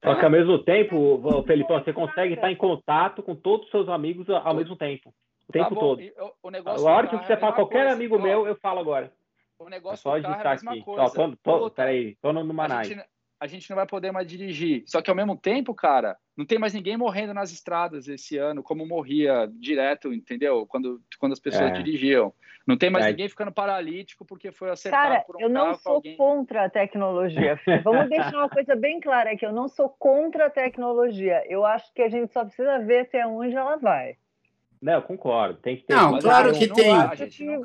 [0.04, 3.90] Só que ao mesmo tempo, Felipe, você consegue estar em contato com todos os seus
[3.90, 5.14] amigos ao mesmo tempo.
[5.48, 6.02] O tempo tá todo.
[6.44, 7.94] O negócio a hora que você fala qualquer coisa.
[7.94, 9.12] amigo meu, eu falo agora.
[9.60, 10.82] O negócio é só carro é a mesma aqui.
[10.84, 11.38] coisa.
[11.44, 12.80] Tô, tô, peraí, tô no Manai.
[12.80, 13.06] A gente,
[13.40, 14.84] a gente não vai poder mais dirigir.
[14.86, 18.64] Só que ao mesmo tempo, cara, não tem mais ninguém morrendo nas estradas esse ano,
[18.64, 20.66] como morria direto, entendeu?
[20.66, 21.74] Quando, quando as pessoas é.
[21.74, 22.34] dirigiam.
[22.66, 23.10] Não tem mais é.
[23.12, 26.18] ninguém ficando paralítico porque foi acertado cara, por um eu não sou alguém...
[26.18, 27.58] contra a tecnologia.
[27.84, 29.46] Vamos deixar uma coisa bem clara aqui.
[29.46, 31.44] Eu não sou contra a tecnologia.
[31.48, 34.18] Eu acho que a gente só precisa ver até onde ela vai.
[34.82, 35.60] Não, eu concordo.
[35.60, 35.96] Tem que ter.
[35.96, 36.94] Não, claro que tem.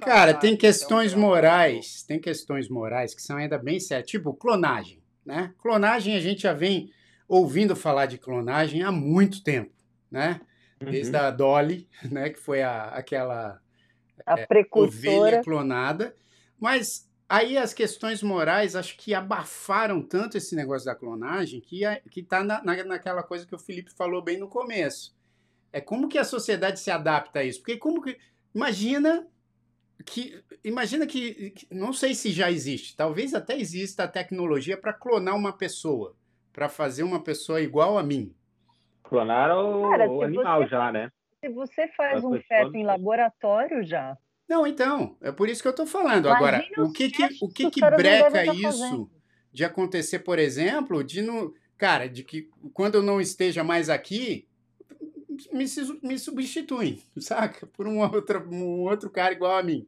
[0.00, 2.04] Cara, tem questões morais.
[2.04, 4.08] Tem questões morais que são ainda bem sérias.
[4.08, 5.01] Tipo, clonagem.
[5.24, 5.54] Né?
[5.58, 6.92] Clonagem, a gente já vem
[7.28, 9.72] ouvindo falar de clonagem há muito tempo.
[10.10, 10.40] Né?
[10.78, 11.22] Desde uhum.
[11.22, 12.30] a Dolly, né?
[12.30, 13.60] que foi a, aquela
[14.26, 16.14] a é, ovelha clonada.
[16.58, 21.84] Mas aí as questões morais acho que abafaram tanto esse negócio da clonagem que
[22.16, 25.14] está na, na, naquela coisa que o Felipe falou bem no começo
[25.72, 27.60] é como que a sociedade se adapta a isso?
[27.60, 28.18] Porque como que
[28.54, 29.26] imagina
[30.04, 34.92] que imagina que, que não sei se já existe, talvez até exista a tecnologia para
[34.92, 36.14] clonar uma pessoa,
[36.52, 38.34] para fazer uma pessoa igual a mim.
[39.02, 41.10] Clonar o, Cara, o animal já, né?
[41.40, 44.16] Se você faz um feto em laboratório já.
[44.48, 46.26] Não, então, é por isso que eu estou falando.
[46.26, 49.10] Imagina Agora, o que que, o que, que breca isso
[49.52, 54.46] de acontecer, por exemplo, de no, cara, de que quando eu não esteja mais aqui,
[55.52, 55.64] me,
[56.02, 57.66] me substituem, saca?
[57.66, 59.86] Por um outro, um outro cara igual a mim.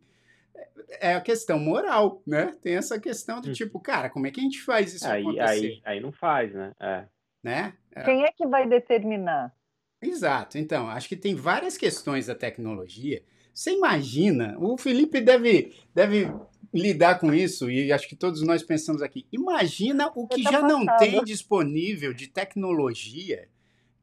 [1.00, 2.54] É a questão moral, né?
[2.62, 3.52] Tem essa questão de hum.
[3.52, 5.42] tipo, cara, como é que a gente faz isso aí, acontecer?
[5.48, 6.72] Aí, aí não faz, né?
[6.80, 7.04] É.
[7.42, 7.74] Né?
[7.94, 8.02] É.
[8.02, 9.54] Quem é que vai determinar?
[10.00, 10.58] Exato.
[10.58, 13.22] Então, acho que tem várias questões da tecnologia.
[13.52, 16.30] Você imagina, o Felipe deve, deve
[16.72, 19.26] lidar com isso, e acho que todos nós pensamos aqui.
[19.32, 20.68] Imagina o que tá já passado.
[20.68, 23.48] não tem disponível de tecnologia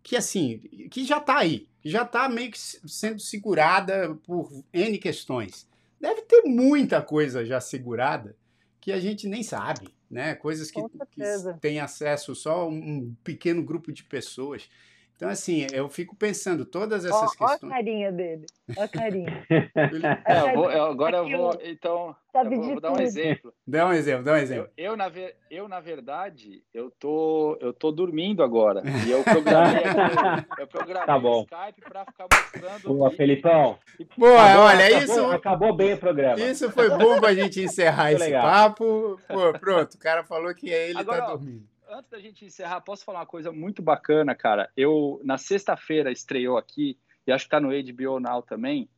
[0.04, 0.60] que assim,
[0.90, 5.68] que já está aí, que já está meio que sendo segurada por N questões.
[6.00, 8.36] Deve ter muita coisa já segurada
[8.80, 10.34] que a gente nem sabe, né?
[10.34, 11.24] Coisas que, que
[11.60, 14.68] tem acesso só um pequeno grupo de pessoas.
[15.22, 17.62] Então, assim, eu fico pensando todas essas ó, questões.
[17.62, 18.46] Olha a carinha dele.
[18.76, 19.46] Olha a carinha.
[20.26, 23.54] é, eu vou, eu, agora eu vou, então, eu vou, vou, dar um exemplo.
[23.68, 24.70] Dá um exemplo, dá um exemplo.
[24.76, 25.12] Eu, eu, na,
[25.52, 28.82] eu na verdade, eu tô, eu tô dormindo agora.
[29.06, 29.84] E eu programei,
[30.58, 31.42] eu programei tá bom.
[31.42, 32.88] o Skype para ficar mostrando.
[32.88, 33.78] Boa, Felipão.
[34.18, 35.26] Boa, acabou, olha, acabou, isso.
[35.28, 36.40] Acabou bem o programa.
[36.40, 38.42] Isso foi bom para a gente encerrar esse legal.
[38.42, 39.20] papo.
[39.28, 42.82] Pô, pronto, o cara falou que ele tá agora, tá dormindo antes da gente encerrar,
[42.82, 44.72] posso falar uma coisa muito bacana, cara?
[44.76, 46.98] Eu, na sexta-feira, estreou aqui,
[47.28, 48.90] e acho que tá no HBO Now também,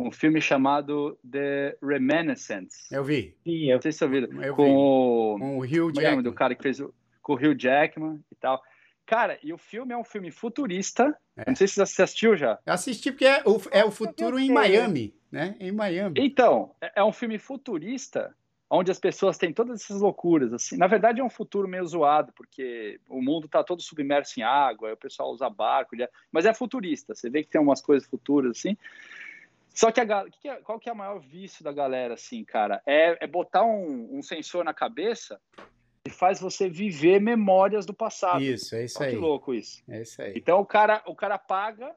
[0.00, 2.94] um filme chamado The Reminiscence.
[2.94, 3.36] Eu vi.
[3.44, 3.76] Sim, eu...
[3.76, 4.42] Não sei se ouviu.
[4.42, 4.70] Eu com, vi.
[4.70, 5.36] O...
[5.38, 6.22] com o Hugh é Jackman.
[6.22, 6.94] do cara que fez o...
[7.22, 8.62] com o Hugh Jackman e tal.
[9.06, 11.16] Cara, e o filme é um filme futurista.
[11.36, 11.44] É.
[11.46, 12.58] Não sei se você assistiu já.
[12.64, 15.56] Eu assisti porque é o, é o futuro em Miami, né?
[15.58, 16.14] Em Miami.
[16.18, 18.34] Então, é, é um filme futurista
[18.72, 20.50] onde as pessoas têm todas essas loucuras.
[20.52, 20.78] Assim.
[20.78, 24.94] Na verdade, é um futuro meio zoado, porque o mundo está todo submerso em água,
[24.94, 25.94] o pessoal usa barco,
[26.32, 27.14] mas é futurista.
[27.14, 28.76] Você vê que tem umas coisas futuras assim.
[29.74, 32.82] Só que, a, que é, qual que é o maior vício da galera, assim, cara?
[32.86, 35.38] É, é botar um, um, sensor na cabeça
[36.06, 38.42] e faz você viver memórias do passado.
[38.42, 39.14] Isso, é isso Olha aí.
[39.14, 39.82] Que louco isso.
[39.88, 40.32] É isso aí.
[40.34, 41.94] Então o cara, o cara paga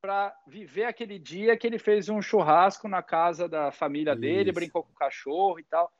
[0.00, 4.54] para viver aquele dia que ele fez um churrasco na casa da família dele, isso.
[4.54, 5.90] brincou com o cachorro e tal.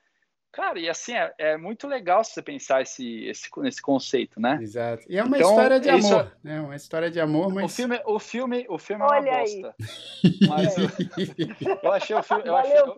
[0.54, 4.56] Cara, e assim, é, é, muito legal se você pensar esse, esse, esse conceito, né?
[4.62, 5.04] Exato.
[5.08, 6.32] E é uma então, história de amor, isso...
[6.44, 6.60] né?
[6.60, 7.64] Uma história de amor, mas...
[7.64, 9.74] O filme, o filme, o filme é uma bosta.
[10.48, 10.88] Mas eu,
[11.82, 12.42] eu, achei o filme...
[12.46, 12.96] Eu, achei, eu,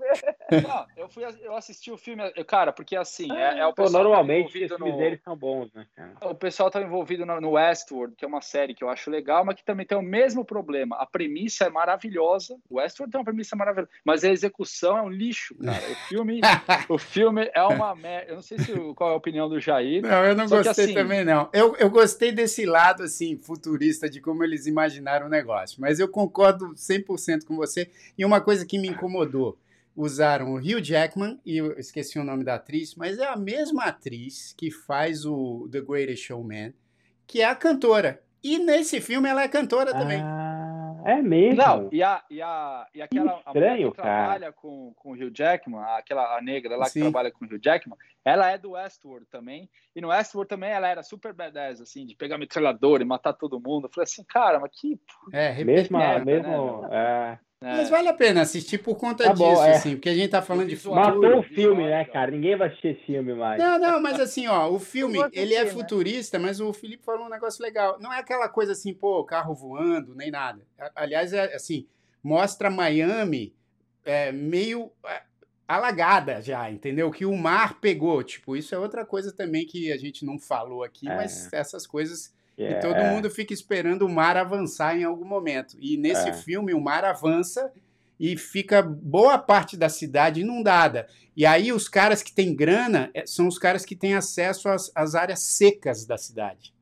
[0.51, 4.05] não, eu, fui, eu assisti o filme, cara, porque assim, é, é o pessoal...
[4.05, 6.13] Pô, normalmente os filmes no, deles são bons, né, cara?
[6.23, 9.45] O pessoal tá envolvido no, no Westworld, que é uma série que eu acho legal,
[9.45, 10.97] mas que também tem o mesmo problema.
[10.97, 15.11] A premissa é maravilhosa, o Westworld tem uma premissa maravilhosa, mas a execução é um
[15.11, 15.83] lixo, cara.
[15.91, 16.41] O filme...
[16.89, 18.31] o filme é uma merda.
[18.31, 20.03] Eu não sei se, qual é a opinião do Jair.
[20.03, 20.95] Não, eu não gostei assim...
[20.95, 21.49] também, não.
[21.53, 25.81] Eu, eu gostei desse lado, assim, futurista, de como eles imaginaram o negócio.
[25.81, 27.91] Mas eu concordo 100% com você.
[28.17, 29.59] E uma coisa que me incomodou.
[29.97, 33.85] Usaram o Hugh Jackman, e eu esqueci o nome da atriz, mas é a mesma
[33.85, 36.75] atriz que faz o The Greatest Showman,
[37.27, 38.23] que é a cantora.
[38.45, 40.21] E nesse filme ela é cantora também.
[40.21, 40.47] Ah.
[41.07, 41.63] É mesmo?
[41.63, 45.81] Não, e, a, e, a, e aquela Estranho, que trabalha com, com o Hugh Jackman,
[45.97, 46.95] aquela a negra lá Sim.
[46.95, 49.71] que trabalha com o Hugh Jackman, ela é do Westworld também.
[49.95, 53.61] E no Westworld também ela era super badass, assim, de pegar metralhador e matar todo
[53.61, 53.87] mundo.
[53.87, 55.01] Eu falei assim, cara, mas que.
[55.33, 56.83] É, mesmo, merda, mesmo.
[56.83, 56.89] Né?
[56.91, 57.39] É.
[57.63, 57.77] É.
[57.77, 59.77] Mas vale a pena assistir por conta tá disso, bom, é.
[59.77, 61.01] assim, porque a gente tá falando de futuro.
[61.01, 62.31] Matou o filme, né, cara?
[62.31, 63.59] Ninguém vai assistir esse filme mais.
[63.59, 65.71] Não, não, mas assim, ó, o filme, ele é né?
[65.71, 67.99] futurista, mas o Felipe falou um negócio legal.
[67.99, 70.61] Não é aquela coisa assim, pô, carro voando, nem nada.
[70.95, 71.87] Aliás, é assim,
[72.23, 73.55] mostra Miami
[74.05, 75.23] é, meio é,
[75.67, 77.11] alagada já, entendeu?
[77.11, 78.23] Que o mar pegou.
[78.23, 81.17] Tipo, isso é outra coisa também que a gente não falou aqui, é.
[81.17, 82.79] mas essas coisas Yeah.
[82.79, 83.11] E todo é.
[83.11, 85.77] mundo fica esperando o mar avançar em algum momento.
[85.79, 86.33] E nesse é.
[86.33, 87.71] filme o mar avança
[88.19, 91.07] e fica boa parte da cidade inundada.
[91.37, 94.91] E aí os caras que têm grana é, são os caras que têm acesso às,
[94.95, 96.75] às áreas secas da cidade.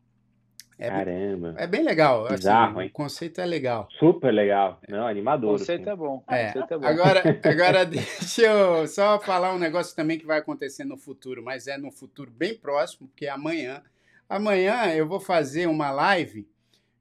[0.78, 1.52] É Caramba.
[1.52, 2.26] Bem, é bem legal.
[2.26, 2.88] Assim, Bizarro, hein?
[2.88, 3.88] O conceito é legal.
[3.98, 4.80] Super legal.
[4.88, 5.54] Não, animador.
[5.54, 5.90] O conceito assim.
[5.90, 6.24] é bom.
[6.28, 6.46] É.
[6.46, 6.86] Conceito é bom.
[6.86, 11.68] Agora, agora deixa eu só falar um negócio também que vai acontecer no futuro, mas
[11.68, 13.82] é no futuro bem próximo, porque amanhã
[14.28, 16.48] Amanhã eu vou fazer uma live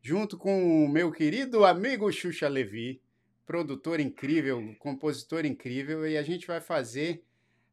[0.02, 3.02] junto com o meu querido amigo Xuxa Levi,
[3.46, 7.24] produtor incrível, compositor incrível, e a gente vai fazer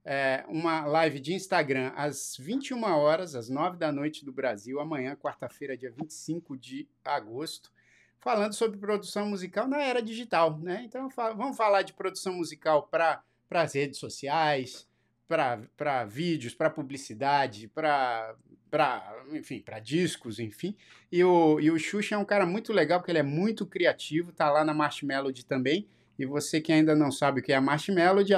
[0.04, 5.16] é, uma live de Instagram às 21 horas, às 9 da noite do Brasil, amanhã,
[5.16, 7.72] quarta-feira, dia 25 de agosto,
[8.20, 10.56] falando sobre produção musical na era digital.
[10.60, 10.82] Né?
[10.84, 13.20] Então vamos falar de produção musical para
[13.50, 14.88] as redes sociais,
[15.26, 18.36] para vídeos, para publicidade, para
[18.70, 20.76] para, enfim, para discos, enfim.
[21.10, 24.32] E o, e o Xuxa é um cara muito legal, porque ele é muito criativo,
[24.32, 25.88] tá lá na March Melody também.
[26.18, 28.34] E você que ainda não sabe o que é a March Melody,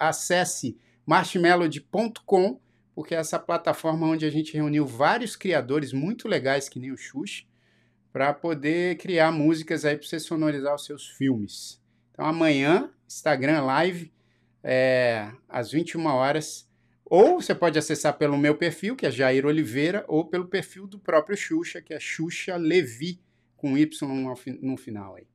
[0.00, 0.76] acesse
[1.06, 2.60] marshmelody.com,
[2.94, 6.96] porque é essa plataforma onde a gente reuniu vários criadores muito legais, que nem o
[6.96, 7.44] Xuxa,
[8.12, 11.80] para poder criar músicas aí para você sonorizar os seus filmes.
[12.12, 14.12] Então amanhã, Instagram Live,
[14.62, 16.67] é, às 21 horas,
[17.10, 20.98] ou você pode acessar pelo meu perfil, que é Jair Oliveira, ou pelo perfil do
[20.98, 23.20] próprio Xuxa, que é Xuxa Levi,
[23.56, 23.88] com Y
[24.60, 25.26] no final aí.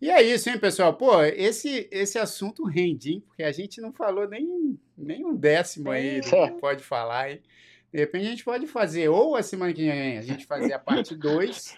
[0.00, 0.94] E é isso, hein, pessoal?
[0.94, 3.24] Pô, esse, esse assunto rende, hein?
[3.26, 7.42] Porque a gente não falou nem, nem um décimo aí do que pode falar, hein?
[7.92, 10.78] De repente a gente pode fazer, ou a semana que vem a gente fazer a
[10.78, 11.76] parte 2,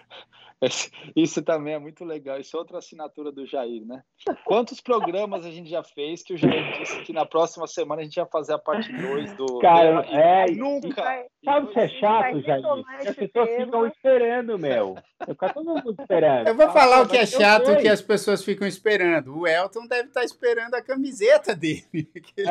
[1.15, 2.39] Isso também é muito legal.
[2.39, 4.03] Isso é outra assinatura do Jair, né?
[4.45, 8.03] Quantos programas a gente já fez que o Jair disse que na próxima semana a
[8.03, 9.59] gente ia fazer a parte 2 do.
[9.59, 10.15] Cara, do...
[10.15, 10.45] é.
[10.51, 11.03] Nunca!
[11.43, 12.63] Sabe o que é chato, Jair?
[13.07, 14.95] As pessoas ficam esperando, meu.
[15.25, 16.47] Fica todo mundo esperando.
[16.47, 19.37] Eu vou falar o que é chato que as pessoas ficam esperando.
[19.37, 21.83] O Elton deve estar esperando a camiseta dele.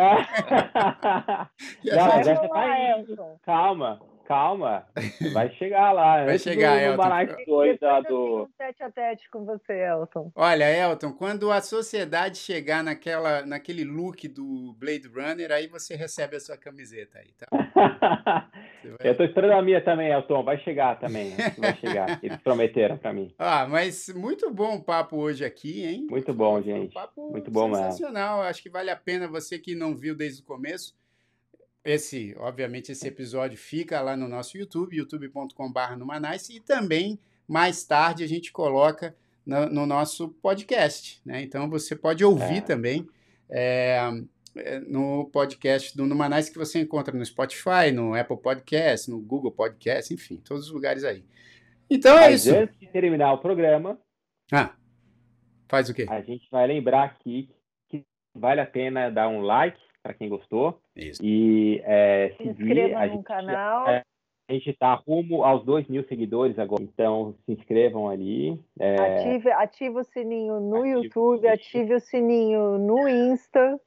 [1.82, 3.36] Já, já tá.
[3.42, 4.00] Calma.
[4.26, 4.86] Calma,
[5.32, 6.24] vai chegar lá.
[6.24, 7.44] Vai chegar, Elton.
[7.46, 7.78] Dois,
[8.08, 8.48] do...
[8.56, 10.30] tete a tete com você, Elton.
[10.34, 16.36] Olha, Elton, quando a sociedade chegar naquela, naquele look do Blade Runner, aí você recebe
[16.36, 17.46] a sua camiseta aí, tá?
[18.82, 19.10] Vai...
[19.10, 20.42] Eu tô esperando a minha também, Elton.
[20.42, 21.34] Vai chegar também.
[21.58, 22.18] Vai chegar.
[22.22, 23.32] Eles prometeram para mim.
[23.38, 26.06] Ah, mas muito bom o papo hoje aqui, hein?
[26.10, 26.90] Muito bom, gente.
[26.90, 28.38] Um papo muito bom, sensacional.
[28.38, 28.48] Mano.
[28.48, 30.94] Acho que vale a pena você que não viu desde o começo
[31.84, 38.22] esse, obviamente, esse episódio fica lá no nosso YouTube, youtube.com.br Numanice, e também mais tarde
[38.22, 39.14] a gente coloca
[39.44, 41.42] no, no nosso podcast, né?
[41.42, 42.60] Então você pode ouvir é.
[42.60, 43.08] também
[43.50, 44.10] é,
[44.86, 50.12] no podcast do Numanice que você encontra no Spotify, no Apple Podcast, no Google Podcast,
[50.12, 51.24] enfim, todos os lugares aí.
[51.90, 52.56] Então é Mas isso.
[52.56, 53.98] Antes de terminar o programa,
[54.52, 54.74] ah,
[55.68, 56.06] faz o quê?
[56.08, 57.50] A gente vai lembrar aqui
[57.88, 58.04] que
[58.34, 60.80] vale a pena dar um like para quem gostou.
[60.96, 61.20] Isso.
[61.24, 63.88] E é, se inscreva no gente, canal.
[63.88, 64.02] É,
[64.48, 68.58] a gente está rumo aos 2 mil seguidores agora, então se inscrevam ali.
[68.78, 68.96] É...
[68.96, 73.80] Ative, ative o sininho no ative YouTube, ative o sininho no Insta.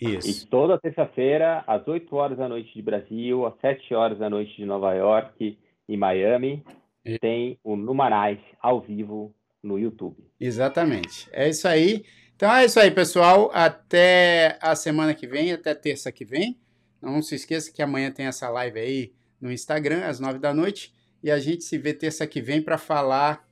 [0.00, 0.44] Isso.
[0.44, 4.54] E toda terça-feira, às 8 horas da noite de Brasil, às 7 horas da noite
[4.56, 5.58] de Nova York
[5.88, 6.62] e Miami,
[7.04, 7.18] e...
[7.18, 9.32] tem o Numanais ao vivo
[9.62, 10.16] no YouTube.
[10.38, 11.28] Exatamente.
[11.32, 12.04] É isso aí.
[12.36, 13.50] Então é isso aí, pessoal.
[13.52, 16.58] Até a semana que vem, até terça que vem.
[17.00, 20.92] Não se esqueça que amanhã tem essa live aí no Instagram, às nove da noite.
[21.22, 23.46] E a gente se vê terça que vem para falar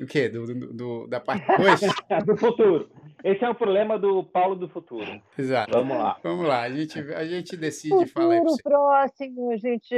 [0.00, 0.28] o quê?
[0.28, 1.80] Do, do, do da parte 2?
[2.26, 2.90] do futuro.
[3.24, 5.18] Esse é o problema do Paulo do futuro.
[5.38, 5.72] Exato.
[5.72, 6.20] Vamos lá.
[6.22, 6.60] Vamos lá.
[6.60, 9.94] A gente, a gente decide futuro falar pra próximo, a gente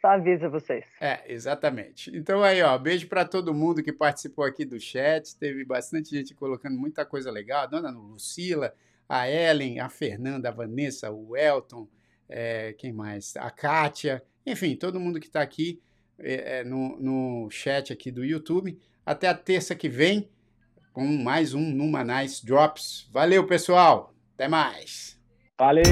[0.00, 0.86] avisa vocês.
[1.00, 2.16] É, exatamente.
[2.16, 5.36] Então aí, ó, beijo para todo mundo que participou aqui do chat.
[5.36, 7.64] Teve bastante gente colocando muita coisa legal.
[7.64, 8.72] A dona Lucila,
[9.08, 11.88] a Ellen, a Fernanda, a Vanessa, o Elton,
[12.28, 13.36] é, quem mais?
[13.38, 14.22] A Kátia.
[14.46, 15.82] Enfim, todo mundo que está aqui
[16.16, 18.78] é, é, no, no chat aqui do YouTube.
[19.04, 20.28] Até a terça que vem
[20.96, 23.06] com mais um Numa Nice Drops.
[23.12, 24.14] Valeu, pessoal.
[24.34, 25.20] Até mais.
[25.58, 25.84] Valeu.